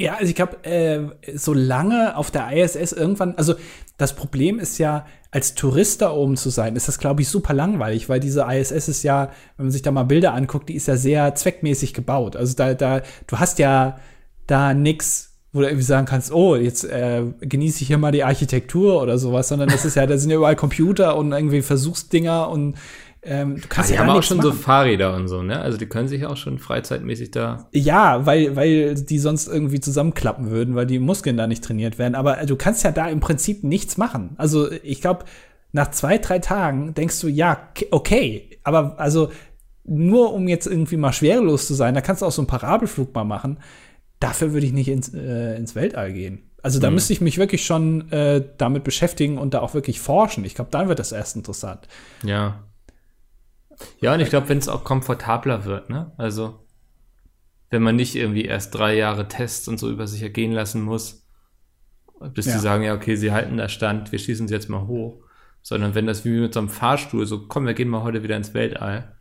Ja, 0.00 0.14
also 0.14 0.26
ich 0.26 0.36
glaube, 0.36 0.64
äh, 0.64 1.00
so 1.34 1.52
lange 1.52 2.16
auf 2.16 2.30
der 2.30 2.52
ISS 2.52 2.92
irgendwann, 2.92 3.34
also 3.36 3.54
das 3.96 4.14
Problem 4.14 4.60
ist 4.60 4.78
ja, 4.78 5.06
als 5.32 5.54
Tourist 5.56 6.00
da 6.02 6.12
oben 6.12 6.36
zu 6.36 6.50
sein, 6.50 6.76
ist 6.76 6.86
das, 6.86 6.98
glaube 6.98 7.20
ich, 7.22 7.28
super 7.28 7.52
langweilig, 7.52 8.08
weil 8.08 8.20
diese 8.20 8.46
ISS 8.48 8.88
ist 8.88 9.02
ja, 9.02 9.30
wenn 9.56 9.66
man 9.66 9.72
sich 9.72 9.82
da 9.82 9.90
mal 9.90 10.04
Bilder 10.04 10.34
anguckt, 10.34 10.68
die 10.68 10.76
ist 10.76 10.86
ja 10.86 10.96
sehr 10.96 11.34
zweckmäßig 11.34 11.94
gebaut. 11.94 12.36
Also 12.36 12.54
da, 12.54 12.74
da, 12.74 13.02
du 13.26 13.38
hast 13.38 13.58
ja 13.58 13.98
da 14.46 14.72
nix, 14.72 15.36
wo 15.52 15.60
du 15.60 15.66
irgendwie 15.66 15.84
sagen 15.84 16.06
kannst, 16.06 16.32
oh, 16.32 16.54
jetzt 16.54 16.84
äh, 16.84 17.24
genieße 17.40 17.82
ich 17.82 17.88
hier 17.88 17.98
mal 17.98 18.12
die 18.12 18.24
Architektur 18.24 19.02
oder 19.02 19.18
sowas, 19.18 19.48
sondern 19.48 19.68
das 19.68 19.84
ist 19.84 19.96
ja, 19.96 20.06
da 20.06 20.16
sind 20.16 20.30
ja 20.30 20.36
überall 20.36 20.56
Computer 20.56 21.16
und 21.16 21.32
irgendwie 21.32 21.60
Versuchsdinger 21.60 22.48
und 22.48 22.76
ähm, 23.22 23.60
du 23.60 23.68
kannst 23.68 23.90
Die 23.90 23.94
ja 23.94 24.00
haben 24.00 24.08
da 24.08 24.14
auch 24.14 24.22
schon 24.22 24.38
machen. 24.38 24.50
so 24.50 24.56
Fahrräder 24.56 25.14
und 25.14 25.28
so, 25.28 25.42
ne? 25.42 25.60
Also 25.60 25.76
die 25.76 25.86
können 25.86 26.08
sich 26.08 26.24
auch 26.26 26.36
schon 26.36 26.58
freizeitmäßig 26.58 27.30
da. 27.32 27.68
Ja, 27.72 28.26
weil, 28.26 28.54
weil 28.56 28.94
die 28.94 29.18
sonst 29.18 29.48
irgendwie 29.48 29.80
zusammenklappen 29.80 30.50
würden, 30.50 30.74
weil 30.74 30.86
die 30.86 30.98
Muskeln 30.98 31.36
da 31.36 31.46
nicht 31.46 31.64
trainiert 31.64 31.98
werden. 31.98 32.14
Aber 32.14 32.36
du 32.46 32.56
kannst 32.56 32.84
ja 32.84 32.92
da 32.92 33.08
im 33.08 33.20
Prinzip 33.20 33.64
nichts 33.64 33.96
machen. 33.96 34.30
Also 34.38 34.70
ich 34.70 35.00
glaube, 35.00 35.24
nach 35.72 35.90
zwei, 35.90 36.18
drei 36.18 36.38
Tagen 36.38 36.94
denkst 36.94 37.20
du, 37.20 37.28
ja, 37.28 37.68
okay, 37.90 38.58
aber 38.62 38.98
also 38.98 39.30
nur 39.84 40.32
um 40.32 40.48
jetzt 40.48 40.66
irgendwie 40.66 40.96
mal 40.96 41.12
schwerelos 41.12 41.66
zu 41.66 41.74
sein, 41.74 41.94
da 41.94 42.00
kannst 42.00 42.22
du 42.22 42.26
auch 42.26 42.32
so 42.32 42.42
einen 42.42 42.46
Parabelflug 42.46 43.14
mal 43.14 43.24
machen. 43.24 43.58
Dafür 44.20 44.52
würde 44.52 44.66
ich 44.66 44.72
nicht 44.72 44.88
ins, 44.88 45.12
äh, 45.14 45.56
ins 45.56 45.74
Weltall 45.74 46.12
gehen. 46.12 46.42
Also 46.62 46.80
da 46.80 46.90
müsste 46.90 47.12
ich 47.12 47.20
mich 47.20 47.38
wirklich 47.38 47.64
schon 47.64 48.10
äh, 48.10 48.44
damit 48.58 48.82
beschäftigen 48.84 49.38
und 49.38 49.54
da 49.54 49.60
auch 49.60 49.74
wirklich 49.74 50.00
forschen. 50.00 50.44
Ich 50.44 50.54
glaube, 50.54 50.70
dann 50.72 50.88
wird 50.88 50.98
das 50.98 51.12
erst 51.12 51.36
interessant. 51.36 51.86
Ja. 52.24 52.64
Ja, 54.00 54.14
und 54.14 54.20
ich 54.20 54.30
glaube, 54.30 54.48
wenn 54.48 54.58
es 54.58 54.68
auch 54.68 54.84
komfortabler 54.84 55.64
wird, 55.64 55.90
ne? 55.90 56.12
Also, 56.16 56.66
wenn 57.70 57.82
man 57.82 57.96
nicht 57.96 58.16
irgendwie 58.16 58.44
erst 58.44 58.74
drei 58.74 58.96
Jahre 58.96 59.28
Tests 59.28 59.68
und 59.68 59.78
so 59.78 59.90
über 59.90 60.06
sich 60.06 60.22
ergehen 60.22 60.52
lassen 60.52 60.82
muss, 60.82 61.26
bis 62.34 62.46
Ja. 62.46 62.54
die 62.54 62.58
sagen, 62.58 62.82
ja, 62.82 62.94
okay, 62.94 63.16
sie 63.16 63.32
halten 63.32 63.56
da 63.56 63.68
stand, 63.68 64.10
wir 64.10 64.18
schießen 64.18 64.48
sie 64.48 64.54
jetzt 64.54 64.68
mal 64.68 64.86
hoch. 64.86 65.22
Sondern 65.62 65.94
wenn 65.94 66.06
das 66.06 66.24
wie 66.24 66.40
mit 66.40 66.54
so 66.54 66.60
einem 66.60 66.68
Fahrstuhl, 66.68 67.26
so, 67.26 67.46
komm, 67.46 67.66
wir 67.66 67.74
gehen 67.74 67.88
mal 67.88 68.02
heute 68.02 68.22
wieder 68.22 68.36
ins 68.36 68.54
Weltall, 68.54 69.16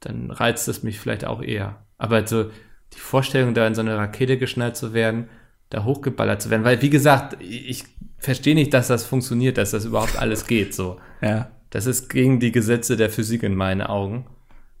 dann 0.00 0.30
reizt 0.30 0.68
es 0.68 0.82
mich 0.82 1.00
vielleicht 1.00 1.24
auch 1.24 1.42
eher. 1.42 1.84
Aber 1.98 2.26
so 2.26 2.50
die 2.92 2.98
Vorstellung, 2.98 3.54
da 3.54 3.66
in 3.66 3.74
so 3.74 3.80
eine 3.80 3.96
Rakete 3.96 4.38
geschnallt 4.38 4.76
zu 4.76 4.92
werden, 4.92 5.28
da 5.70 5.84
hochgeballert 5.84 6.42
zu 6.42 6.50
werden, 6.50 6.64
weil, 6.64 6.82
wie 6.82 6.90
gesagt, 6.90 7.36
ich 7.40 7.84
verstehe 8.18 8.54
nicht, 8.54 8.74
dass 8.74 8.88
das 8.88 9.04
funktioniert, 9.04 9.56
dass 9.58 9.70
das 9.70 9.84
überhaupt 9.84 10.16
alles 10.18 10.46
geht, 10.46 10.74
so. 10.74 11.00
Ja. 11.22 11.50
Das 11.72 11.86
ist 11.86 12.10
gegen 12.10 12.38
die 12.38 12.52
Gesetze 12.52 12.98
der 12.98 13.08
Physik 13.08 13.42
in 13.42 13.54
meinen 13.54 13.80
Augen. 13.80 14.26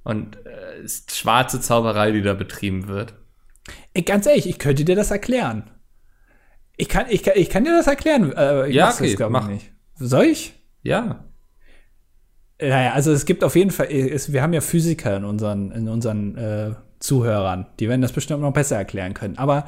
Und 0.04 0.36
äh, 0.44 0.82
ist 0.82 1.16
schwarze 1.16 1.60
Zauberei, 1.60 2.10
die 2.12 2.22
da 2.22 2.34
betrieben 2.34 2.86
wird. 2.86 3.14
Ey, 3.94 4.02
ganz 4.02 4.26
ehrlich, 4.26 4.48
ich 4.48 4.58
könnte 4.58 4.84
dir 4.84 4.94
das 4.94 5.10
erklären. 5.10 5.70
Ich 6.76 6.88
kann, 6.88 7.06
ich 7.08 7.22
kann, 7.22 7.34
ich 7.36 7.48
kann 7.48 7.64
dir 7.64 7.74
das 7.76 7.86
erklären. 7.86 8.32
Äh, 8.32 8.68
ich 8.68 8.74
Ja, 8.74 8.90
okay, 8.90 9.14
glaub 9.14 9.30
ich, 9.30 9.32
mach. 9.32 9.48
nicht. 9.48 9.72
Soll 9.94 10.24
ich? 10.26 10.54
Ja. 10.82 11.24
Naja, 12.60 12.92
also 12.92 13.10
es 13.10 13.24
gibt 13.24 13.42
auf 13.42 13.56
jeden 13.56 13.70
Fall, 13.70 13.86
es, 13.90 14.32
wir 14.32 14.42
haben 14.42 14.52
ja 14.52 14.60
Physiker 14.60 15.16
in 15.16 15.24
unseren, 15.24 15.72
in 15.72 15.88
unseren 15.88 16.36
äh, 16.36 16.74
Zuhörern, 16.98 17.66
die 17.80 17.88
werden 17.88 18.02
das 18.02 18.12
bestimmt 18.12 18.42
noch 18.42 18.52
besser 18.52 18.76
erklären 18.76 19.14
können. 19.14 19.38
Aber 19.38 19.66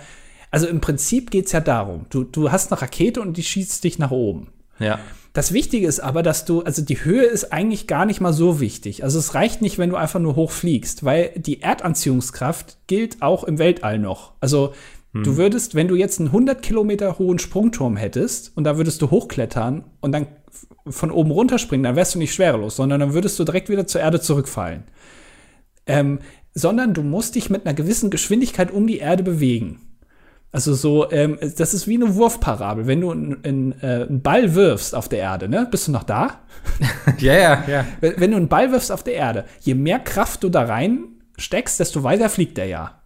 also 0.50 0.66
im 0.66 0.80
Prinzip 0.80 1.30
geht's 1.30 1.52
ja 1.52 1.60
darum, 1.60 2.06
du, 2.10 2.24
du 2.24 2.52
hast 2.52 2.70
eine 2.70 2.82
Rakete 2.82 3.20
und 3.20 3.36
die 3.36 3.42
schießt 3.42 3.82
dich 3.82 3.98
nach 3.98 4.10
oben. 4.10 4.52
Ja. 4.78 4.98
Das 5.34 5.52
Wichtige 5.52 5.88
ist 5.88 5.98
aber, 5.98 6.22
dass 6.22 6.44
du, 6.44 6.62
also 6.62 6.80
die 6.80 7.04
Höhe 7.04 7.24
ist 7.24 7.52
eigentlich 7.52 7.88
gar 7.88 8.06
nicht 8.06 8.20
mal 8.20 8.32
so 8.32 8.60
wichtig. 8.60 9.02
Also 9.02 9.18
es 9.18 9.34
reicht 9.34 9.62
nicht, 9.62 9.78
wenn 9.78 9.90
du 9.90 9.96
einfach 9.96 10.20
nur 10.20 10.36
hochfliegst, 10.36 11.04
weil 11.04 11.32
die 11.36 11.60
Erdanziehungskraft 11.60 12.78
gilt 12.86 13.20
auch 13.20 13.42
im 13.42 13.58
Weltall 13.58 13.98
noch. 13.98 14.34
Also 14.40 14.74
du 15.12 15.36
würdest, 15.36 15.74
wenn 15.74 15.88
du 15.88 15.96
jetzt 15.96 16.20
einen 16.20 16.28
100 16.28 16.62
Kilometer 16.62 17.18
hohen 17.18 17.40
Sprungturm 17.40 17.96
hättest 17.96 18.56
und 18.56 18.62
da 18.62 18.76
würdest 18.76 19.02
du 19.02 19.10
hochklettern 19.10 19.84
und 20.00 20.12
dann 20.12 20.28
von 20.86 21.10
oben 21.10 21.32
runterspringen, 21.32 21.82
dann 21.82 21.96
wärst 21.96 22.14
du 22.14 22.20
nicht 22.20 22.32
schwerelos, 22.32 22.76
sondern 22.76 23.00
dann 23.00 23.14
würdest 23.14 23.36
du 23.38 23.44
direkt 23.44 23.68
wieder 23.68 23.88
zur 23.88 24.02
Erde 24.02 24.20
zurückfallen. 24.20 24.84
Ähm, 25.86 26.20
sondern 26.54 26.94
du 26.94 27.02
musst 27.02 27.34
dich 27.34 27.50
mit 27.50 27.66
einer 27.66 27.74
gewissen 27.74 28.10
Geschwindigkeit 28.10 28.70
um 28.70 28.86
die 28.86 28.98
Erde 28.98 29.24
bewegen. 29.24 29.80
Also 30.54 30.72
so, 30.72 31.10
ähm, 31.10 31.36
das 31.56 31.74
ist 31.74 31.88
wie 31.88 31.96
eine 31.96 32.14
Wurfparabel. 32.14 32.86
Wenn 32.86 33.00
du 33.00 33.10
einen 33.10 33.74
äh, 33.82 34.06
einen 34.08 34.22
Ball 34.22 34.54
wirfst 34.54 34.94
auf 34.94 35.08
der 35.08 35.18
Erde, 35.18 35.48
ne? 35.48 35.66
Bist 35.68 35.88
du 35.88 35.92
noch 35.92 36.04
da? 36.04 36.42
Ja, 37.18 37.34
ja, 37.34 37.64
ja. 37.66 37.86
Wenn, 38.00 38.30
du 38.30 38.36
einen 38.36 38.46
Ball 38.46 38.70
wirfst 38.70 38.92
auf 38.92 39.02
der 39.02 39.14
Erde, 39.14 39.46
je 39.62 39.74
mehr 39.74 39.98
Kraft 39.98 40.44
du 40.44 40.50
da 40.50 40.62
rein 40.62 41.06
steckst, 41.36 41.80
desto 41.80 42.04
weiter 42.04 42.28
fliegt 42.28 42.56
der 42.56 42.66
ja. 42.66 43.02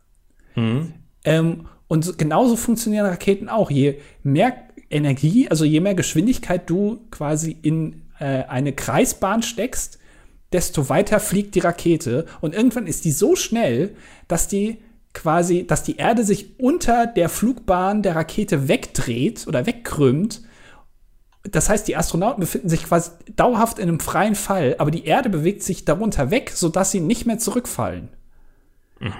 Ähm, 1.25 1.67
und 1.87 2.05
so, 2.05 2.13
genauso 2.15 2.55
funktionieren 2.57 3.07
Raketen 3.07 3.49
auch. 3.49 3.71
Je 3.71 3.99
mehr 4.23 4.53
Energie, 4.91 5.49
also 5.49 5.65
je 5.65 5.81
mehr 5.81 5.95
Geschwindigkeit 5.95 6.69
du 6.69 7.07
quasi 7.11 7.57
in 7.63 8.03
äh, 8.19 8.45
eine 8.45 8.75
Kreisbahn 8.75 9.43
steckst, 9.43 9.99
desto 10.53 10.91
weiter 10.91 11.19
fliegt 11.19 11.55
die 11.55 11.61
Rakete. 11.61 12.27
Und 12.43 12.55
irgendwann 12.55 12.87
ist 12.87 13.07
die 13.07 13.13
so 13.13 13.37
schnell, 13.37 13.97
dass 14.29 14.49
die 14.49 14.83
quasi, 15.19 15.67
dass 15.67 15.83
die 15.83 15.97
Erde 15.97 16.25
sich 16.25 16.59
unter 16.59 17.07
der 17.07 17.29
Flugbahn 17.29 18.03
der 18.03 18.17
Rakete 18.17 18.69
wegdreht 18.69 19.47
oder 19.47 19.67
wegkrümmt. 19.67 20.43
Das 21.45 21.69
heißt, 21.69 21.89
die 21.89 21.97
Astronauten 21.97 22.41
befinden 22.41 22.69
sich 22.69 22.85
quasi 22.85 23.11
dauerhaft 23.35 23.79
in 23.79 23.89
einem 23.89 24.01
freien 24.01 24.35
Fall, 24.35 24.77
aber 24.79 24.91
die 24.91 25.05
Erde 25.05 25.29
bewegt 25.29 25.63
sich 25.63 25.85
darunter 25.85 26.31
weg, 26.31 26.53
sodass 26.55 26.91
sie 26.91 27.01
nicht 27.01 27.27
mehr 27.27 27.39
zurückfallen. 27.39 28.11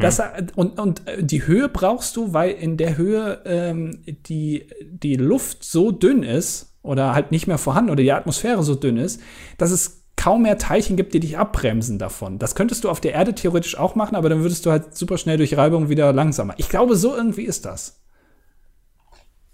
Das, 0.01 0.21
und, 0.57 0.81
und 0.81 1.07
äh, 1.07 1.23
die 1.23 1.47
Höhe 1.47 1.69
brauchst 1.69 2.17
du, 2.17 2.33
weil 2.33 2.51
in 2.51 2.77
der 2.77 2.97
Höhe 2.97 3.43
ähm, 3.45 4.03
die, 4.27 4.67
die 4.83 5.15
Luft 5.15 5.63
so 5.63 5.93
dünn 5.93 6.25
ist 6.25 6.77
oder 6.83 7.15
halt 7.15 7.31
nicht 7.31 7.47
mehr 7.47 7.59
vorhanden 7.59 7.91
oder 7.91 8.03
die 8.03 8.13
Atmosphäre 8.13 8.65
so 8.65 8.75
dünn 8.75 8.97
ist, 8.97 9.21
dass 9.57 9.71
es 9.71 10.05
kaum 10.19 10.43
mehr 10.43 10.59
Teilchen 10.59 10.97
gibt, 10.97 11.15
die 11.15 11.21
dich 11.21 11.39
abbremsen 11.39 11.99
davon. 11.99 12.39
Das 12.39 12.55
könntest 12.55 12.85
du 12.85 12.91
auf 12.91 13.01
der 13.01 13.15
Erde 13.15 13.35
theoretisch 13.35 13.79
auch 13.79 13.95
machen, 13.95 14.17
aber 14.17 14.29
dann 14.29 14.43
würdest 14.43 14.67
du 14.67 14.71
halt 14.71 14.97
super 14.97 15.17
schnell 15.17 15.39
durch 15.39 15.57
Reibung 15.57 15.89
wieder 15.89 16.13
langsamer. 16.13 16.55
Ich 16.59 16.69
glaube, 16.69 16.97
so 16.97 17.15
irgendwie 17.15 17.45
ist 17.45 17.65
das. 17.65 18.03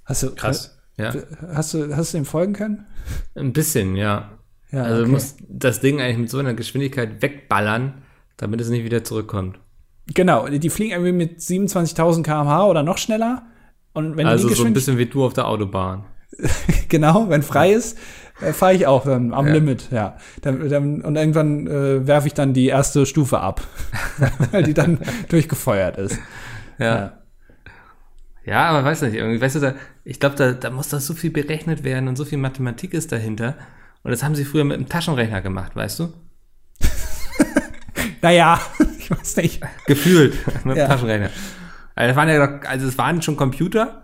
Hast 0.06 0.22
du, 0.22 0.34
Krass. 0.34 0.76
Ja. 0.96 1.12
Hast 1.52 1.74
du, 1.74 1.94
hast 1.94 2.14
du 2.14 2.18
dem 2.18 2.24
folgen 2.24 2.54
können? 2.54 2.86
Ein 3.34 3.52
bisschen, 3.52 3.94
ja. 3.94 4.38
Ja, 4.70 4.84
also 4.84 4.94
okay. 4.96 5.04
du 5.04 5.10
musst 5.12 5.38
das 5.48 5.80
Ding 5.80 6.00
eigentlich 6.00 6.18
mit 6.18 6.30
so 6.30 6.38
einer 6.38 6.54
Geschwindigkeit 6.54 7.20
wegballern, 7.20 8.02
damit 8.36 8.60
es 8.60 8.68
nicht 8.70 8.84
wieder 8.84 9.04
zurückkommt. 9.04 9.60
Genau, 10.06 10.48
die 10.48 10.70
fliegen 10.70 10.92
irgendwie 10.92 11.12
mit 11.12 11.40
27.000 11.40 12.22
km/h 12.22 12.66
oder 12.66 12.82
noch 12.82 12.98
schneller. 12.98 13.42
Und 13.92 14.16
wenn 14.16 14.26
Also 14.26 14.48
die 14.48 14.54
so 14.54 14.64
ein 14.64 14.72
bisschen 14.72 14.98
wie 14.98 15.06
du 15.06 15.24
auf 15.24 15.34
der 15.34 15.46
Autobahn. 15.46 16.04
genau, 16.88 17.28
wenn 17.28 17.42
frei 17.42 17.72
ist, 17.72 17.98
äh, 18.40 18.52
fahre 18.52 18.74
ich 18.74 18.86
auch 18.86 19.04
dann 19.04 19.32
am 19.32 19.46
Ja. 19.46 19.52
Limit, 19.54 19.90
ja. 19.90 20.16
Dann, 20.42 20.68
dann, 20.68 21.00
und 21.02 21.16
irgendwann 21.16 21.66
äh, 21.66 22.06
werfe 22.06 22.26
ich 22.26 22.34
dann 22.34 22.52
die 22.54 22.66
erste 22.66 23.06
Stufe 23.06 23.40
ab, 23.40 23.62
weil 24.52 24.62
die 24.64 24.74
dann 24.74 24.98
durchgefeuert 25.28 25.96
ist. 25.98 26.18
Ja. 26.78 27.18
Ja, 28.44 28.66
aber 28.66 28.84
weiß 28.84 29.02
nicht, 29.02 29.14
irgendwie, 29.14 29.40
weißt 29.40 29.56
du, 29.56 29.60
da, 29.60 29.74
ich 30.04 30.20
glaube, 30.20 30.36
da, 30.36 30.52
da 30.52 30.70
muss 30.70 30.90
doch 30.90 31.00
so 31.00 31.14
viel 31.14 31.30
berechnet 31.30 31.82
werden 31.82 32.08
und 32.08 32.16
so 32.16 32.24
viel 32.26 32.36
Mathematik 32.36 32.92
ist 32.92 33.10
dahinter. 33.10 33.54
Und 34.02 34.10
das 34.10 34.22
haben 34.22 34.34
sie 34.34 34.44
früher 34.44 34.64
mit 34.64 34.76
einem 34.76 34.88
Taschenrechner 34.88 35.40
gemacht, 35.40 35.74
weißt 35.76 36.00
du? 36.00 36.12
Naja, 38.22 38.58
ich 38.98 39.10
weiß 39.10 39.36
nicht. 39.36 39.62
Gefühlt 39.86 40.34
mit 40.64 40.76
Ja. 40.76 40.86
Taschenrechner. 40.86 41.30
Also, 41.94 42.08
das 42.08 42.16
waren 42.16 42.28
ja 42.28 42.46
doch, 42.46 42.68
also 42.68 42.88
es 42.88 42.96
waren 42.98 43.20
schon 43.22 43.36
Computer, 43.36 44.03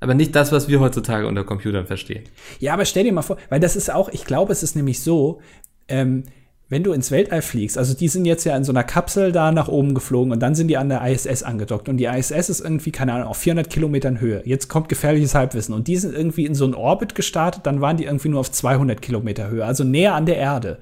aber 0.00 0.14
nicht 0.14 0.34
das, 0.34 0.52
was 0.52 0.68
wir 0.68 0.80
heutzutage 0.80 1.26
unter 1.26 1.44
Computern 1.44 1.86
verstehen. 1.86 2.24
Ja, 2.60 2.74
aber 2.74 2.84
stell 2.84 3.04
dir 3.04 3.12
mal 3.12 3.22
vor, 3.22 3.38
weil 3.48 3.60
das 3.60 3.76
ist 3.76 3.90
auch, 3.90 4.08
ich 4.10 4.24
glaube, 4.24 4.52
es 4.52 4.62
ist 4.62 4.76
nämlich 4.76 5.02
so, 5.02 5.40
ähm, 5.88 6.24
wenn 6.68 6.82
du 6.82 6.92
ins 6.92 7.12
Weltall 7.12 7.42
fliegst, 7.42 7.78
also 7.78 7.94
die 7.94 8.08
sind 8.08 8.24
jetzt 8.24 8.44
ja 8.44 8.56
in 8.56 8.64
so 8.64 8.72
einer 8.72 8.82
Kapsel 8.82 9.30
da 9.30 9.52
nach 9.52 9.68
oben 9.68 9.94
geflogen 9.94 10.32
und 10.32 10.40
dann 10.40 10.56
sind 10.56 10.66
die 10.66 10.76
an 10.76 10.88
der 10.88 11.06
ISS 11.06 11.44
angedockt 11.44 11.88
und 11.88 11.96
die 11.96 12.06
ISS 12.06 12.48
ist 12.48 12.60
irgendwie, 12.60 12.90
keine 12.90 13.12
Ahnung, 13.12 13.28
auf 13.28 13.36
400 13.36 13.70
Kilometern 13.70 14.20
Höhe. 14.20 14.42
Jetzt 14.44 14.68
kommt 14.68 14.88
gefährliches 14.88 15.34
Halbwissen 15.34 15.74
und 15.74 15.86
die 15.86 15.96
sind 15.96 16.12
irgendwie 16.12 16.44
in 16.44 16.56
so 16.56 16.64
einen 16.64 16.74
Orbit 16.74 17.14
gestartet, 17.14 17.66
dann 17.66 17.80
waren 17.80 17.96
die 17.96 18.04
irgendwie 18.04 18.30
nur 18.30 18.40
auf 18.40 18.50
200 18.50 19.00
Kilometer 19.00 19.48
Höhe, 19.48 19.64
also 19.64 19.84
näher 19.84 20.14
an 20.14 20.26
der 20.26 20.38
Erde. 20.38 20.78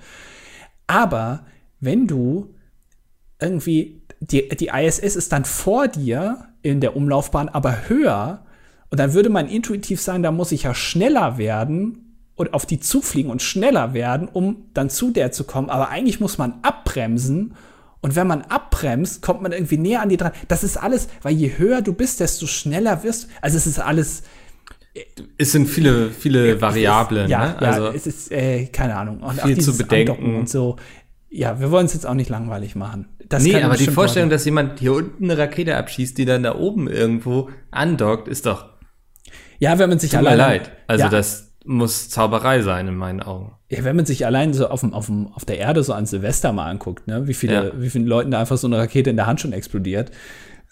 Aber 0.86 1.44
wenn 1.80 2.06
du 2.06 2.54
irgendwie, 3.40 4.02
die, 4.20 4.48
die 4.48 4.68
ISS 4.68 5.16
ist 5.16 5.32
dann 5.32 5.44
vor 5.44 5.88
dir 5.88 6.48
in 6.62 6.80
der 6.80 6.96
Umlaufbahn, 6.96 7.48
aber 7.48 7.88
höher. 7.88 8.44
Und 8.94 8.98
dann 8.98 9.12
würde 9.12 9.28
man 9.28 9.48
intuitiv 9.48 10.00
sagen, 10.00 10.22
da 10.22 10.30
muss 10.30 10.52
ich 10.52 10.62
ja 10.62 10.72
schneller 10.72 11.36
werden 11.36 12.14
und 12.36 12.54
auf 12.54 12.64
die 12.64 12.78
zufliegen 12.78 13.28
und 13.28 13.42
schneller 13.42 13.92
werden, 13.92 14.28
um 14.32 14.66
dann 14.72 14.88
zu 14.88 15.10
der 15.10 15.32
zu 15.32 15.42
kommen. 15.42 15.68
Aber 15.68 15.88
eigentlich 15.88 16.20
muss 16.20 16.38
man 16.38 16.60
abbremsen. 16.62 17.54
Und 18.02 18.14
wenn 18.14 18.28
man 18.28 18.42
abbremst, 18.42 19.20
kommt 19.20 19.42
man 19.42 19.50
irgendwie 19.50 19.78
näher 19.78 20.00
an 20.00 20.10
die 20.10 20.16
dran. 20.16 20.30
Das 20.46 20.62
ist 20.62 20.76
alles, 20.76 21.08
weil 21.22 21.34
je 21.34 21.58
höher 21.58 21.82
du 21.82 21.92
bist, 21.92 22.20
desto 22.20 22.46
schneller 22.46 23.02
wirst 23.02 23.24
du. 23.24 23.28
Also 23.42 23.56
es 23.56 23.66
ist 23.66 23.80
alles, 23.80 24.22
Es 25.38 25.50
sind 25.50 25.66
viele, 25.66 26.12
viele 26.12 26.60
Variablen, 26.60 27.28
ja, 27.28 27.46
ne? 27.46 27.56
ja, 27.60 27.66
Also, 27.66 27.88
es 27.88 28.06
ist, 28.06 28.30
äh, 28.30 28.66
keine 28.66 28.94
Ahnung. 28.94 29.24
Und 29.24 29.40
viel 29.40 29.60
zu 29.60 29.76
bedenken. 29.76 30.12
Andocken 30.12 30.36
Und 30.36 30.48
so. 30.48 30.76
Ja, 31.30 31.58
wir 31.58 31.72
wollen 31.72 31.86
es 31.86 31.94
jetzt 31.94 32.06
auch 32.06 32.14
nicht 32.14 32.30
langweilig 32.30 32.76
machen. 32.76 33.08
Das 33.28 33.42
nee, 33.42 33.60
aber 33.60 33.76
die 33.76 33.86
Vorstellung, 33.86 34.28
Leute- 34.28 34.36
dass 34.36 34.44
jemand 34.44 34.78
hier 34.78 34.92
unten 34.92 35.24
eine 35.24 35.36
Rakete 35.36 35.76
abschießt, 35.76 36.16
die 36.16 36.26
dann 36.26 36.44
da 36.44 36.54
oben 36.54 36.86
irgendwo 36.86 37.50
andockt, 37.72 38.28
ist 38.28 38.46
doch, 38.46 38.73
Ja, 39.58 39.78
wenn 39.78 39.88
man 39.88 39.98
sich 39.98 40.10
tut 40.10 40.22
mir 40.22 40.28
allein. 40.30 40.60
leid. 40.60 40.72
Also 40.86 41.04
ja, 41.04 41.10
das 41.10 41.52
muss 41.64 42.10
Zauberei 42.10 42.60
sein 42.62 42.88
in 42.88 42.96
meinen 42.96 43.20
Augen. 43.22 43.52
Ja, 43.70 43.84
wenn 43.84 43.96
man 43.96 44.04
sich 44.06 44.26
allein 44.26 44.52
so 44.52 44.68
auf, 44.68 44.80
dem, 44.80 44.92
auf, 44.92 45.06
dem, 45.06 45.28
auf 45.32 45.44
der 45.44 45.58
Erde 45.58 45.82
so 45.82 45.92
an 45.94 46.04
Silvester 46.06 46.52
mal 46.52 46.68
anguckt, 46.70 47.06
ne, 47.06 47.26
wie 47.26 47.34
viele, 47.34 47.54
Ja. 47.68 47.72
wie 47.80 47.88
vielen 47.90 48.06
Leuten 48.06 48.30
da 48.30 48.40
einfach 48.40 48.58
so 48.58 48.66
eine 48.66 48.76
Rakete 48.78 49.10
in 49.10 49.16
der 49.16 49.26
Hand 49.26 49.40
schon 49.40 49.52
explodiert, 49.54 50.10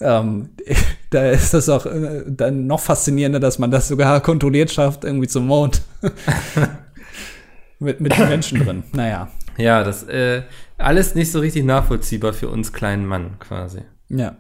ähm, 0.01 0.51
da 1.11 1.31
ist 1.31 1.55
das 1.55 1.69
auch 1.69 1.87
äh, 1.87 2.25
dann 2.27 2.67
noch 2.67 2.81
faszinierender, 2.81 3.41
dass 3.41 3.59
man 3.59 3.71
das 3.71 3.89
sogar 3.89 4.21
kontrolliert 4.21 4.71
schafft, 4.71 5.05
irgendwie 5.05 5.29
zum 5.29 5.47
Mond. 5.47 5.81
mit, 7.79 8.01
mit 8.01 8.17
den 8.17 8.29
Menschen 8.29 8.65
drin. 8.65 8.83
Naja, 8.93 9.29
Ja, 9.57 9.83
das 9.85 10.03
äh, 10.05 10.43
alles 10.79 11.15
nicht 11.15 11.31
so 11.33 11.41
richtig 11.41 11.65
nachvollziehbar 11.65 12.33
für 12.33 12.49
uns 12.49 12.73
kleinen 12.73 13.07
Mann 13.07 13.39
quasi. 13.39 13.81
ja. 14.09 14.37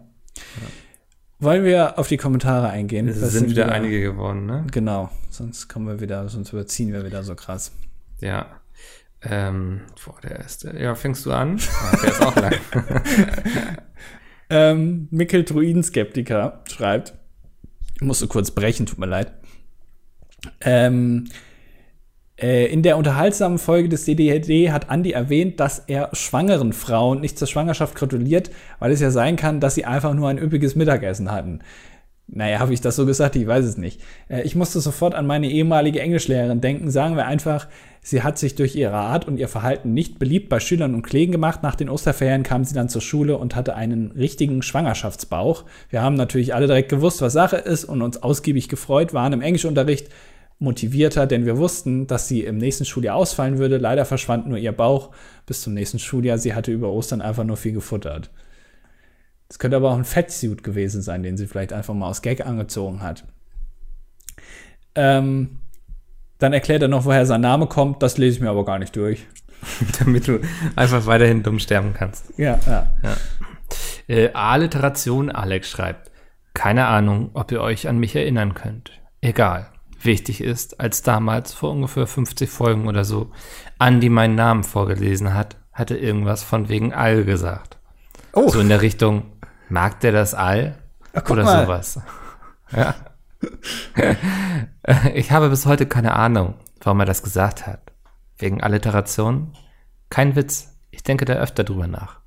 Wollen 1.42 1.64
wir 1.64 1.98
auf 1.98 2.06
die 2.06 2.16
Kommentare 2.16 2.68
eingehen? 2.68 3.08
Es 3.08 3.20
Das 3.20 3.32
sind 3.32 3.50
wieder 3.50 3.70
einige 3.70 4.00
geworden, 4.00 4.46
ne? 4.46 4.64
Genau, 4.70 5.10
sonst 5.28 5.68
kommen 5.68 5.88
wir 5.88 6.00
wieder, 6.00 6.28
sonst 6.28 6.52
überziehen 6.52 6.92
wir 6.92 7.04
wieder 7.04 7.24
so 7.24 7.34
krass. 7.34 7.72
Ja. 8.20 8.46
Ähm, 9.22 9.80
boah, 10.04 10.20
der 10.22 10.38
erste. 10.38 10.76
Ja, 10.78 10.94
fängst 10.94 11.26
du 11.26 11.32
an? 11.32 11.60
Ah, 11.82 11.96
der 11.96 12.10
ist 12.10 12.22
auch 12.22 12.36
lang. 12.36 12.54
Ähm, 14.54 15.08
Mikkel 15.10 15.44
Druidenskeptiker 15.44 16.62
schreibt, 16.70 17.14
ich 17.94 18.02
musste 18.02 18.28
kurz 18.28 18.50
brechen, 18.50 18.84
tut 18.84 18.98
mir 18.98 19.06
leid. 19.06 19.32
Ähm, 20.60 21.24
äh, 21.30 21.30
in 22.36 22.82
der 22.82 22.96
unterhaltsamen 22.96 23.58
Folge 23.58 23.88
des 23.88 24.04
DDD 24.04 24.72
hat 24.72 24.90
Andi 24.90 25.12
erwähnt, 25.12 25.60
dass 25.60 25.80
er 25.80 26.08
schwangeren 26.12 26.72
Frauen 26.72 27.20
nicht 27.20 27.38
zur 27.38 27.46
Schwangerschaft 27.46 27.94
gratuliert, 27.94 28.50
weil 28.78 28.90
es 28.90 29.00
ja 29.00 29.10
sein 29.10 29.36
kann, 29.36 29.60
dass 29.60 29.74
sie 29.74 29.84
einfach 29.84 30.14
nur 30.14 30.28
ein 30.28 30.38
üppiges 30.38 30.74
Mittagessen 30.74 31.30
hatten. 31.30 31.60
Naja, 32.34 32.60
habe 32.60 32.72
ich 32.72 32.80
das 32.80 32.96
so 32.96 33.04
gesagt? 33.04 33.36
Ich 33.36 33.46
weiß 33.46 33.64
es 33.64 33.76
nicht. 33.76 34.00
Äh, 34.28 34.42
ich 34.42 34.54
musste 34.54 34.80
sofort 34.80 35.14
an 35.14 35.26
meine 35.26 35.50
ehemalige 35.50 36.00
Englischlehrerin 36.00 36.62
denken. 36.62 36.90
Sagen 36.90 37.16
wir 37.16 37.26
einfach, 37.26 37.68
sie 38.00 38.22
hat 38.22 38.38
sich 38.38 38.54
durch 38.54 38.74
ihre 38.74 38.96
Art 38.96 39.28
und 39.28 39.36
ihr 39.36 39.48
Verhalten 39.48 39.92
nicht 39.92 40.18
beliebt 40.18 40.48
bei 40.48 40.58
Schülern 40.58 40.94
und 40.94 41.02
Kollegen 41.02 41.32
gemacht. 41.32 41.62
Nach 41.62 41.74
den 41.74 41.90
Osterferien 41.90 42.42
kam 42.42 42.64
sie 42.64 42.74
dann 42.74 42.88
zur 42.88 43.02
Schule 43.02 43.36
und 43.36 43.54
hatte 43.54 43.74
einen 43.74 44.12
richtigen 44.12 44.62
Schwangerschaftsbauch. 44.62 45.64
Wir 45.90 46.00
haben 46.00 46.14
natürlich 46.14 46.54
alle 46.54 46.68
direkt 46.68 46.88
gewusst, 46.88 47.20
was 47.20 47.34
Sache 47.34 47.56
ist 47.56 47.84
und 47.84 48.00
uns 48.00 48.22
ausgiebig 48.22 48.68
gefreut, 48.68 49.12
waren 49.12 49.34
im 49.34 49.42
Englischunterricht 49.42 50.08
motivierter, 50.62 51.26
denn 51.26 51.44
wir 51.44 51.58
wussten, 51.58 52.06
dass 52.06 52.28
sie 52.28 52.44
im 52.44 52.56
nächsten 52.56 52.84
Schuljahr 52.84 53.16
ausfallen 53.16 53.58
würde. 53.58 53.78
Leider 53.78 54.04
verschwand 54.04 54.46
nur 54.46 54.58
ihr 54.58 54.72
Bauch 54.72 55.10
bis 55.44 55.60
zum 55.60 55.74
nächsten 55.74 55.98
Schuljahr. 55.98 56.38
Sie 56.38 56.54
hatte 56.54 56.72
über 56.72 56.90
Ostern 56.90 57.20
einfach 57.20 57.44
nur 57.44 57.56
viel 57.56 57.72
gefuttert. 57.72 58.30
Es 59.48 59.58
könnte 59.58 59.76
aber 59.76 59.90
auch 59.90 59.98
ein 59.98 60.04
Fettsuit 60.04 60.62
gewesen 60.62 61.02
sein, 61.02 61.22
den 61.22 61.36
sie 61.36 61.46
vielleicht 61.46 61.72
einfach 61.74 61.92
mal 61.92 62.08
aus 62.08 62.22
Gag 62.22 62.46
angezogen 62.46 63.02
hat. 63.02 63.24
Ähm, 64.94 65.58
dann 66.38 66.52
erklärt 66.52 66.82
er 66.82 66.88
noch, 66.88 67.04
woher 67.04 67.26
sein 67.26 67.42
Name 67.42 67.66
kommt. 67.66 68.02
Das 68.02 68.16
lese 68.16 68.36
ich 68.36 68.42
mir 68.42 68.50
aber 68.50 68.64
gar 68.64 68.78
nicht 68.78 68.96
durch. 68.96 69.26
Damit 69.98 70.26
du 70.26 70.40
einfach 70.74 71.06
weiterhin 71.06 71.42
dumm 71.42 71.58
sterben 71.58 71.92
kannst. 71.92 72.32
Ja, 72.38 72.58
ja. 72.66 72.86
Äh, 74.08 74.30
Alliteration 74.32 75.30
Alex 75.30 75.70
schreibt. 75.70 76.10
Keine 76.54 76.86
Ahnung, 76.86 77.30
ob 77.34 77.52
ihr 77.52 77.60
euch 77.60 77.88
an 77.88 77.98
mich 77.98 78.16
erinnern 78.16 78.54
könnt. 78.54 78.90
Egal. 79.20 79.68
Wichtig 80.04 80.40
ist, 80.40 80.80
als 80.80 81.02
damals 81.02 81.54
vor 81.54 81.70
ungefähr 81.70 82.06
50 82.06 82.50
Folgen 82.50 82.88
oder 82.88 83.04
so 83.04 83.30
Andi 83.78 84.08
meinen 84.08 84.34
Namen 84.34 84.64
vorgelesen 84.64 85.34
hat, 85.34 85.56
hatte 85.72 85.96
irgendwas 85.96 86.42
von 86.42 86.68
wegen 86.68 86.92
All 86.92 87.24
gesagt. 87.24 87.78
Oh. 88.32 88.48
So 88.48 88.60
in 88.60 88.68
der 88.68 88.82
Richtung, 88.82 89.24
mag 89.68 90.00
der 90.00 90.12
das 90.12 90.34
All? 90.34 90.76
Ach, 91.12 91.28
oder 91.30 91.44
mal. 91.44 91.64
sowas. 91.64 92.00
Ja. 92.74 92.94
ich 95.12 95.30
habe 95.30 95.50
bis 95.50 95.66
heute 95.66 95.84
keine 95.84 96.14
Ahnung, 96.14 96.54
warum 96.80 97.00
er 97.00 97.06
das 97.06 97.22
gesagt 97.22 97.66
hat. 97.66 97.92
Wegen 98.38 98.62
Alliteration? 98.62 99.52
Kein 100.08 100.36
Witz. 100.36 100.72
Ich 100.90 101.02
denke 101.02 101.26
da 101.26 101.34
öfter 101.34 101.64
drüber 101.64 101.86
nach. 101.86 102.20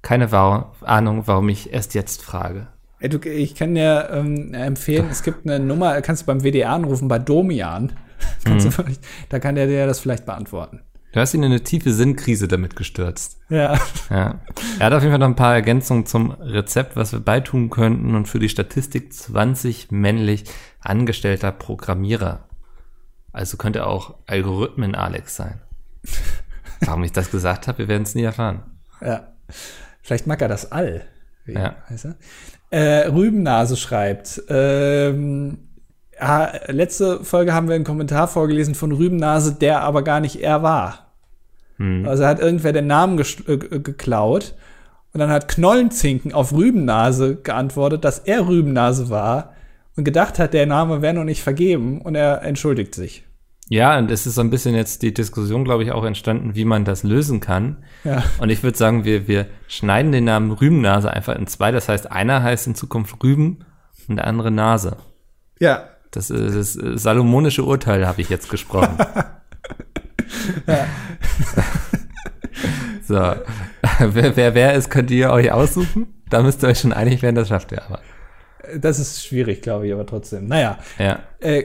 Keine 0.00 0.32
Ahnung, 0.32 1.26
warum 1.26 1.50
ich 1.50 1.74
erst 1.74 1.92
jetzt 1.92 2.22
frage. 2.22 2.68
Ey, 3.02 3.08
du, 3.08 3.18
ich 3.28 3.56
kann 3.56 3.74
dir 3.74 4.10
ähm, 4.12 4.54
empfehlen, 4.54 5.08
es 5.10 5.24
gibt 5.24 5.44
eine 5.44 5.58
Nummer, 5.58 6.00
kannst 6.02 6.22
du 6.22 6.26
beim 6.26 6.44
WDR 6.44 6.70
anrufen, 6.70 7.08
bei 7.08 7.18
Domian. 7.18 7.92
Kannst 8.44 8.66
du 8.66 8.70
vielleicht, 8.70 9.00
da 9.30 9.40
kann 9.40 9.56
der 9.56 9.66
dir 9.66 9.84
das 9.84 9.98
vielleicht 9.98 10.26
beantworten. 10.26 10.82
Du 11.10 11.18
hast 11.18 11.34
ihn 11.34 11.42
in 11.42 11.50
eine 11.50 11.64
tiefe 11.64 11.92
Sinnkrise 11.92 12.46
damit 12.46 12.76
gestürzt. 12.76 13.40
Ja. 13.48 13.76
Ja. 14.08 14.40
Er 14.78 14.86
hat 14.86 14.92
auf 14.92 15.02
jeden 15.02 15.12
Fall 15.12 15.18
noch 15.18 15.26
ein 15.26 15.34
paar 15.34 15.54
Ergänzungen 15.54 16.06
zum 16.06 16.30
Rezept, 16.30 16.94
was 16.94 17.12
wir 17.12 17.18
beitun 17.18 17.68
könnten 17.68 18.14
und 18.14 18.28
für 18.28 18.38
die 18.38 18.48
Statistik 18.48 19.12
20 19.12 19.90
männlich 19.90 20.44
angestellter 20.78 21.50
Programmierer. 21.50 22.46
Also 23.32 23.56
könnte 23.56 23.88
auch 23.88 24.14
Algorithmen 24.26 24.94
Alex 24.94 25.34
sein. 25.34 25.60
Warum 26.80 27.02
ich 27.02 27.12
das 27.12 27.32
gesagt 27.32 27.66
habe, 27.66 27.78
wir 27.78 27.88
werden 27.88 28.04
es 28.04 28.14
nie 28.14 28.22
erfahren. 28.22 28.62
Ja. 29.00 29.32
Vielleicht 30.02 30.28
mag 30.28 30.40
er 30.40 30.48
das 30.48 30.70
All. 30.70 31.04
Ja. 31.46 31.76
Äh, 32.70 33.08
Rübennase 33.08 33.76
schreibt, 33.76 34.42
ähm, 34.48 35.58
ja, 36.18 36.52
letzte 36.68 37.24
Folge 37.24 37.52
haben 37.52 37.68
wir 37.68 37.74
einen 37.74 37.84
Kommentar 37.84 38.28
vorgelesen 38.28 38.74
von 38.74 38.92
Rübennase, 38.92 39.54
der 39.54 39.82
aber 39.82 40.02
gar 40.02 40.20
nicht 40.20 40.40
er 40.40 40.62
war. 40.62 41.12
Hm. 41.78 42.06
Also 42.06 42.24
hat 42.24 42.40
irgendwer 42.40 42.72
den 42.72 42.86
Namen 42.86 43.18
äh, 43.18 43.56
geklaut 43.56 44.54
und 45.12 45.20
dann 45.20 45.30
hat 45.30 45.48
Knollenzinken 45.48 46.32
auf 46.32 46.52
Rübennase 46.52 47.36
geantwortet, 47.36 48.04
dass 48.04 48.20
er 48.20 48.46
Rübennase 48.46 49.10
war 49.10 49.54
und 49.96 50.04
gedacht 50.04 50.38
hat, 50.38 50.54
der 50.54 50.66
Name 50.66 51.02
wäre 51.02 51.14
noch 51.14 51.24
nicht 51.24 51.42
vergeben 51.42 52.00
und 52.00 52.14
er 52.14 52.42
entschuldigt 52.42 52.94
sich. 52.94 53.24
Ja, 53.72 53.96
und 53.96 54.10
es 54.10 54.26
ist 54.26 54.34
so 54.34 54.42
ein 54.42 54.50
bisschen 54.50 54.74
jetzt 54.74 55.00
die 55.00 55.14
Diskussion, 55.14 55.64
glaube 55.64 55.82
ich, 55.82 55.92
auch 55.92 56.04
entstanden, 56.04 56.54
wie 56.54 56.66
man 56.66 56.84
das 56.84 57.04
lösen 57.04 57.40
kann. 57.40 57.82
Ja. 58.04 58.22
Und 58.38 58.50
ich 58.50 58.62
würde 58.62 58.76
sagen, 58.76 59.06
wir, 59.06 59.28
wir 59.28 59.46
schneiden 59.66 60.12
den 60.12 60.24
Namen 60.24 60.50
Rübennase 60.50 61.10
einfach 61.10 61.34
in 61.36 61.46
zwei. 61.46 61.70
Das 61.70 61.88
heißt, 61.88 62.12
einer 62.12 62.42
heißt 62.42 62.66
in 62.66 62.74
Zukunft 62.74 63.24
Rüben 63.24 63.64
und 64.08 64.16
der 64.16 64.26
andere 64.26 64.50
Nase. 64.50 64.98
Ja. 65.58 65.88
Das, 66.10 66.28
ist 66.28 66.82
das 66.82 67.02
salomonische 67.02 67.64
Urteil 67.64 68.06
habe 68.06 68.20
ich 68.20 68.28
jetzt 68.28 68.50
gesprochen. 68.50 68.98
so. 73.08 73.14
wer, 74.00 74.36
wer 74.36 74.54
wer 74.54 74.74
ist, 74.74 74.90
könnt 74.90 75.10
ihr 75.10 75.30
euch 75.30 75.50
aussuchen. 75.50 76.08
Da 76.28 76.42
müsst 76.42 76.62
ihr 76.62 76.68
euch 76.68 76.80
schon 76.80 76.92
einig 76.92 77.22
werden, 77.22 77.36
das 77.36 77.48
schafft 77.48 77.72
ihr 77.72 77.82
aber. 77.82 78.00
Das 78.76 78.98
ist 78.98 79.24
schwierig, 79.24 79.62
glaube 79.62 79.86
ich, 79.86 79.94
aber 79.94 80.04
trotzdem. 80.04 80.46
Naja. 80.46 80.78
Ja. 80.98 81.20
Äh, 81.40 81.64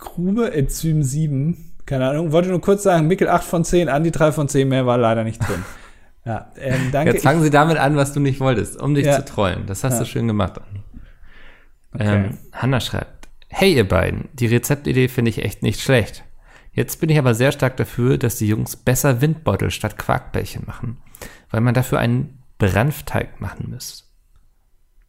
Grube 0.00 0.52
Enzym 0.52 1.02
7, 1.02 1.72
keine 1.86 2.08
Ahnung. 2.08 2.32
Wollte 2.32 2.48
nur 2.48 2.60
kurz 2.60 2.82
sagen, 2.82 3.06
Mickel 3.06 3.28
8 3.28 3.44
von 3.44 3.64
10, 3.64 3.88
Andi 3.88 4.10
3 4.10 4.32
von 4.32 4.48
10, 4.48 4.68
mehr 4.68 4.86
war 4.86 4.98
leider 4.98 5.22
nicht 5.24 5.40
drin. 5.40 5.64
Ja, 6.22 6.52
ähm, 6.58 6.90
danke. 6.92 7.14
Jetzt 7.14 7.22
fangen 7.22 7.42
Sie 7.42 7.48
damit 7.48 7.78
an, 7.78 7.96
was 7.96 8.12
du 8.12 8.20
nicht 8.20 8.40
wolltest, 8.40 8.78
um 8.80 8.94
dich 8.94 9.06
Ja. 9.06 9.16
zu 9.16 9.24
trollen. 9.24 9.64
Das 9.66 9.84
hast 9.84 9.94
Ja. 9.94 10.00
du 10.00 10.04
schön 10.04 10.26
gemacht, 10.28 10.58
Andi. 10.60 10.82
Okay. 11.94 12.14
Ähm, 12.26 12.38
Hanna 12.52 12.78
schreibt, 12.78 13.28
hey 13.48 13.74
ihr 13.74 13.88
beiden, 13.88 14.28
die 14.34 14.46
Rezeptidee 14.46 15.08
finde 15.08 15.30
ich 15.30 15.42
echt 15.42 15.62
nicht 15.62 15.80
schlecht. 15.80 16.22
Jetzt 16.72 17.00
bin 17.00 17.08
ich 17.08 17.18
aber 17.18 17.34
sehr 17.34 17.52
stark 17.52 17.78
dafür, 17.78 18.18
dass 18.18 18.36
die 18.36 18.46
Jungs 18.48 18.76
besser 18.76 19.22
Windbeutel 19.22 19.70
statt 19.70 19.96
Quarkbällchen 19.96 20.64
machen, 20.66 20.98
weil 21.50 21.62
man 21.62 21.72
dafür 21.72 21.98
einen 21.98 22.42
Branfteig 22.58 23.40
machen 23.40 23.70
müsste. 23.70 24.04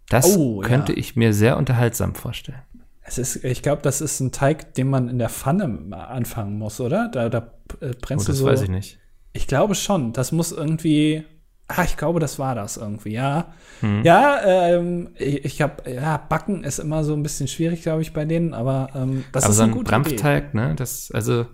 Das 0.07 0.37
Oh, 0.37 0.61
ja. 0.61 0.67
könnte 0.69 0.93
ich 0.93 1.17
mir 1.17 1.33
sehr 1.33 1.57
unterhaltsam 1.57 2.15
vorstellen. 2.15 2.61
Es 3.03 3.17
ist, 3.17 3.43
ich 3.43 3.61
glaube, 3.61 3.81
das 3.81 3.99
ist 4.01 4.19
ein 4.19 4.31
Teig, 4.31 4.75
den 4.75 4.89
man 4.89 5.09
in 5.09 5.17
der 5.19 5.29
Pfanne 5.29 5.97
anfangen 6.07 6.57
muss, 6.57 6.79
oder? 6.79 7.09
Da, 7.09 7.29
da 7.29 7.51
äh, 7.81 7.89
Oh, 7.89 7.93
brennst 8.01 8.27
du 8.27 8.31
das 8.31 8.39
so. 8.39 8.45
weiß 8.45 8.61
ich 8.61 8.69
nicht. 8.69 8.99
Ich 9.33 9.47
glaube 9.47 9.75
schon. 9.75 10.13
Das 10.13 10.31
muss 10.31 10.51
irgendwie. 10.51 11.23
Ah, 11.67 11.83
ich 11.85 11.95
glaube, 11.95 12.19
das 12.19 12.37
war 12.37 12.53
das 12.53 12.75
irgendwie, 12.75 13.13
ja. 13.13 13.53
Hm. 13.79 14.03
Ja, 14.03 14.41
ähm, 14.43 15.11
ich, 15.15 15.45
ich 15.45 15.61
habe, 15.61 15.89
ja, 15.89 16.17
Backen 16.17 16.65
ist 16.65 16.79
immer 16.79 17.05
so 17.05 17.13
ein 17.13 17.23
bisschen 17.23 17.47
schwierig, 17.47 17.81
glaube 17.81 18.01
ich, 18.01 18.11
bei 18.11 18.25
denen, 18.25 18.53
aber 18.53 18.89
ähm, 18.93 19.23
das 19.31 19.45
aber 19.45 19.51
ist 19.51 19.57
so 19.57 19.63
ein 19.63 19.71
gute 19.71 19.89
Branfteig, 19.89 20.53
ne, 20.53 20.75
das, 20.75 21.11
also, 21.13 21.45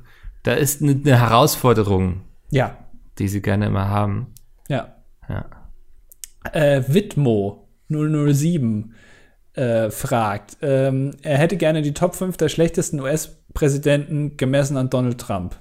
da 0.41 0.53
ist 0.53 0.81
eine, 0.81 0.93
eine 0.93 1.19
Herausforderung, 1.19 2.21
Idee. 2.49 2.57
Ja, 2.57 2.77
die 3.19 3.27
sie 3.27 3.43
gerne 3.43 3.67
immer 3.67 3.89
haben. 3.89 4.33
ja. 4.69 4.95
Ja. 5.29 5.45
Äh, 6.51 6.81
Witmo 6.87 7.67
007 7.89 8.95
äh, 9.57 9.89
fragt, 9.91 10.57
ähm, 10.61 11.15
er 11.21 11.37
hätte 11.37 11.57
gerne 11.57 11.81
die 11.81 11.93
Top 11.93 12.15
5 12.15 12.37
der 12.37 12.49
schlechtesten 12.49 12.99
US-Präsidenten 12.99 14.37
gemessen 14.37 14.77
an 14.77 14.89
Donald 14.89 15.19
Trump. 15.19 15.55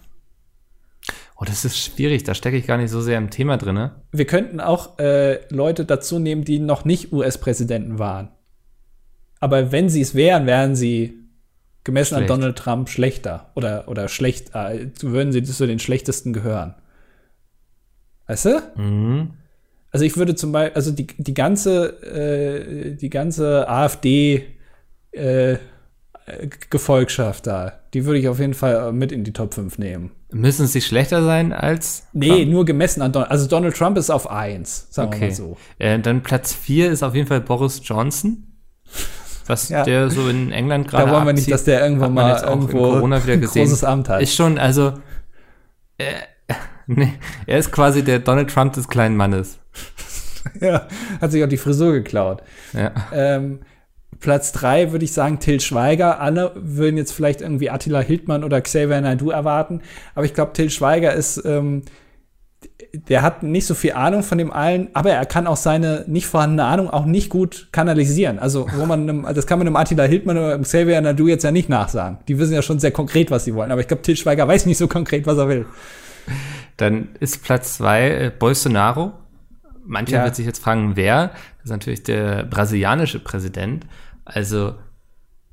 Oh, 1.39 1.45
das 1.45 1.65
ist 1.65 1.79
schwierig, 1.79 2.25
da 2.25 2.35
stecke 2.35 2.57
ich 2.57 2.67
gar 2.67 2.79
nicht 2.79 2.91
so 2.91 3.01
sehr 3.01 3.19
im 3.19 3.31
Thema 3.31 3.59
drin, 3.59 3.75
ne? 3.75 3.95
Wir 4.13 4.27
könnten 4.27 4.59
auch 4.61 4.99
äh, 4.99 5.41
Leute 5.51 5.85
dazu 5.85 6.19
nehmen, 6.19 6.45
die 6.45 6.59
noch 6.59 6.85
nicht 6.85 7.13
US-Präsidenten 7.13 7.99
waren. 7.99 8.31
Aber 9.39 9.71
wenn 9.71 9.91
sie 9.91 10.01
es 10.01 10.15
wären, 10.15 10.47
wären 10.47 10.77
sie 10.77 11.27
gemessen 11.85 12.17
Schlecht. 12.17 12.31
an 12.31 12.41
Donald 12.41 12.59
Trump 12.59 12.89
schlechter 12.89 13.51
oder, 13.55 13.89
oder 13.89 14.09
schlecht, 14.09 14.55
äh, 14.55 14.89
würden 15.03 15.33
sie 15.33 15.43
zu 15.43 15.67
den 15.67 15.79
schlechtesten 15.79 16.33
gehören. 16.33 16.75
Weißt 18.27 18.47
du? 18.47 18.63
Mhm. 18.77 19.31
Also 19.91 20.05
ich 20.05 20.16
würde 20.16 20.34
zum 20.34 20.53
Beispiel, 20.53 20.74
also 20.74 20.91
die, 20.91 21.07
die 21.07 21.34
ganze, 21.34 22.03
äh, 22.03 22.95
die 22.97 23.09
ganze 23.11 23.68
AfD 23.68 24.45
äh, 25.12 25.57
Gefolgschaft 26.70 27.47
da, 27.47 27.72
die 27.95 28.05
würde 28.05 28.18
ich 28.18 28.28
auf 28.28 28.41
jeden 28.41 28.55
Fall 28.55 28.93
mit 28.93 29.12
in 29.12 29.22
die 29.22 29.32
Top 29.32 29.55
5 29.55 29.78
nehmen. 29.78 30.11
Müssen 30.32 30.66
sie 30.66 30.80
schlechter 30.80 31.22
sein 31.22 31.53
als 31.53 32.09
Nee, 32.12 32.45
nur 32.47 32.64
gemessen 32.64 33.01
an 33.01 33.12
Donald. 33.12 33.30
Also 33.30 33.47
Donald 33.47 33.76
Trump 33.76 33.97
ist 33.97 34.11
auf 34.11 34.28
1, 34.28 34.89
sagen 34.91 35.12
wir 35.12 35.16
Okay. 35.16 35.26
mal 35.28 35.34
so. 35.34 35.57
Äh, 35.78 35.99
dann 36.01 36.22
Platz 36.24 36.53
4 36.53 36.91
ist 36.91 37.03
auf 37.05 37.14
jeden 37.14 37.28
Fall 37.28 37.41
Boris 37.41 37.80
Johnson. 37.84 38.45
Was 39.47 39.68
Ja. 39.68 39.84
der 39.84 40.11
so 40.11 40.28
in 40.28 40.51
England 40.51 40.89
gerade 40.89 41.07
Da 41.07 41.12
wollen 41.12 41.26
wir 41.26 41.32
nicht, 41.32 41.43
abzieht, 41.43 41.55
dass 41.55 41.64
der 41.64 41.80
irgendwann 41.80 42.12
mal 42.12 42.32
jetzt 42.32 42.45
auch 42.45 42.55
in 42.55 42.62
irgendwo 42.62 42.78
Corona 42.78 43.22
wieder 43.22 43.32
ein 43.34 43.41
gesehen. 43.41 43.62
großes 43.62 43.84
Amt 43.84 44.09
hat. 44.09 44.20
Ist 44.20 44.34
schon, 44.34 44.59
also 44.59 44.95
äh, 45.99 46.05
nee, 46.87 47.12
er 47.47 47.59
ist 47.59 47.72
quasi 47.72 48.03
der 48.03 48.18
Donald 48.18 48.51
Trump 48.51 48.72
des 48.74 48.89
kleinen 48.89 49.16
Mannes. 49.16 49.59
ja, 50.61 50.87
hat 51.20 51.32
sich 51.32 51.43
auch 51.43 51.49
die 51.49 51.57
Frisur 51.57 51.93
geklaut. 51.93 52.43
Ja. 52.72 52.93
Ähm, 53.12 53.61
Platz 54.20 54.53
3 54.53 54.93
würde 54.93 55.05
ich 55.05 55.12
sagen 55.12 55.41
Till 55.41 55.61
Schweiger. 55.61 56.20
Alle 56.20 56.53
würden 56.57 56.97
jetzt 56.97 57.12
vielleicht 57.12 57.41
irgendwie 57.41 57.70
Attila 57.70 58.01
Hildmann 58.01 58.45
oder 58.45 58.61
Xavier 58.61 59.01
Naidoo 59.01 59.30
erwarten. 59.30 59.82
Aber 60.14 60.24
ich 60.24 60.34
glaube, 60.34 60.53
Till 60.53 60.70
Schweiger 60.70 61.12
ist, 61.12 61.43
ähm, 61.45 61.82
der 63.09 63.22
hat 63.22 63.43
nicht 63.43 63.66
so 63.66 63.74
viel 63.74 63.93
Ahnung 63.93 64.22
von 64.22 64.39
dem 64.39 64.53
allen, 64.53 64.89
aber 64.95 65.11
er 65.11 65.26
kann 65.26 65.47
auch 65.47 65.57
seine 65.57 66.05
nicht 66.07 66.26
vorhandene 66.26 66.64
Ahnung 66.64 66.91
auch 66.91 67.05
nicht 67.05 67.28
gut 67.28 67.68
kanalisieren. 67.72 68.39
Also, 68.39 68.66
wo 68.76 68.87
man, 68.87 69.03
einem, 69.03 69.26
das 69.34 69.47
kann 69.47 69.59
man 69.59 69.66
einem 69.66 69.76
Attila 69.76 70.05
Hildmann 70.05 70.39
oder 70.39 70.55
einem 70.55 70.62
Xavier 70.62 71.01
Naidoo 71.01 71.28
jetzt 71.28 71.45
ja 71.45 71.51
nicht 71.51 71.68
nachsagen. 71.68 72.18
Die 72.28 72.39
wissen 72.39 72.55
ja 72.55 72.62
schon 72.62 72.78
sehr 72.78 72.93
konkret, 72.93 73.30
was 73.30 73.45
sie 73.45 73.55
wollen. 73.55 73.70
Aber 73.70 73.80
ich 73.80 73.89
glaube, 73.89 74.03
Till 74.03 74.16
Schweiger 74.16 74.49
weiß 74.49 74.66
nicht 74.66 74.78
so 74.78 74.89
konkret, 74.89 75.26
was 75.26 75.39
er 75.39 75.49
will. 75.49 75.66
Dann 76.77 77.11
ist 77.20 77.43
Platz 77.45 77.77
2 77.79 78.09
äh, 78.11 78.33
Bolsonaro. 78.37 79.12
Mancher 79.85 80.18
Ja. 80.18 80.24
wird 80.24 80.35
sich 80.35 80.47
jetzt 80.47 80.62
fragen, 80.62 80.97
wer? 80.97 81.29
Das 81.29 81.64
ist 81.64 81.70
natürlich 81.70 82.03
der 82.03 82.43
brasilianische 82.45 83.20
Präsident. 83.20 83.87
Also 84.24 84.74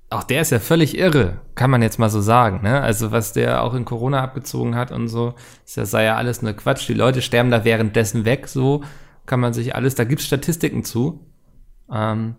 auch 0.09 0.23
der 0.23 0.41
ist 0.41 0.51
ja 0.51 0.59
völlig 0.59 0.97
irre, 0.97 1.39
kann 1.55 1.71
man 1.71 1.81
jetzt 1.81 1.97
mal 1.97 2.09
so 2.09 2.21
sagen. 2.21 2.61
Ne? 2.61 2.81
Also 2.81 3.11
was 3.11 3.33
der 3.33 3.63
auch 3.63 3.73
in 3.73 3.85
Corona 3.85 4.21
abgezogen 4.21 4.75
hat 4.75 4.91
und 4.91 5.07
so, 5.07 5.33
das 5.75 5.89
sei 5.91 6.03
ja 6.03 6.15
alles 6.17 6.41
nur 6.41 6.53
Quatsch. 6.53 6.87
Die 6.87 6.93
Leute 6.93 7.21
sterben 7.21 7.49
da 7.51 7.63
währenddessen 7.63 8.25
weg, 8.25 8.47
so 8.47 8.83
kann 9.25 9.39
man 9.39 9.53
sich 9.53 9.75
alles, 9.75 9.95
da 9.95 10.03
gibt's 10.03 10.25
Statistiken 10.25 10.83
zu. 10.83 11.25
Ähm, 11.91 12.35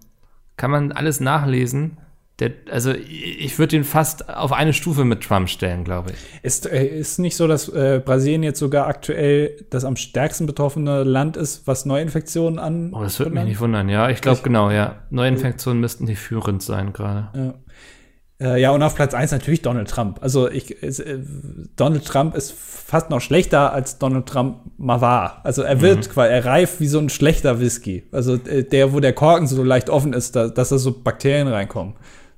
kann 0.57 0.71
man 0.71 0.93
alles 0.93 1.19
nachlesen. 1.21 1.99
Der, 2.41 2.51
also 2.69 2.91
ich 2.93 3.59
würde 3.61 3.77
ihn 3.77 3.85
fast 3.85 4.29
auf 4.29 4.53
eine 4.53 4.73
Stufe 4.73 5.05
mit 5.05 5.23
Trump 5.23 5.49
stellen, 5.49 5.85
glaube 5.85 6.11
ich. 6.11 6.17
Ist, 6.43 6.67
äh, 6.67 6.85
ist 6.85 7.19
nicht 7.19 7.37
so, 7.37 7.47
dass 7.47 7.69
äh, 7.69 8.03
Brasilien 8.05 8.43
jetzt 8.43 8.59
sogar 8.59 8.89
aktuell 8.89 9.65
das 9.71 9.85
am 9.85 9.95
stärksten 9.95 10.47
betroffene 10.47 11.05
Land 11.05 11.37
ist, 11.37 11.69
was 11.69 11.87
Neuinfektionen 11.87 12.59
an. 12.59 12.93
Oh, 12.93 13.03
das 13.03 13.21
würde 13.21 13.31
mich 13.31 13.45
nicht 13.45 13.61
wundern, 13.61 13.89
ja. 13.89 14.11
Ich 14.11 14.21
glaube 14.21 14.41
genau, 14.43 14.71
ja. 14.71 14.97
Neuinfektionen 15.11 15.81
müssten 15.81 16.07
die 16.07 16.17
führend 16.17 16.61
sein 16.61 16.93
gerade. 16.93 17.29
Ja. 17.37 17.55
Äh, 18.41 18.61
ja, 18.61 18.73
und 18.73 18.83
auf 18.83 18.97
Platz 18.97 19.15
1 19.15 19.31
natürlich 19.31 19.63
Donald 19.63 19.89
Trump. 19.89 20.19
Also 20.21 20.51
ich, 20.51 20.83
es, 20.83 20.99
äh, 20.99 21.21
Donald 21.77 22.05
Trump 22.05 22.35
ist 22.35 22.53
fast 22.53 23.11
noch 23.11 23.21
schlechter, 23.21 23.73
als 23.73 23.99
Donald 23.99 24.27
Trump 24.27 24.59
mal 24.77 25.01
war. 25.01 25.41
Also 25.45 25.63
er 25.63 25.81
wird 25.81 26.11
quasi, 26.11 26.33
er 26.33 26.45
reift 26.45 26.81
wie 26.81 26.89
so 26.89 26.99
ein 26.99 27.11
schlechter 27.11 27.61
Whisky. 27.61 28.05
Also 28.11 28.35
äh, 28.35 28.65
der, 28.65 28.93
wo 28.93 28.99
der 28.99 29.13
Korken 29.13 29.47
so 29.47 29.63
leicht 29.63 29.89
offen 29.89 30.13
ist, 30.13 30.35
da, 30.35 30.49
dass 30.49 30.71
da 30.71 30.79
so 30.79 30.93
Bakterien 30.93 31.47
reinkommen. 31.47 31.95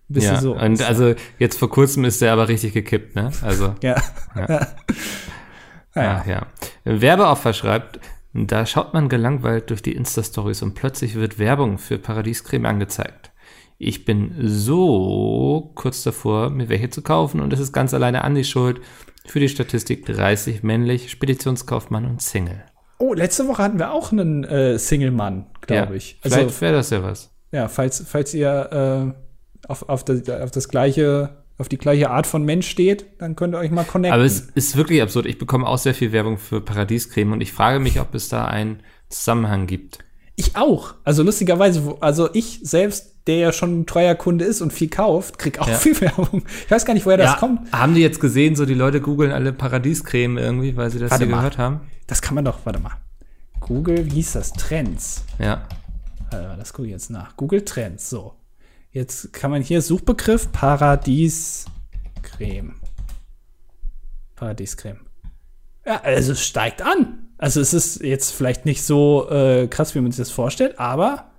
Bisschen 0.09 0.34
Ja, 0.34 0.40
so. 0.40 0.57
und 0.57 0.82
also 0.82 1.14
jetzt 1.38 1.59
vor 1.59 1.70
kurzem 1.70 2.04
ist 2.04 2.22
der 2.22 2.32
aber 2.32 2.48
richtig 2.48 2.72
gekippt, 2.74 3.16
ne? 3.16 3.30
Also, 3.42 3.74
ja. 3.82 3.96
Ja. 4.34 4.66
Ja. 5.94 6.20
ach 6.20 6.26
ja. 6.26 6.46
Werbeopfer 6.84 7.54
schreibt, 7.54 8.00
da 8.34 8.66
schaut 8.66 8.92
man 8.92 9.09
gelangweilt 9.09 9.70
durch 9.70 9.80
die 9.80 9.94
Insta-Stories 9.94 10.61
und 10.61 10.74
plötzlich 10.74 11.14
wird 11.14 11.38
Werbung 11.38 11.78
für 11.78 11.96
Paradiescreme 11.96 12.66
angezeigt. 12.66 13.30
Ich 13.78 14.04
bin 14.04 14.34
so 14.38 15.72
kurz 15.74 16.02
davor, 16.02 16.50
mir 16.50 16.68
welche 16.68 16.90
zu 16.90 17.00
kaufen 17.00 17.40
und 17.40 17.50
es 17.54 17.61
ist 17.61 17.72
ganz 17.72 17.94
alleine 17.94 18.24
Andi 18.24 18.44
schuld. 18.44 18.82
Für 19.26 19.40
die 19.40 19.48
Statistik 19.48 20.04
30 20.04 20.62
männlich, 20.62 21.11
Speditionskaufmann 21.11 22.04
und 22.04 22.20
Single. 22.20 22.62
Oh, 22.98 23.12
letzte 23.12 23.48
Woche 23.48 23.62
hatten 23.62 23.78
wir 23.78 23.92
auch 23.92 24.12
einen 24.12 24.44
äh, 24.44 24.78
Single-Mann, 24.78 25.46
glaube 25.62 25.90
ja, 25.90 25.96
ich. 25.96 26.18
Also 26.22 26.36
Vielleicht 26.36 26.61
wäre 26.61 26.72
das 26.74 26.90
ja 26.90 27.02
was. 27.02 27.34
Ja, 27.52 27.68
falls, 27.68 28.04
falls 28.07 28.34
ihr 28.34 29.14
äh, 29.14 29.26
auf, 29.69 29.89
auf, 29.89 30.05
das, 30.05 30.29
auf 30.29 30.51
das 30.51 30.69
gleiche, 30.69 31.31
auf 31.59 31.69
die 31.69 31.79
gleiche 31.79 32.11
Art 32.11 32.27
von 32.27 32.45
Mensch 32.45 32.69
steht, 32.69 33.07
dann 33.19 33.37
könnt 33.37 33.55
ihr 33.55 33.59
euch 33.59 33.71
mal 33.71 33.85
connecten. 33.85 34.14
Aber 34.14 34.25
es 34.25 34.41
ist 34.55 34.77
wirklich 34.77 35.03
absurd. 35.03 35.27
Ich 35.27 35.39
bekomme 35.39 35.67
auch 35.67 35.79
sehr 35.79 35.95
viel 35.95 36.12
Werbung 36.12 36.39
für 36.39 36.61
Paradiescreme 36.61 37.33
und 37.33 37.41
ich 37.41 37.53
frage 37.53 37.79
mich, 37.81 38.01
ob 38.01 38.14
es 38.14 38.29
da 38.29 38.45
einen 38.47 38.81
Zusammenhang 39.09 39.67
gibt. 39.67 39.99
ich 40.37 40.57
auch. 40.57 40.95
Also 41.05 41.23
lustigerweise, 41.23 41.97
also 42.01 42.29
ich 42.35 42.61
selbst, 42.62 43.14
der 43.27 43.37
ja 43.39 43.53
schon 43.53 43.81
ein 43.81 43.87
treuer 43.87 44.14
Kunde 44.14 44.45
ist 44.45 44.61
und 44.61 44.73
viel 44.73 44.89
kauft, 44.89 45.39
krieg 45.39 45.59
auch 45.59 45.67
Ja. 45.69 45.75
viel 45.79 45.99
Werbung. 46.01 46.45
Ich 46.64 46.71
weiß 46.71 46.85
gar 46.85 46.95
nicht, 46.95 47.07
woher 47.07 47.17
das 47.19 47.39
kommt. 47.39 47.73
Haben 47.73 47.95
die 47.95 48.03
jetzt 48.03 48.21
gesehen, 48.21 48.55
so 48.55 48.67
die 48.67 48.75
Leute 48.75 49.01
googeln 49.01 49.33
alle 49.33 49.53
Paradiescreme 49.53 50.39
irgendwie, 50.39 50.77
weil 50.77 50.91
sie 50.91 50.99
das 50.99 51.11
Warte 51.11 51.25
hier 51.25 51.31
mal. 51.33 51.39
gehört 51.39 51.59
haben? 51.59 51.81
Das 52.07 52.21
kann 52.23 52.35
man 52.35 52.45
doch, 52.45 52.59
warte 52.64 52.79
mal. 52.81 52.93
Google, 53.61 54.07
wie 54.07 54.11
hieß 54.17 54.35
das? 54.35 54.53
Trends. 54.53 55.25
Ja. 55.41 55.67
Mal, 56.31 56.57
das 56.59 56.73
gucke 56.73 56.87
ich 56.87 56.93
jetzt 56.93 57.11
nach. 57.11 57.37
Google 57.37 57.64
Trends, 57.64 58.11
so. 58.11 58.35
Jetzt 58.97 59.34
kann 59.34 59.51
man 59.51 59.61
hier 59.61 59.82
Suchbegriff 59.82 60.51
Paradiescreme. 60.53 62.76
Paradiescreme. 64.36 65.01
Ja, 65.84 66.01
also 66.01 66.32
es 66.32 66.42
steigt 66.42 66.80
an. 66.80 67.28
Also 67.36 67.61
es 67.61 67.74
ist 67.74 68.03
jetzt 68.03 68.30
vielleicht 68.30 68.64
nicht 68.64 68.82
so 68.82 69.28
äh, 69.28 69.68
krass, 69.68 69.94
wie 69.94 70.01
man 70.01 70.12
sich 70.12 70.24
das 70.24 70.30
vorstellt, 70.30 70.80
aber 70.80 71.30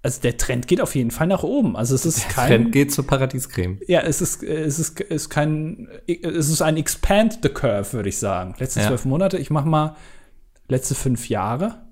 also 0.00 0.22
der 0.22 0.38
Trend 0.38 0.66
geht 0.66 0.80
auf 0.80 0.94
jeden 0.94 1.10
Fall 1.10 1.26
nach 1.26 1.42
oben. 1.42 1.76
Also 1.76 1.94
es 1.94 2.06
ist 2.06 2.26
kein 2.30 2.48
Trend 2.48 2.72
geht 2.72 2.90
zur 2.90 3.06
Paradiescreme. 3.06 3.80
ja, 3.86 4.00
es 4.00 4.22
ist, 4.22 4.42
es 4.42 4.78
ist, 4.78 4.98
ist 4.98 5.28
kein, 5.28 5.88
es 6.06 6.48
ist 6.48 6.62
ein 6.62 6.78
Expand 6.78 7.40
the 7.42 7.50
Curve, 7.50 7.92
würde 7.92 8.08
ich 8.08 8.16
sagen. 8.16 8.54
Letzte 8.58 8.80
Ja. 8.80 8.86
zwölf 8.86 9.04
Monate, 9.04 9.36
ich 9.36 9.50
mach 9.50 9.66
mal 9.66 9.94
letzte 10.68 10.94
fünf 10.94 11.28
Jahre. 11.28 11.83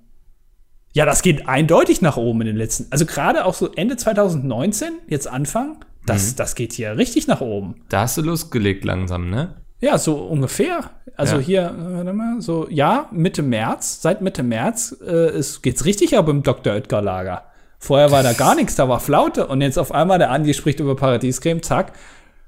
Ja, 0.93 1.05
das 1.05 1.21
geht 1.21 1.47
eindeutig 1.47 2.01
nach 2.01 2.17
oben 2.17 2.41
in 2.41 2.47
den 2.47 2.55
letzten. 2.55 2.87
Also 2.91 3.05
gerade 3.05 3.45
auch 3.45 3.53
so 3.55 3.71
Ende 3.73 3.97
2019, 3.97 4.93
jetzt 5.07 5.27
Anfang, 5.27 5.69
Mhm. 5.69 6.05
das, 6.05 6.35
das 6.35 6.55
geht 6.55 6.73
hier 6.73 6.97
richtig 6.97 7.27
nach 7.27 7.41
oben. 7.41 7.75
Da 7.89 8.01
hast 8.01 8.17
du 8.17 8.21
losgelegt 8.21 8.83
langsam, 8.85 9.29
ne? 9.29 9.55
Ja, 9.79 9.97
so 9.97 10.15
ungefähr. 10.17 10.91
Also 11.17 11.37
Ja. 11.37 11.41
hier, 11.41 11.75
warte 11.77 12.13
mal, 12.13 12.41
so, 12.41 12.67
ja, 12.69 13.07
Mitte 13.11 13.41
März, 13.41 14.01
seit 14.01 14.21
Mitte 14.21 14.43
März 14.43 14.95
äh, 15.05 15.35
ist, 15.37 15.61
geht's 15.63 15.83
richtig 15.85 16.17
ab 16.17 16.29
im 16.29 16.41
Dr. 16.43 16.73
Oetker 16.73 17.01
Lager. 17.01 17.43
Vorher 17.79 18.11
war 18.11 18.23
da 18.23 18.31
gar 18.33 18.55
nichts, 18.55 18.75
da 18.75 18.87
war 18.87 18.99
Flaute 18.99 19.47
und 19.47 19.61
jetzt 19.61 19.77
auf 19.79 19.91
einmal 19.91 20.19
der 20.19 20.29
Andi 20.31 20.53
spricht 20.53 20.79
über 20.79 20.95
Paradiescreme, 20.95 21.61
zack, 21.63 21.93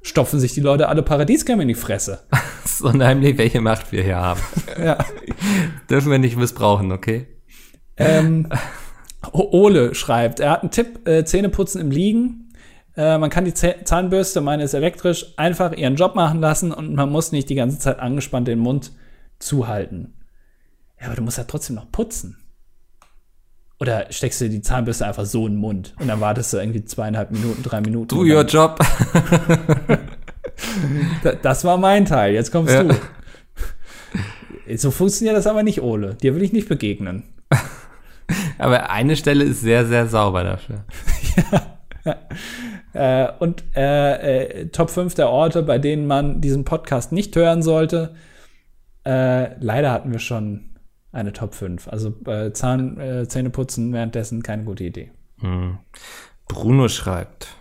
stopfen 0.02 0.39
sich 0.39 0.54
die 0.54 0.62
Leute 0.62 0.88
alle 0.88 1.02
Paradiescreme 1.04 1.62
in 1.62 1.68
die 1.70 1.74
Fresse. 1.76 2.20
Das 2.66 2.82
ist 2.82 2.82
unheimlich, 2.82 3.38
welche 3.38 3.62
Macht 3.62 3.91
wir 3.93 4.04
hier 4.04 4.18
haben. 4.18 4.41
ja. 4.82 4.98
Dürfen 5.89 6.12
wir 6.12 6.18
nicht 6.20 6.36
missbrauchen, 6.36 6.91
okay? 6.91 7.28
Ähm, 7.98 8.50
Ole 9.32 9.96
schreibt, 9.96 10.39
er 10.39 10.52
hat 10.52 10.62
einen 10.62 10.72
Tipp, 10.72 11.08
äh, 11.08 11.24
Zähne 11.26 11.50
putzen 11.50 11.82
im 11.82 11.91
Liegen. 11.91 12.50
Äh, 12.96 13.18
man 13.18 13.30
kann 13.30 13.43
die 13.46 13.54
Zäh 13.54 13.76
Zahnbürste, 13.84 14.41
meine 14.41 14.64
ist 14.64 14.74
elektrisch, 14.74 15.34
einfach 15.38 15.74
ihren 15.74 15.96
Job 15.96 16.16
machen 16.16 16.39
lassen 16.39 16.72
und 16.72 16.93
man 16.96 17.10
muss 17.12 17.32
nicht 17.32 17.50
die 17.50 17.56
ganze 17.56 17.80
Zeit 17.80 18.00
angespannt 18.00 18.48
den 18.48 18.60
Mund 18.60 18.91
zuhalten. 19.39 20.14
Ja, 21.00 21.08
aber 21.08 21.16
du 21.16 21.22
musst 21.24 21.38
ja 21.38 21.43
trotzdem 21.43 21.76
noch 21.76 21.91
putzen. 21.91 22.38
Oder 23.80 24.06
steckst 24.10 24.39
du 24.39 24.50
die 24.50 24.62
Zahnbürste 24.62 25.06
einfach 25.06 25.26
so 25.26 25.46
in 25.48 25.54
den 25.56 25.60
Mund 25.60 25.93
und 26.00 26.08
dann 26.08 26.22
wartest 26.22 26.54
du 26.54 26.58
irgendwie 26.58 26.86
zweieinhalb 26.86 27.32
Minuten, 27.32 27.62
drei 27.64 27.82
Minuten. 27.82 28.08
Do 28.16 28.22
your 28.22 28.43
job. 28.46 28.80
Da- 31.24 31.34
das 31.34 31.66
war 31.66 31.78
mein 31.78 32.06
Teil, 32.06 32.34
jetzt 32.34 32.52
kommst 32.52 32.74
Ja. 32.74 32.84
du. 32.84 32.96
So 34.78 34.89
funktioniert 34.91 35.36
das 35.36 35.48
aber 35.48 35.64
nicht, 35.64 35.82
Ole. 35.82 36.16
Dir 36.16 36.34
will 36.36 36.43
ich 36.43 36.54
nicht 36.54 36.70
begegnen. 36.70 37.24
Aber 38.57 38.89
eine 38.89 39.15
Stelle 39.15 39.43
ist 39.43 39.61
sehr, 39.61 39.86
sehr 39.86 40.07
sauber 40.07 40.43
dafür. 40.43 40.86
Äh, 42.93 43.34
und 43.39 43.65
äh, 43.76 44.61
äh, 44.61 44.67
Top 44.69 44.89
5 44.89 45.15
der 45.15 45.30
Orte, 45.30 45.63
bei 45.63 45.80
denen 45.80 46.07
man 46.07 46.39
diesen 46.39 46.63
Podcast 46.63 47.11
nicht 47.11 47.36
hören 47.36 47.61
sollte. 47.61 48.15
Äh, 49.05 49.59
leider 49.59 49.91
hatten 49.91 50.13
wir 50.13 50.19
schon 50.19 50.76
eine 51.11 51.34
Top 51.34 51.55
5. 51.55 51.89
Also 51.89 52.15
äh, 52.26 52.53
Zahn, 52.53 52.97
äh, 52.97 53.28
Zähne 53.28 53.49
putzen 53.49 53.91
währenddessen 53.91 54.43
keine 54.43 54.63
gute 54.63 54.86
Idee. 54.86 55.11
Bruno 56.47 56.88
schreibt, 56.88 57.57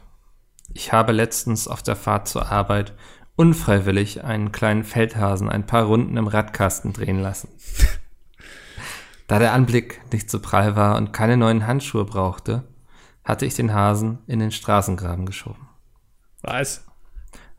ich 0.73 0.93
habe 0.93 1.11
letztens 1.11 1.67
auf 1.67 1.83
der 1.83 1.97
Fahrt 1.97 2.29
zur 2.29 2.53
Arbeit 2.53 2.93
unfreiwillig 3.37 4.23
einen 4.23 4.53
kleinen 4.53 4.85
Feldhasen 4.85 5.49
ein 5.49 5.67
paar 5.67 5.85
Runden 5.85 6.17
im 6.17 6.29
Radkasten 6.29 6.93
drehen 6.93 7.21
lassen. 7.21 7.49
Da 9.27 9.39
der 9.39 9.53
Anblick 9.53 10.01
nicht 10.13 10.31
so 10.31 10.41
prall 10.41 10.77
war 10.77 10.97
und 10.97 11.13
keine 11.13 11.37
neuen 11.37 11.67
Handschuhe 11.67 12.05
brauchte, 12.05 12.65
hatte 13.25 13.47
ich 13.47 13.55
den 13.55 13.73
Hasen 13.73 14.19
in 14.27 14.39
den 14.39 14.51
Straßengraben 14.51 15.25
geschoben. 15.25 15.69
Was? 16.43 16.85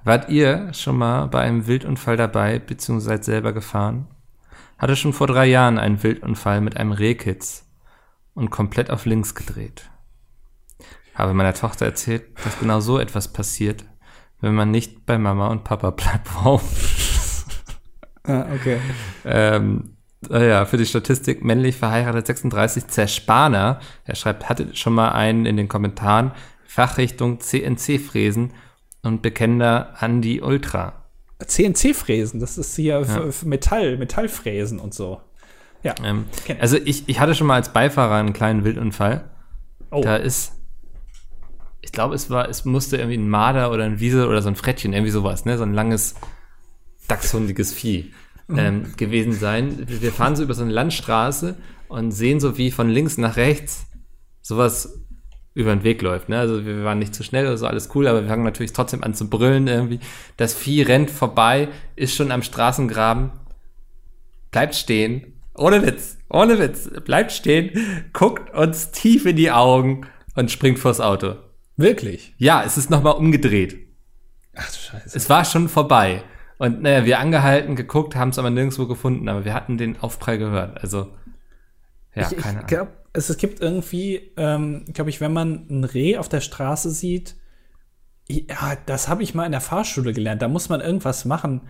Wart 0.04 0.30
ihr 0.30 0.72
schon 0.74 0.98
mal 0.98 1.26
bei 1.26 1.42
einem 1.42 1.66
Wildunfall 1.66 2.18
dabei, 2.18 2.60
beziehungsweise 2.60 3.24
selber 3.24 3.54
gefahren? 3.54 4.08
Hatte 4.78 4.96
schon 4.96 5.14
vor 5.14 5.26
drei 5.26 5.48
Jahren 5.48 5.80
einen 5.80 6.04
Wildunfall 6.04 6.62
mit 6.62 6.78
einem 6.78 6.92
Rehkitz 6.92 7.66
und 8.36 8.52
komplett 8.52 8.92
auf 8.92 9.06
links 9.06 9.34
gedreht. 9.34 9.90
Habe 11.16 11.34
meiner 11.34 11.54
Tochter 11.54 11.86
erzählt, 11.86 12.26
dass 12.44 12.60
genau 12.60 12.82
so 12.82 13.00
etwas 13.00 13.34
passiert, 13.34 13.86
wenn 14.42 14.54
man 14.54 14.70
nicht 14.70 15.06
bei 15.08 15.18
Mama 15.18 15.48
und 15.48 15.64
Papa 15.64 15.90
bleibt. 15.90 16.30
Wow. 16.44 16.62
Ah, 18.28 18.48
okay. 18.56 18.80
Ähm, 19.24 19.84
äh, 19.84 19.95
ja, 20.30 20.66
für 20.66 20.78
die 20.78 20.86
Statistik 20.86 21.44
männlich 21.44 21.78
verheiratet 21.78 22.28
36 22.28 22.88
Zerspaner. 22.88 23.80
Er 24.06 24.16
schreibt, 24.16 24.50
hatte 24.50 24.76
schon 24.76 24.94
mal 24.94 25.10
einen 25.12 25.46
in 25.46 25.58
den 25.58 25.68
Kommentaren, 25.68 26.32
Fachrichtung 26.66 27.40
CNC-Fräsen 27.40 28.52
und 29.04 29.22
bekennender 29.22 29.94
Andi 30.00 30.42
Ultra. 30.42 31.06
CNC-Fräsen, 31.46 32.40
das 32.40 32.58
ist 32.58 32.76
hier 32.76 33.04
für, 33.06 33.32
für 33.32 33.48
Metall, 33.48 33.98
Metallfräsen 33.98 34.80
und 34.80 34.94
so. 34.94 35.22
Ja. 35.84 35.94
Ähm, 36.04 36.26
also 36.60 36.78
ich, 36.78 37.08
ich 37.08 37.20
hatte 37.20 37.36
schon 37.36 37.48
mal 37.48 37.56
als 37.56 37.70
Beifahrer 37.70 38.16
einen 38.16 38.34
kleinen 38.34 38.64
Wildunfall. 38.64 39.30
Oh. 39.92 40.02
Da 40.02 40.16
ist, 40.16 40.54
ich 41.82 41.92
glaube, 41.92 42.16
es 42.16 42.30
war, 42.30 42.50
es 42.50 42.66
musste 42.66 42.98
irgendwie 42.98 43.18
ein 43.18 43.30
Marder 43.30 43.72
oder 43.72 43.84
ein 43.84 44.00
Wiesel 44.00 44.28
oder 44.28 44.42
so 44.42 44.50
ein 44.50 44.56
Frettchen, 44.56 44.94
irgendwie 44.94 45.12
sowas, 45.12 45.46
ne, 45.46 45.58
so 45.58 45.64
ein 45.64 45.74
langes, 45.74 46.16
dachshundiges 47.08 47.74
Vieh 47.74 48.12
ähm, 48.56 48.94
gewesen 48.98 49.34
sein. 49.34 49.86
Wir 49.88 50.12
fahren 50.12 50.36
so 50.36 50.44
über 50.44 50.54
so 50.54 50.64
eine 50.64 50.72
Landstraße 50.74 51.56
und 51.88 52.12
sehen 52.12 52.40
so, 52.40 52.58
wie 52.58 52.72
von 52.72 52.90
links 52.90 53.18
nach 53.18 53.38
rechts 53.38 53.88
sowas 54.42 55.06
über 55.54 55.74
den 55.74 55.84
Weg 55.84 56.02
läuft. 56.02 56.30
Ne? 56.30 56.38
Also 56.38 56.66
wir 56.66 56.84
waren 56.84 57.00
nicht 57.00 57.16
zu 57.16 57.24
schnell 57.24 57.48
oder 57.48 57.58
so, 57.58 57.66
alles 57.66 57.90
cool, 57.96 58.08
aber 58.08 58.22
wir 58.22 58.28
fangen 58.28 58.44
natürlich 58.44 58.74
trotzdem 58.74 59.04
an 59.04 59.14
zu 59.14 59.30
brüllen 59.30 59.68
irgendwie. 59.68 60.00
Das 60.38 60.54
Vieh 60.54 60.84
rennt 60.84 61.10
vorbei, 61.10 61.70
ist 61.96 62.14
schon 62.14 62.32
am 62.32 62.44
Straßengraben, 62.44 63.32
bleibt 64.52 64.76
stehen, 64.76 65.42
ohne 65.56 65.86
Witz, 65.86 66.18
ohne 66.30 66.60
Witz, 66.60 66.90
bleibt 67.06 67.32
stehen, 67.32 67.72
guckt 68.12 68.54
uns 68.54 68.92
tief 68.92 69.26
in 69.26 69.38
die 69.38 69.52
Augen 69.52 70.06
und 70.36 70.52
springt 70.52 70.78
vors 70.78 71.00
Auto. 71.00 71.36
Wirklich? 71.78 72.36
Ja, 72.38 72.64
es 72.64 72.78
ist 72.78 72.90
nochmal 72.90 73.14
umgedreht. 73.14 73.78
Ach 74.56 74.70
du 74.72 74.78
Scheiße. 74.78 75.18
Es 75.18 75.30
war 75.30 75.46
schon 75.46 75.70
vorbei. 75.70 76.24
Und 76.58 76.82
naja, 76.82 77.06
wir 77.06 77.20
angehalten, 77.20 77.76
geguckt, 77.76 78.16
haben 78.16 78.30
es 78.30 78.40
aber 78.40 78.50
nirgendwo 78.50 78.88
gefunden, 78.88 79.28
aber 79.28 79.46
wir 79.46 79.54
hatten 79.54 79.78
den 79.78 80.00
Aufprall 80.00 80.38
gehört. 80.38 80.82
Also, 80.82 81.14
ja, 82.14 82.32
ich 82.32 82.38
keine 82.38 82.60
ich 82.62 82.66
Ahnung. 82.66 82.68
glaube, 82.68 82.92
es, 83.14 83.30
es 83.30 83.38
gibt 83.38 83.60
irgendwie, 83.62 84.32
ähm, 84.38 84.86
glaube 84.94 85.10
ich, 85.10 85.20
wenn 85.22 85.34
man 85.34 85.68
ein 85.70 85.84
Reh 85.84 86.18
auf 86.18 86.30
der 86.30 86.42
Straße 86.42 86.92
sieht, 86.92 87.36
ja, 88.28 88.78
das 88.86 89.08
habe 89.08 89.24
ich 89.24 89.36
mal 89.36 89.46
in 89.46 89.52
der 89.52 89.62
Fahrschule 89.62 90.14
gelernt. 90.14 90.42
Da 90.42 90.48
muss 90.48 90.70
man 90.70 90.82
irgendwas 90.82 91.26
machen. 91.26 91.62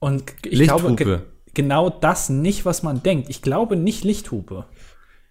Und 0.00 0.34
ich 0.44 0.62
glaube, 0.62 0.94
ge 0.94 1.06
Lichthupe. 1.06 1.26
genau 1.54 1.88
das 1.88 2.28
nicht, 2.28 2.64
was 2.64 2.82
man 2.82 3.02
denkt. 3.02 3.30
Ich 3.30 3.40
glaube 3.40 3.76
nicht 3.76 4.04
Lichthupe. 4.04 4.66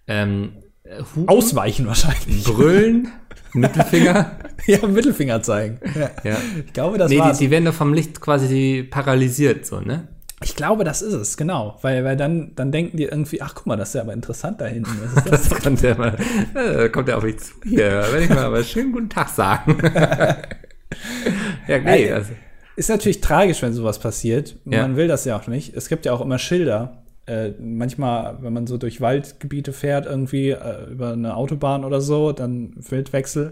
Ähm, 0.07 0.53
äh, 0.55 0.66
Hupen, 1.15 1.27
Ausweichen 1.27 1.87
wahrscheinlich. 1.87 2.43
Brüllen, 2.43 3.09
Mittelfinger. 3.53 4.37
ja, 4.65 4.87
Mittelfinger 4.87 5.41
zeigen. 5.41 5.79
Ja. 5.95 6.11
Ja. 6.23 6.37
Ich 6.65 6.73
glaube, 6.73 6.97
das 6.97 7.09
Nee, 7.09 7.15
die, 7.15 7.21
war's. 7.21 7.37
die 7.39 7.51
werden 7.51 7.65
doch 7.65 7.73
vom 7.73 7.93
Licht 7.93 8.21
quasi 8.21 8.87
paralysiert, 8.89 9.65
so, 9.65 9.79
ne? 9.79 10.07
ich 10.43 10.55
glaube, 10.55 10.83
das 10.83 11.01
ist 11.01 11.13
es, 11.13 11.35
genau. 11.35 11.79
Weil, 11.81 12.03
weil 12.03 12.15
dann, 12.15 12.51
dann 12.55 12.71
denken 12.71 12.97
die 12.97 13.05
irgendwie, 13.05 13.41
ach 13.41 13.55
guck 13.55 13.65
mal, 13.65 13.75
das 13.75 13.89
ist 13.89 13.95
ja 13.95 14.01
aber 14.01 14.13
interessant 14.13 14.61
da 14.61 14.65
hinten. 14.65 14.91
Was 15.01 15.13
ist 15.23 15.31
das? 15.31 15.49
Das 15.49 15.63
kommt 15.63 15.81
der 15.81 15.97
mal, 15.97 16.15
äh, 16.53 16.89
kommt 16.89 17.07
der 17.07 17.17
auf 17.17 17.23
mich 17.23 17.39
zu. 17.39 17.53
Hier, 17.63 17.77
werde 17.77 18.23
ich 18.23 18.29
mal 18.29 18.45
aber 18.45 18.63
schönen 18.63 18.91
guten 18.91 19.09
Tag 19.09 19.29
sagen. 19.29 19.77
ja, 21.67 21.79
nee, 21.79 22.11
also, 22.11 22.33
Ist 22.75 22.89
natürlich 22.89 23.19
tragisch, 23.21 23.63
wenn 23.63 23.73
sowas 23.73 23.97
passiert. 23.99 24.57
Ja. 24.65 24.83
Man 24.83 24.95
will 24.95 25.07
das 25.07 25.25
ja 25.25 25.35
auch 25.37 25.47
nicht. 25.47 25.75
Es 25.75 25.89
gibt 25.89 26.05
ja 26.05 26.13
auch 26.13 26.21
immer 26.21 26.37
Schilder. 26.37 27.03
Äh, 27.27 27.51
manchmal, 27.59 28.37
wenn 28.41 28.53
man 28.53 28.67
so 28.67 28.77
durch 28.77 29.01
Waldgebiete 29.01 29.73
fährt, 29.73 30.05
irgendwie 30.05 30.51
äh, 30.51 30.89
über 30.89 31.11
eine 31.11 31.35
Autobahn 31.35 31.83
oder 31.83 31.99
so, 31.99 32.31
dann 32.31 32.73
Wildwechsel. 32.77 33.51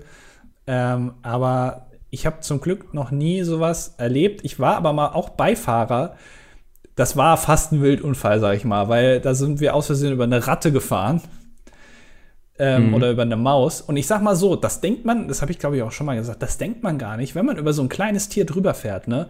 Ähm, 0.66 1.14
aber 1.22 1.88
ich 2.10 2.26
habe 2.26 2.40
zum 2.40 2.62
Glück 2.62 2.94
noch 2.94 3.12
nie 3.12 3.44
sowas 3.44 3.96
erlebt. 3.98 4.46
Ich 4.46 4.60
war 4.60 4.78
aber 4.78 4.94
mal 4.94 5.10
auch 5.10 5.30
Beifahrer. 5.30 6.16
Das 6.96 7.18
war 7.18 7.36
fast 7.36 7.74
ein 7.74 7.82
Wildunfall, 7.82 8.40
sag 8.40 8.56
ich 8.56 8.64
mal, 8.64 8.88
weil 8.88 9.20
da 9.20 9.36
sind 9.36 9.60
wir 9.60 9.76
aus 9.76 9.88
Versehen 9.88 10.14
über 10.14 10.24
eine 10.24 10.48
Ratte 10.48 10.72
gefahren. 10.72 11.22
Ähm, 12.58 12.94
Oder 12.94 13.12
über 13.12 13.24
eine 13.24 13.36
Maus. 13.36 13.82
Und 13.82 13.98
ich 13.98 14.08
sag 14.08 14.22
mal 14.22 14.38
so, 14.38 14.56
das 14.56 14.80
denkt 14.80 15.04
man, 15.04 15.28
das 15.28 15.42
habe 15.42 15.52
ich 15.52 15.60
glaube 15.60 15.76
ich 15.76 15.84
auch 15.84 15.92
schon 15.92 16.06
mal 16.06 16.16
gesagt, 16.16 16.42
das 16.42 16.58
denkt 16.58 16.84
man 16.84 16.98
gar 16.98 17.18
nicht, 17.18 17.36
wenn 17.36 17.46
man 17.46 17.58
über 17.58 17.74
so 17.74 17.82
ein 17.82 17.90
kleines 17.90 18.30
Tier 18.30 18.46
drüber 18.46 18.74
fährt, 18.74 19.10
ne? 19.10 19.28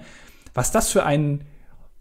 Was 0.54 0.72
das 0.72 0.92
für 0.92 1.04
ein 1.04 1.42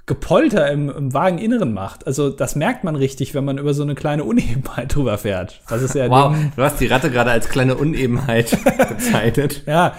Gepolter 0.06 0.70
im, 0.70 0.90
im 0.90 1.14
Wageninneren 1.14 1.72
macht. 1.72 2.06
Also 2.06 2.28
das 2.28 2.56
merkt 2.56 2.84
man 2.84 2.94
richtig, 2.94 3.34
wenn 3.34 3.44
man 3.46 3.56
über 3.56 3.72
so 3.72 3.82
eine 3.82 3.94
kleine 3.94 4.24
Unebenheit 4.24 4.94
drüber 4.94 5.16
fährt. 5.16 5.62
Das 5.68 5.80
ist 5.80 5.94
ja 5.94 6.10
wow, 6.10 6.36
du 6.54 6.62
hast 6.62 6.78
die 6.80 6.86
Ratte 6.86 7.10
gerade 7.10 7.30
als 7.30 7.48
kleine 7.48 7.74
Unebenheit 7.76 8.50
bezeichnet. 8.88 9.62
Ja, 9.66 9.94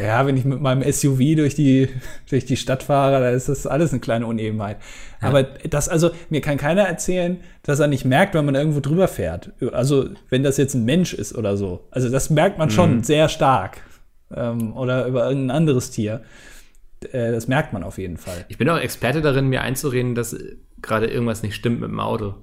ja, 0.00 0.24
wenn 0.26 0.36
ich 0.36 0.44
mit 0.44 0.60
meinem 0.60 0.90
SUV 0.90 1.18
durch 1.34 1.56
die, 1.56 1.88
durch 2.30 2.44
die 2.44 2.56
Stadt 2.56 2.84
fahre, 2.84 3.20
da 3.20 3.30
ist 3.30 3.48
das 3.48 3.66
alles 3.66 3.90
eine 3.90 4.00
kleine 4.00 4.26
Unebenheit. 4.26 4.76
Aber 5.20 5.42
das, 5.42 5.88
also, 5.88 6.10
mir 6.30 6.40
kann 6.40 6.58
keiner 6.58 6.82
erzählen, 6.82 7.38
dass 7.64 7.80
er 7.80 7.88
nicht 7.88 8.04
merkt, 8.04 8.34
wenn 8.34 8.44
man 8.44 8.54
irgendwo 8.54 8.78
drüber 8.78 9.08
fährt. 9.08 9.50
Also, 9.72 10.10
wenn 10.28 10.44
das 10.44 10.56
jetzt 10.56 10.74
ein 10.74 10.84
Mensch 10.84 11.12
ist 11.12 11.36
oder 11.36 11.56
so. 11.56 11.88
Also, 11.90 12.08
das 12.08 12.30
merkt 12.30 12.58
man 12.58 12.70
schon 12.70 13.02
sehr 13.02 13.28
stark. 13.28 13.78
Ähm, 14.32 14.76
oder 14.76 15.06
über 15.06 15.26
irgendein 15.26 15.56
anderes 15.56 15.90
Tier. 15.90 16.22
Äh, 17.12 17.32
das 17.32 17.48
merkt 17.48 17.72
man 17.72 17.82
auf 17.84 17.98
jeden 17.98 18.16
Fall. 18.16 18.44
Ich 18.48 18.58
bin 18.58 18.68
auch 18.68 18.78
Experte 18.78 19.20
darin, 19.22 19.48
mir 19.48 19.62
einzureden, 19.62 20.14
dass 20.14 20.32
äh, 20.32 20.56
gerade 20.82 21.06
irgendwas 21.06 21.42
nicht 21.42 21.54
stimmt 21.54 21.80
mit 21.80 21.90
dem 21.90 22.00
Auto. 22.00 22.34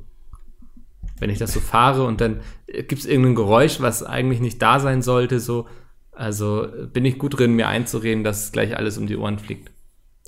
Wenn 1.20 1.30
ich 1.30 1.38
das 1.39 1.53
so 1.53 1.60
fahre 1.62 2.03
und 2.03 2.20
dann 2.22 2.41
gibt 2.68 2.93
es 2.93 3.06
irgendein 3.06 3.36
Geräusch, 3.36 3.80
was 3.80 4.03
eigentlich 4.03 4.41
nicht 4.41 4.62
da 4.62 4.80
sein 4.80 5.01
sollte, 5.01 5.39
so. 5.39 5.68
Also 6.12 6.64
äh, 6.66 6.88
bin 6.88 7.06
ich 7.06 7.18
gut 7.20 7.38
drin, 7.39 7.53
mir 7.53 7.68
einzureden, 7.68 8.24
dass 8.24 8.51
gleich 8.51 8.76
alles 8.78 8.97
um 8.97 9.08
die 9.08 9.18
Ohren 9.18 9.39
fliegt. 9.39 9.72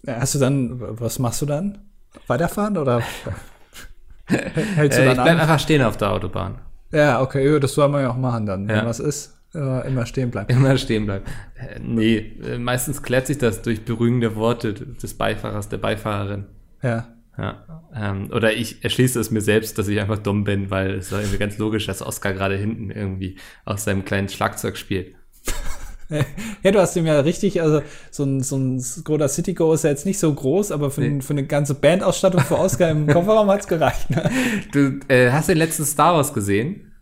Hast 0.06 0.36
du 0.36 0.40
dann, 0.40 0.80
was 1.00 1.20
machst 1.20 1.42
du 1.42 1.46
dann? 1.46 1.80
Weiterfahren 2.28 2.78
oder 2.78 3.02
hältst 4.26 4.98
du 4.98 5.04
Äh, 5.04 5.10
ich 5.12 5.16
dann 5.16 5.24
bleib 5.26 5.36
an? 5.36 5.40
einfach 5.42 5.60
stehen 5.60 5.82
auf 5.82 5.98
der 5.98 6.12
Autobahn. 6.12 6.60
Ja, 6.92 7.22
okay, 7.22 7.60
das 7.60 7.74
soll 7.74 7.90
man 7.90 8.02
ja 8.02 8.10
auch 8.12 8.18
machen 8.18 8.46
dann, 8.46 8.68
wenn 8.68 8.76
Ja. 8.78 8.86
was 8.86 9.00
ist. 9.00 9.37
Immer, 9.58 9.86
immer 9.86 10.06
stehen 10.06 10.30
bleiben. 10.32 10.50
Immer 10.50 10.78
stehen 10.78 11.06
bleiben. 11.06 11.26
Äh, 11.56 11.80
nee, 11.82 12.18
äh, 12.46 12.58
meistens 12.58 13.02
klärt 13.02 13.28
sich 13.28 13.38
das 13.40 13.62
durch 13.64 13.84
beruhigende 13.84 14.36
Worte 14.36 14.74
des 14.74 15.14
Beifahrers, 15.16 15.68
der 15.70 15.78
Beifahrerin. 15.78 16.46
Ja. 16.84 17.08
Ja. 17.38 17.82
Ähm, 17.96 18.30
oder 18.32 18.54
ich 18.54 18.84
erschließe 18.84 19.20
es 19.20 19.30
mir 19.32 19.42
selbst, 19.42 19.78
dass 19.78 19.88
ich 19.88 20.00
einfach 20.00 20.18
dumm 20.18 20.44
bin, 20.44 20.70
weil 20.72 20.92
es 20.96 21.12
war 21.12 21.20
irgendwie 21.20 21.38
ganz 21.38 21.58
logisch, 21.58 21.86
dass 21.86 22.02
Oscar 22.02 22.34
gerade 22.34 22.56
hinten 22.56 22.90
irgendwie 22.90 23.38
aus 23.66 23.84
seinem 23.84 24.06
kleinen 24.06 24.30
Schlagzeug 24.30 24.78
spielt. 24.78 25.16
Ja, 26.64 26.72
du 26.72 26.80
hast 26.80 26.96
ihm 26.96 27.06
ja 27.06 27.20
richtig, 27.20 27.62
also 27.62 27.82
so 28.12 28.24
ein, 28.24 28.42
so 28.42 28.56
ein 28.56 28.80
Skoda 28.80 29.28
City 29.28 29.54
Go 29.54 29.74
ist 29.74 29.84
ja 29.84 29.90
jetzt 29.90 30.06
nicht 30.06 30.20
so 30.20 30.34
groß, 30.34 30.72
aber 30.72 30.90
für, 30.90 31.02
Nee. 31.02 31.20
für 31.22 31.34
eine 31.34 31.46
ganze 31.46 31.74
Bandausstattung 31.74 32.40
für 32.40 32.58
Oscar 32.58 32.90
im 32.92 33.08
Kofferraum 33.14 33.50
hat's 33.50 33.68
gereicht. 33.68 34.10
Ne? 34.10 34.32
Du 34.72 35.00
äh, 35.10 35.32
hast 35.32 35.50
den 35.50 35.58
letzten 35.58 35.84
Star 35.84 36.14
Wars 36.14 36.34
gesehen? 36.34 36.94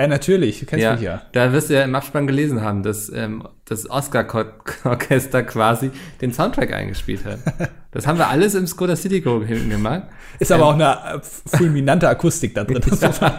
Ja, 0.00 0.06
natürlich, 0.06 0.60
du 0.60 0.66
kennst 0.66 0.86
mich 0.92 1.00
ja. 1.02 1.22
Da 1.32 1.52
wirst 1.52 1.70
du 1.70 1.74
ja 1.74 1.82
im 1.82 1.94
Abspann 1.94 2.26
gelesen 2.26 2.60
haben, 2.62 2.82
dass 2.82 3.10
ähm, 3.12 3.46
das 3.64 3.88
Oscar-Orchester 3.90 5.42
quasi 5.42 5.90
den 6.20 6.32
Soundtrack 6.32 6.72
eingespielt 6.72 7.24
hat. 7.24 7.38
Das 7.90 8.06
haben 8.06 8.18
wir 8.18 8.28
alles 8.28 8.54
im 8.54 8.66
Skoda 8.66 8.94
City 8.96 9.22
Go 9.22 9.42
hinten 9.42 9.70
gemacht. 9.70 10.02
Ist 10.38 10.52
aber 10.52 10.66
auch 10.66 10.74
eine 10.74 11.16
äh, 11.16 11.20
fulminante 11.56 12.06
Akustik 12.06 12.54
da 12.54 12.64
drin. 12.64 12.82
Man- 13.20 13.32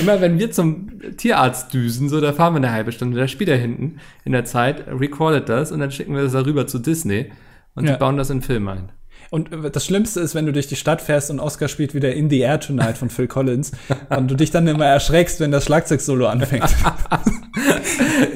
Immer 0.00 0.20
wenn 0.22 0.38
wir 0.38 0.50
zum 0.50 0.88
Tierarzt 1.18 1.72
düsen, 1.74 2.08
so, 2.08 2.18
da 2.22 2.32
fahren 2.32 2.54
wir 2.54 2.56
eine 2.56 2.72
halbe 2.72 2.92
Stunde, 2.92 3.18
da 3.18 3.28
spielt 3.28 3.50
er 3.50 3.58
hinten 3.58 4.00
in 4.24 4.32
der 4.32 4.46
Zeit, 4.46 4.86
recordet 4.88 5.50
das 5.50 5.70
und 5.70 5.80
dann 5.80 5.90
schicken 5.90 6.14
wir 6.16 6.22
das 6.22 6.32
darüber 6.32 6.66
zu 6.66 6.78
Disney 6.78 7.30
und 7.74 7.84
Ja. 7.84 7.92
die 7.92 7.98
bauen 7.98 8.16
das 8.16 8.30
in 8.30 8.38
den 8.38 8.42
Film 8.42 8.66
ein. 8.68 8.90
Und 9.34 9.48
das 9.72 9.84
Schlimmste 9.84 10.20
ist, 10.20 10.36
wenn 10.36 10.46
du 10.46 10.52
durch 10.52 10.68
die 10.68 10.76
Stadt 10.76 11.02
fährst 11.02 11.28
und 11.28 11.40
Oscar 11.40 11.66
spielt 11.66 11.92
wieder 11.92 12.14
In 12.14 12.30
the 12.30 12.38
Air 12.38 12.60
Tonight 12.60 12.96
von 12.96 13.10
Phil 13.10 13.26
Collins 13.26 13.72
und 14.08 14.30
du 14.30 14.36
dich 14.36 14.52
dann 14.52 14.68
immer 14.68 14.86
erschreckst, 14.86 15.40
wenn 15.40 15.50
das 15.50 15.64
Schlagzeugsolo 15.64 16.26
anfängt. 16.28 16.64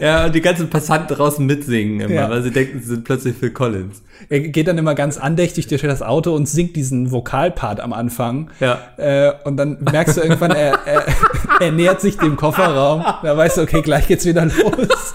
Ja, 0.00 0.26
und 0.26 0.34
die 0.34 0.40
ganzen 0.40 0.70
Passanten 0.70 1.14
draußen 1.16 1.44
mitsingen 1.44 2.00
immer, 2.00 2.14
Ja. 2.14 2.30
weil 2.30 2.42
sie 2.42 2.50
denken, 2.50 2.80
sie 2.80 2.86
sind 2.86 3.04
plötzlich 3.04 3.36
Phil 3.36 3.50
Collins. 3.50 4.02
Er 4.28 4.40
geht 4.40 4.66
dann 4.68 4.78
immer 4.78 4.94
ganz 4.94 5.18
andächtig 5.18 5.66
durch 5.66 5.82
das 5.82 6.02
Auto 6.02 6.34
und 6.34 6.48
singt 6.48 6.76
diesen 6.76 7.10
Vokalpart 7.10 7.80
am 7.80 7.92
Anfang. 7.92 8.50
Ja. 8.60 8.78
Äh, 8.96 9.32
und 9.44 9.56
dann 9.56 9.78
merkst 9.80 10.16
du 10.16 10.20
irgendwann, 10.20 10.52
er, 10.52 10.78
er, 10.86 11.04
er 11.60 11.72
nähert 11.72 12.00
sich 12.00 12.16
dem 12.16 12.36
Kofferraum. 12.36 13.04
Da 13.22 13.36
weißt 13.36 13.58
du, 13.58 13.62
okay, 13.62 13.82
gleich 13.82 14.06
geht's 14.08 14.24
wieder 14.24 14.44
los. 14.46 15.12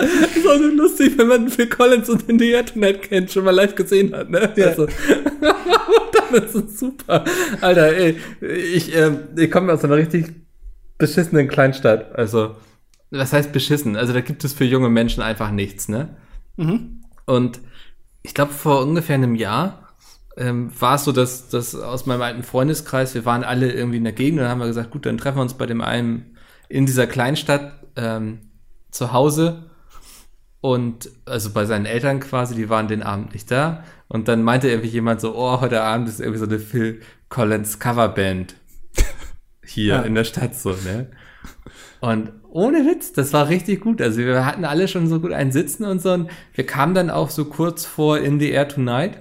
Das 0.00 0.36
ist 0.36 0.46
auch 0.46 0.58
so 0.58 0.68
lustig, 0.68 1.18
wenn 1.18 1.28
man 1.28 1.48
Phil 1.48 1.68
Collins 1.68 2.08
und 2.08 2.24
the 2.28 2.52
Internet 2.52 3.02
kennt, 3.02 3.30
schon 3.30 3.44
mal 3.44 3.54
live 3.54 3.74
gesehen 3.74 4.14
hat, 4.14 4.30
ne? 4.30 4.52
Ja. 4.56 4.66
Also, 4.66 4.86
das 6.32 6.54
ist 6.54 6.78
super. 6.78 7.24
Alter, 7.60 7.96
ey, 7.96 8.16
ich, 8.40 8.94
ähm, 8.96 9.20
ich 9.36 9.50
komme 9.50 9.72
aus 9.72 9.84
einer 9.84 9.96
richtig 9.96 10.32
beschissenen 10.98 11.48
Kleinstadt. 11.48 12.14
Also, 12.16 12.56
was 13.10 13.32
heißt 13.32 13.52
beschissen? 13.52 13.96
Also, 13.96 14.12
da 14.12 14.20
gibt 14.20 14.44
es 14.44 14.52
für 14.52 14.64
junge 14.64 14.88
Menschen 14.88 15.22
einfach 15.22 15.50
nichts, 15.50 15.88
ne? 15.88 16.16
Und 17.26 17.60
ich 18.22 18.34
glaube, 18.34 18.52
vor 18.52 18.82
ungefähr 18.82 19.14
einem 19.14 19.34
Jahr 19.34 19.88
ähm, 20.36 20.70
war 20.78 20.96
es 20.96 21.04
so, 21.04 21.12
dass, 21.12 21.48
dass 21.48 21.74
aus 21.74 22.06
meinem 22.06 22.22
alten 22.22 22.42
Freundeskreis, 22.42 23.14
wir 23.14 23.24
waren 23.24 23.44
alle 23.44 23.72
irgendwie 23.72 23.98
in 23.98 24.04
der 24.04 24.12
Gegend 24.12 24.38
und 24.38 24.44
dann 24.44 24.50
haben 24.50 24.60
wir 24.60 24.66
gesagt, 24.66 24.90
gut, 24.90 25.06
dann 25.06 25.18
treffen 25.18 25.38
wir 25.38 25.42
uns 25.42 25.54
bei 25.54 25.66
dem 25.66 25.80
einen 25.80 26.36
in 26.68 26.86
dieser 26.86 27.06
Kleinstadt 27.06 27.72
ähm, 27.96 28.40
zu 28.90 29.12
Hause 29.12 29.67
und 30.60 31.10
also 31.24 31.50
bei 31.50 31.64
seinen 31.66 31.86
Eltern 31.86 32.20
quasi, 32.20 32.54
die 32.54 32.68
waren 32.68 32.88
den 32.88 33.02
Abend 33.02 33.32
nicht 33.32 33.50
da. 33.50 33.84
Und 34.08 34.26
dann 34.28 34.42
meinte 34.42 34.68
irgendwie 34.68 34.88
jemand 34.88 35.20
so, 35.20 35.36
oh, 35.36 35.60
heute 35.60 35.82
Abend 35.82 36.08
ist 36.08 36.20
irgendwie 36.20 36.38
so 36.40 36.46
eine 36.46 36.58
Phil 36.58 37.00
Collins 37.28 37.78
Coverband 37.78 38.56
hier 39.64 39.94
Ja. 39.96 40.02
in 40.02 40.14
der 40.14 40.24
Stadt 40.24 40.54
so, 40.56 40.70
ne? 40.70 41.10
Und 42.00 42.32
ohne 42.50 42.78
Witz, 42.86 43.12
das 43.12 43.32
war 43.32 43.48
richtig 43.48 43.80
gut. 43.80 44.00
Also 44.00 44.18
wir 44.18 44.46
hatten 44.46 44.64
alle 44.64 44.88
schon 44.88 45.08
so 45.08 45.20
gut 45.20 45.32
ein 45.32 45.52
Sitzen 45.52 45.84
und 45.84 46.00
so. 46.00 46.12
Und 46.12 46.30
wir 46.54 46.64
kamen 46.64 46.94
dann 46.94 47.10
auch 47.10 47.28
so 47.30 47.44
kurz 47.44 47.84
vor 47.84 48.18
In 48.18 48.38
the 48.40 48.50
Air 48.50 48.68
Tonight. 48.68 49.18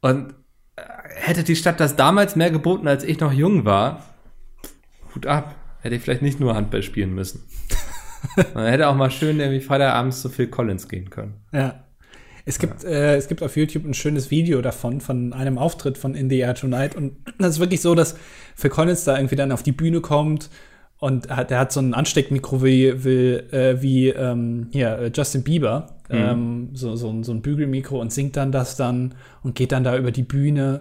Und 0.00 0.34
äh, 0.76 0.82
hätte 1.14 1.44
die 1.44 1.56
Stadt 1.56 1.78
das 1.80 1.96
damals 1.96 2.34
mehr 2.34 2.50
geboten, 2.50 2.88
als 2.88 3.04
ich 3.04 3.20
noch 3.20 3.32
jung 3.32 3.64
war, 3.64 4.04
Hut 5.14 5.26
ab. 5.26 5.54
Hätte 5.80 5.94
ich 5.96 6.02
vielleicht 6.02 6.22
nicht 6.22 6.40
nur 6.40 6.54
Handball 6.54 6.82
spielen 6.82 7.14
müssen. 7.14 7.42
Man 8.54 8.66
hätte 8.66 8.88
auch 8.88 8.94
mal 8.94 9.10
schön 9.10 9.40
irgendwie 9.40 9.60
Freitagabends 9.60 10.20
zu 10.20 10.28
Phil 10.28 10.48
Collins 10.48 10.88
gehen 10.88 11.10
können. 11.10 11.34
Ja. 11.52 11.84
Es 12.46 12.58
gibt, 12.58 12.84
äh, 12.84 13.16
es 13.16 13.28
gibt 13.28 13.42
auf 13.42 13.56
YouTube 13.56 13.84
ein 13.84 13.94
schönes 13.94 14.30
Video 14.30 14.60
davon, 14.62 15.00
von 15.00 15.32
einem 15.32 15.58
Auftritt 15.58 15.98
von 15.98 16.14
In 16.14 16.30
the 16.30 16.38
Air 16.38 16.54
Tonight. 16.54 16.96
Und 16.96 17.12
das 17.38 17.54
ist 17.54 17.60
wirklich 17.60 17.80
so, 17.80 17.94
dass 17.94 18.16
Phil 18.56 18.70
Collins 18.70 19.04
da 19.04 19.16
irgendwie 19.16 19.36
dann 19.36 19.52
auf 19.52 19.62
die 19.62 19.72
Bühne 19.72 20.00
kommt 20.00 20.50
und 20.98 21.30
hat, 21.30 21.50
der 21.50 21.58
hat 21.58 21.72
so 21.72 21.80
ein 21.80 21.94
Ansteckmikro 21.94 22.62
wie, 22.62 23.04
wie, 23.04 23.34
äh, 23.34 23.80
wie 23.80 24.08
ähm, 24.08 24.68
hier, 24.70 24.98
äh, 24.98 25.10
Justin 25.14 25.42
Bieber, 25.42 25.96
ähm, 26.10 26.70
so, 26.74 26.96
so, 26.96 27.22
so 27.22 27.32
ein 27.32 27.40
Bügelmikro 27.40 28.00
und 28.00 28.12
singt 28.12 28.36
dann 28.36 28.52
das 28.52 28.76
dann 28.76 29.14
und 29.42 29.54
geht 29.54 29.72
dann 29.72 29.84
da 29.84 29.96
über 29.96 30.10
die 30.10 30.24
Bühne. 30.24 30.80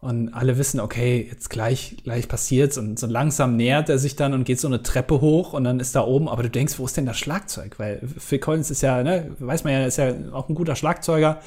Und 0.00 0.32
alle 0.32 0.56
wissen, 0.56 0.80
okay, 0.80 1.26
jetzt 1.30 1.50
gleich, 1.50 1.96
gleich 2.04 2.26
passiert's. 2.26 2.78
Und 2.78 2.98
so 2.98 3.06
langsam 3.06 3.56
nähert 3.56 3.90
er 3.90 3.98
sich 3.98 4.16
dann 4.16 4.32
und 4.32 4.44
geht 4.44 4.58
so 4.58 4.66
eine 4.66 4.82
Treppe 4.82 5.20
hoch 5.20 5.52
und 5.52 5.64
dann 5.64 5.78
ist 5.78 5.94
da 5.94 6.02
oben. 6.04 6.28
Aber 6.28 6.42
du 6.42 6.48
denkst, 6.48 6.78
wo 6.78 6.86
ist 6.86 6.96
denn 6.96 7.04
das 7.04 7.18
Schlagzeug? 7.18 7.78
Weil 7.78 8.00
Phil 8.18 8.38
Collins 8.38 8.70
ist 8.70 8.80
ja, 8.80 9.02
ne, 9.02 9.30
weiß 9.38 9.64
man 9.64 9.74
ja, 9.74 9.84
ist 9.84 9.98
ja 9.98 10.14
auch 10.32 10.48
ein 10.48 10.54
guter 10.54 10.74
Schlagzeuger. 10.74 11.40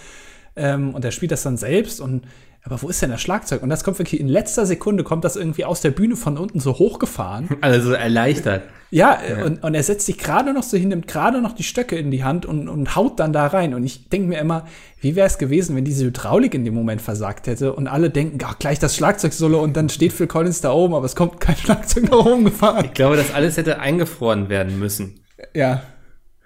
Ähm, 0.55 0.93
und 0.93 1.03
er 1.03 1.11
spielt 1.11 1.31
das 1.31 1.41
dann 1.41 1.57
selbst. 1.57 1.99
Und 1.99 2.25
aber 2.65 2.81
wo 2.81 2.87
ist 2.89 3.01
denn 3.01 3.09
das 3.11 3.21
Schlagzeug? 3.21 3.61
Und 3.61 3.69
das 3.69 3.83
kommt 3.83 3.99
wirklich 3.99 4.21
in 4.21 4.27
letzter 4.29 4.65
Sekunde, 4.65 5.03
kommt 5.03 5.23
das 5.25 5.35
irgendwie 5.35 5.65
aus 5.65 5.81
der 5.81 5.91
Bühne 5.91 6.15
von 6.15 6.37
unten 6.37 6.59
so 6.59 6.73
hochgefahren. 6.79 7.49
Also 7.61 7.91
erleichtert. 7.93 8.63
Ja, 8.89 9.17
äh, 9.27 9.43
Und, 9.43 9.63
und 9.63 9.73
er 9.73 9.83
setzt 9.83 10.05
sich 10.05 10.17
gerade 10.17 10.53
noch 10.53 10.63
so 10.63 10.77
hin, 10.77 10.89
nimmt 10.89 11.07
gerade 11.07 11.41
noch 11.41 11.53
die 11.53 11.63
Stöcke 11.63 11.97
in 11.97 12.11
die 12.11 12.23
Hand 12.23 12.45
und, 12.45 12.69
und 12.69 12.95
haut 12.95 13.19
dann 13.19 13.33
da 13.33 13.47
rein. 13.47 13.73
Und 13.73 13.83
ich 13.83 14.07
denke 14.09 14.27
mir 14.29 14.39
immer, 14.39 14.65
wie 15.01 15.15
wäre 15.15 15.27
es 15.27 15.37
gewesen, 15.39 15.75
wenn 15.75 15.83
diese 15.83 16.05
Hydraulik 16.05 16.53
in 16.53 16.63
dem 16.63 16.73
Moment 16.75 17.01
versagt 17.01 17.47
hätte 17.47 17.73
und 17.73 17.87
alle 17.87 18.09
denken, 18.09 18.37
ach, 18.45 18.59
gleich 18.59 18.79
das 18.79 18.95
Schlagzeug-Solo 18.95 19.61
und 19.61 19.75
dann 19.75 19.89
steht 19.89 20.13
Phil 20.13 20.27
Collins 20.27 20.61
da 20.61 20.71
oben, 20.71 20.93
aber 20.93 21.05
es 21.05 21.15
kommt 21.15 21.39
kein 21.41 21.55
Schlagzeug 21.57 22.09
nach 22.11 22.25
oben 22.25 22.45
gefahren. 22.45 22.85
Ich 22.85 22.93
glaube, 22.93 23.15
das 23.17 23.33
alles 23.33 23.57
hätte 23.57 23.79
eingefroren 23.79 24.47
werden 24.49 24.77
müssen. 24.79 25.19
Ja, 25.53 25.81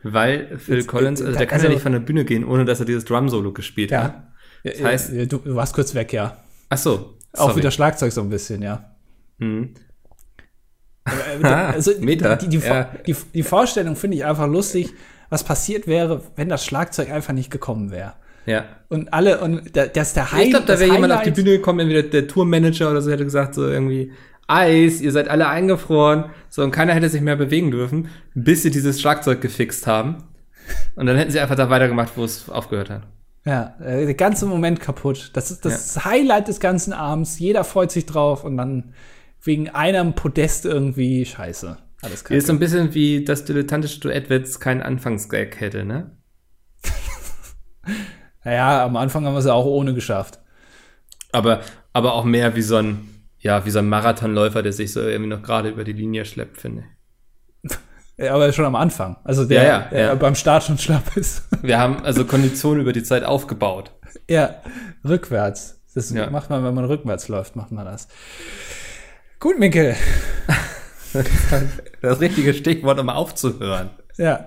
Weil 0.03 0.57
Phil 0.57 0.83
Collins, 0.85 1.21
äh, 1.21 1.25
also 1.25 1.37
der 1.37 1.47
kann 1.47 1.55
also- 1.57 1.67
ja 1.67 1.73
nicht 1.73 1.83
von 1.83 1.91
der 1.91 1.99
Bühne 1.99 2.25
gehen, 2.25 2.45
ohne 2.45 2.65
dass 2.65 2.79
er 2.79 2.85
dieses 2.85 3.05
Drum-Solo 3.05 3.51
gespielt 3.51 3.91
hat. 3.91 4.23
Das 4.69 4.79
heißt- 5.09 5.25
du, 5.27 5.37
du 5.37 5.55
warst 5.55 5.73
kurz 5.73 5.93
weg, 5.95 6.13
ja. 6.13 6.37
Ach 6.69 6.77
so. 6.77 7.13
Auch 7.33 7.47
sorry. 7.49 7.57
wieder 7.57 7.71
Schlagzeug 7.71 8.11
so 8.11 8.21
ein 8.21 8.29
bisschen, 8.29 8.61
ja. 8.61 8.91
Mhm. 9.37 9.73
Also 11.43 11.91
Meta, 12.01 12.35
die, 12.35 12.49
die, 12.49 12.57
ja. 12.59 12.89
die, 13.05 13.15
die 13.33 13.43
Vorstellung 13.43 13.95
finde 13.95 14.17
ich 14.17 14.25
einfach 14.25 14.47
lustig, 14.47 14.93
was 15.29 15.43
passiert 15.43 15.87
wäre, 15.87 16.21
wenn 16.35 16.49
das 16.49 16.65
Schlagzeug 16.65 17.09
einfach 17.11 17.33
nicht 17.33 17.49
gekommen 17.51 17.91
wäre. 17.91 18.13
Ja. 18.45 18.65
Und 18.89 19.13
alle, 19.13 19.39
und 19.41 19.75
da- 19.75 19.87
das 19.87 20.09
ist 20.09 20.15
der 20.17 20.31
High, 20.31 20.45
Ich 20.45 20.49
glaube, 20.51 20.65
da 20.65 20.79
wäre 20.79 20.91
jemand 20.91 21.13
auf 21.13 21.19
die 21.21 21.25
Highlight- 21.29 21.35
Bühne 21.35 21.51
gekommen, 21.57 21.79
entweder 21.81 22.03
der 22.03 22.27
Tourmanager 22.27 22.91
oder 22.91 23.01
so 23.01 23.11
hätte 23.11 23.23
gesagt, 23.23 23.55
so 23.55 23.67
irgendwie, 23.67 24.11
Eis, 24.47 25.01
ihr 25.01 25.11
seid 25.11 25.27
alle 25.27 25.47
eingefroren. 25.49 26.25
So, 26.49 26.63
und 26.63 26.71
keiner 26.71 26.93
hätte 26.93 27.09
sich 27.09 27.19
mehr 27.21 27.35
bewegen 27.35 27.71
dürfen, 27.71 28.07
bis 28.33 28.63
sie 28.63 28.71
dieses 28.71 28.99
Schlagzeug 29.01 29.41
gefixt 29.41 29.85
haben. 29.87 30.23
Und 30.95 31.05
dann 31.05 31.17
hätten 31.17 31.31
sie 31.31 31.39
einfach 31.41 31.55
da 31.55 31.69
weitergemacht, 31.69 32.13
wo 32.15 32.23
es 32.23 32.49
aufgehört 32.49 32.89
hat. 32.89 33.03
Ja, 33.47 33.75
äh, 33.79 34.05
der 34.05 34.13
ganze 34.13 34.45
Moment 34.45 34.81
kaputt. 34.81 35.31
Das 35.33 35.51
ist 35.51 35.63
das 35.63 36.03
Highlight 36.03 36.49
des 36.49 36.59
ganzen 36.59 36.91
Abends. 36.91 37.39
Jeder 37.39 37.63
freut 37.63 37.91
sich 37.91 38.05
drauf 38.05 38.43
und 38.43 38.57
dann 38.57 38.93
wegen 39.41 39.69
einem 39.69 40.15
Podest 40.15 40.65
irgendwie 40.65 41.25
scheiße. 41.25 41.77
Alles 42.01 42.25
Hier 42.27 42.37
ist 42.37 42.47
so 42.47 42.53
ein 42.53 42.59
bisschen 42.59 42.93
wie 42.93 43.23
das 43.23 43.45
dilettantische 43.45 44.01
Duett, 44.01 44.29
wenn 44.29 44.41
es 44.41 44.59
keinen 44.59 44.81
Anfangsgag 44.81 45.61
hätte, 45.61 45.85
ne? 45.85 46.11
Naja, 48.43 48.83
am 48.85 48.97
Anfang 48.97 49.25
haben 49.25 49.33
wir 49.33 49.39
es 49.39 49.45
ja 49.45 49.53
auch 49.53 49.65
ohne 49.65 49.93
geschafft. 49.93 50.39
Aber, 51.31 51.61
aber 51.93 52.13
auch 52.13 52.25
mehr 52.25 52.55
wie 52.55 52.61
so 52.61 52.75
ein, 52.75 53.07
ja, 53.39 53.65
wie 53.65 53.71
so 53.71 53.79
ein 53.79 53.89
Marathonläufer, 53.89 54.61
der 54.61 54.73
sich 54.73 54.91
so 54.91 55.01
irgendwie 55.01 55.29
noch 55.29 55.41
gerade 55.41 55.69
über 55.69 55.85
die 55.85 55.93
Linie 55.93 56.25
schleppt, 56.25 56.57
finde 56.57 56.81
ich. 56.81 56.96
Ja, 58.17 58.33
aber 58.33 58.51
schon 58.51 58.65
am 58.65 58.75
Anfang. 58.75 59.17
Also 59.23 59.45
der, 59.45 59.63
Ja, 59.63 59.67
ja, 59.69 59.79
der 59.91 60.05
ja. 60.07 60.15
beim 60.15 60.35
Start 60.35 60.63
schon 60.63 60.77
schlapp 60.77 61.15
ist. 61.15 61.43
Wir 61.61 61.77
haben 61.79 62.03
also 62.03 62.25
Konditionen 62.25 62.81
über 62.81 62.93
die 62.93 63.03
Zeit 63.03 63.23
aufgebaut. 63.23 63.91
ja, 64.29 64.55
rückwärts. 65.07 65.75
Das 65.93 66.11
macht 66.11 66.49
man, 66.51 66.63
wenn 66.63 66.73
man 66.75 66.85
rückwärts 66.85 67.27
läuft, 67.27 67.55
macht 67.55 67.71
man 67.71 67.85
das. 67.85 68.07
Gut, 69.39 69.57
Mikkel. 69.59 69.95
Das 72.01 72.19
richtige 72.19 72.53
Stichwort, 72.53 72.99
um 72.99 73.09
aufzuhören. 73.09 73.89
Ja, 74.17 74.45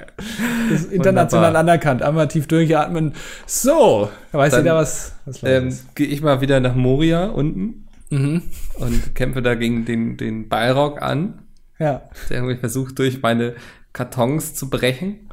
das 0.70 0.82
ist 0.82 0.92
international 0.92 1.48
Wunderbar. 1.48 1.60
anerkannt. 1.60 2.02
Einmal 2.02 2.28
tief 2.28 2.46
durchatmen. 2.48 3.14
So, 3.46 4.10
weiß 4.32 4.52
Dann, 4.52 4.64
jeder, 4.64 4.76
was, 4.76 5.14
was 5.24 5.42
Ähm. 5.42 5.76
Gehe 5.94 6.06
ich 6.08 6.22
mal 6.22 6.40
wieder 6.40 6.60
nach 6.60 6.74
Moria 6.74 7.26
unten 7.26 7.86
Mhm. 8.10 8.42
und 8.78 9.14
kämpfe 9.14 9.40
da 9.42 9.54
gegen 9.54 9.84
den, 9.84 10.16
den 10.16 10.48
Balrog 10.48 11.00
an, 11.00 11.42
Ja, 11.80 12.02
der 12.28 12.36
irgendwie 12.36 12.56
versucht, 12.56 12.98
durch 13.00 13.20
meine 13.22 13.54
Kartons 13.92 14.54
zu 14.54 14.70
brechen. 14.70 15.28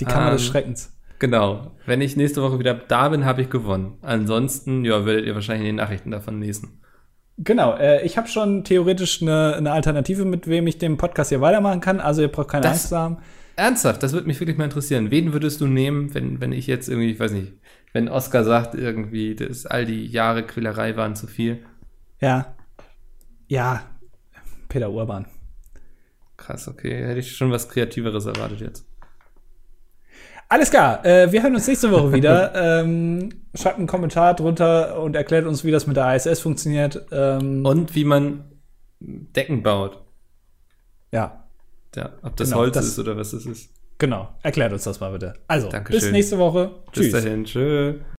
die 0.00 0.04
Kammer 0.06 0.30
des 0.32 0.42
Ähm, 0.46 0.48
Schreckens. 0.48 0.96
Genau. 1.18 1.72
Wenn 1.84 2.00
ich 2.00 2.16
nächste 2.16 2.40
Woche 2.42 2.58
wieder 2.58 2.72
da 2.72 3.10
bin, 3.10 3.26
habe 3.26 3.42
ich 3.42 3.50
gewonnen. 3.50 3.98
Ansonsten, 4.00 4.84
ja, 4.86 5.04
werdet 5.04 5.26
ihr 5.26 5.34
wahrscheinlich 5.34 5.68
in 5.68 5.76
den 5.76 5.84
Nachrichten 5.84 6.10
davon 6.10 6.40
lesen. 6.40 6.80
Genau, 7.36 7.76
äh, 7.76 8.02
ich 8.04 8.16
habe 8.16 8.26
schon 8.28 8.64
theoretisch 8.64 9.20
eine, 9.20 9.54
eine 9.56 9.72
Alternative, 9.72 10.24
mit 10.24 10.46
wem 10.46 10.66
ich 10.66 10.78
den 10.78 10.96
Podcast 10.96 11.28
hier 11.28 11.40
weitermachen 11.42 11.80
kann. 11.80 12.00
Also 12.00 12.22
ihr 12.22 12.28
braucht 12.28 12.48
keine 12.48 12.62
Das- 12.62 12.72
Angst 12.72 12.88
zu 12.88 12.96
haben. 12.98 13.18
Ernsthaft, 13.56 14.02
das 14.02 14.14
würde 14.14 14.26
mich 14.26 14.40
wirklich 14.40 14.56
mal 14.56 14.64
interessieren. 14.64 15.10
Wen 15.10 15.34
würdest 15.34 15.60
du 15.60 15.66
nehmen, 15.66 16.14
wenn, 16.14 16.40
wenn 16.40 16.52
ich 16.52 16.66
jetzt 16.66 16.88
irgendwie, 16.88 17.10
ich 17.10 17.20
weiß 17.20 17.32
nicht, 17.32 17.52
wenn 17.92 18.08
Oscar 18.08 18.42
sagt, 18.44 18.74
irgendwie, 18.74 19.34
dass 19.34 19.66
all 19.66 19.84
die 19.84 20.06
Jahre 20.06 20.44
Quälerei 20.46 20.96
waren 20.96 21.14
zu 21.14 21.26
viel? 21.26 21.58
Ja. 22.22 22.54
Ja. 23.48 23.82
Peter 24.70 24.90
Urban. 24.90 25.26
Krass, 26.50 26.68
okay. 26.68 27.04
Hätte 27.06 27.20
ich 27.20 27.36
schon 27.36 27.50
was 27.52 27.68
Kreativeres 27.68 28.26
erwartet 28.26 28.60
jetzt. 28.60 28.84
Alles 30.48 30.70
klar, 30.70 31.04
äh, 31.06 31.30
wir 31.30 31.42
hören 31.44 31.54
uns 31.54 31.68
nächste 31.68 31.92
Woche 31.92 32.12
wieder. 32.12 32.52
ähm, 32.82 33.28
schreibt 33.54 33.78
einen 33.78 33.86
Kommentar 33.86 34.34
drunter 34.34 35.00
und 35.00 35.14
erklärt 35.14 35.46
uns, 35.46 35.62
wie 35.64 35.70
das 35.70 35.86
mit 35.86 35.96
der 35.96 36.14
ISS 36.16 36.40
funktioniert. 36.40 37.06
Ähm, 37.12 37.64
Und 37.64 37.94
wie 37.94 38.04
man 38.04 38.44
Decken 38.98 39.62
baut. 39.62 40.02
ja, 41.12 41.44
Ja, 41.94 42.10
ob 42.22 42.36
das 42.36 42.48
Genau, 42.48 42.62
Holz 42.62 42.74
das- 42.74 42.86
ist 42.86 42.98
oder 42.98 43.16
was 43.16 43.32
es 43.32 43.46
ist. 43.46 43.70
genau. 43.98 44.28
Erklärt 44.42 44.72
uns 44.72 44.82
das 44.84 44.98
mal 44.98 45.12
bitte. 45.12 45.34
Also, 45.46 45.68
Dankeschön. 45.68 46.00
bis 46.00 46.10
nächste 46.10 46.38
Woche. 46.38 46.72
Bis 46.92 47.10
Tschüss. 47.10 47.12
dahin, 47.12 47.44
tschö. 47.44 48.00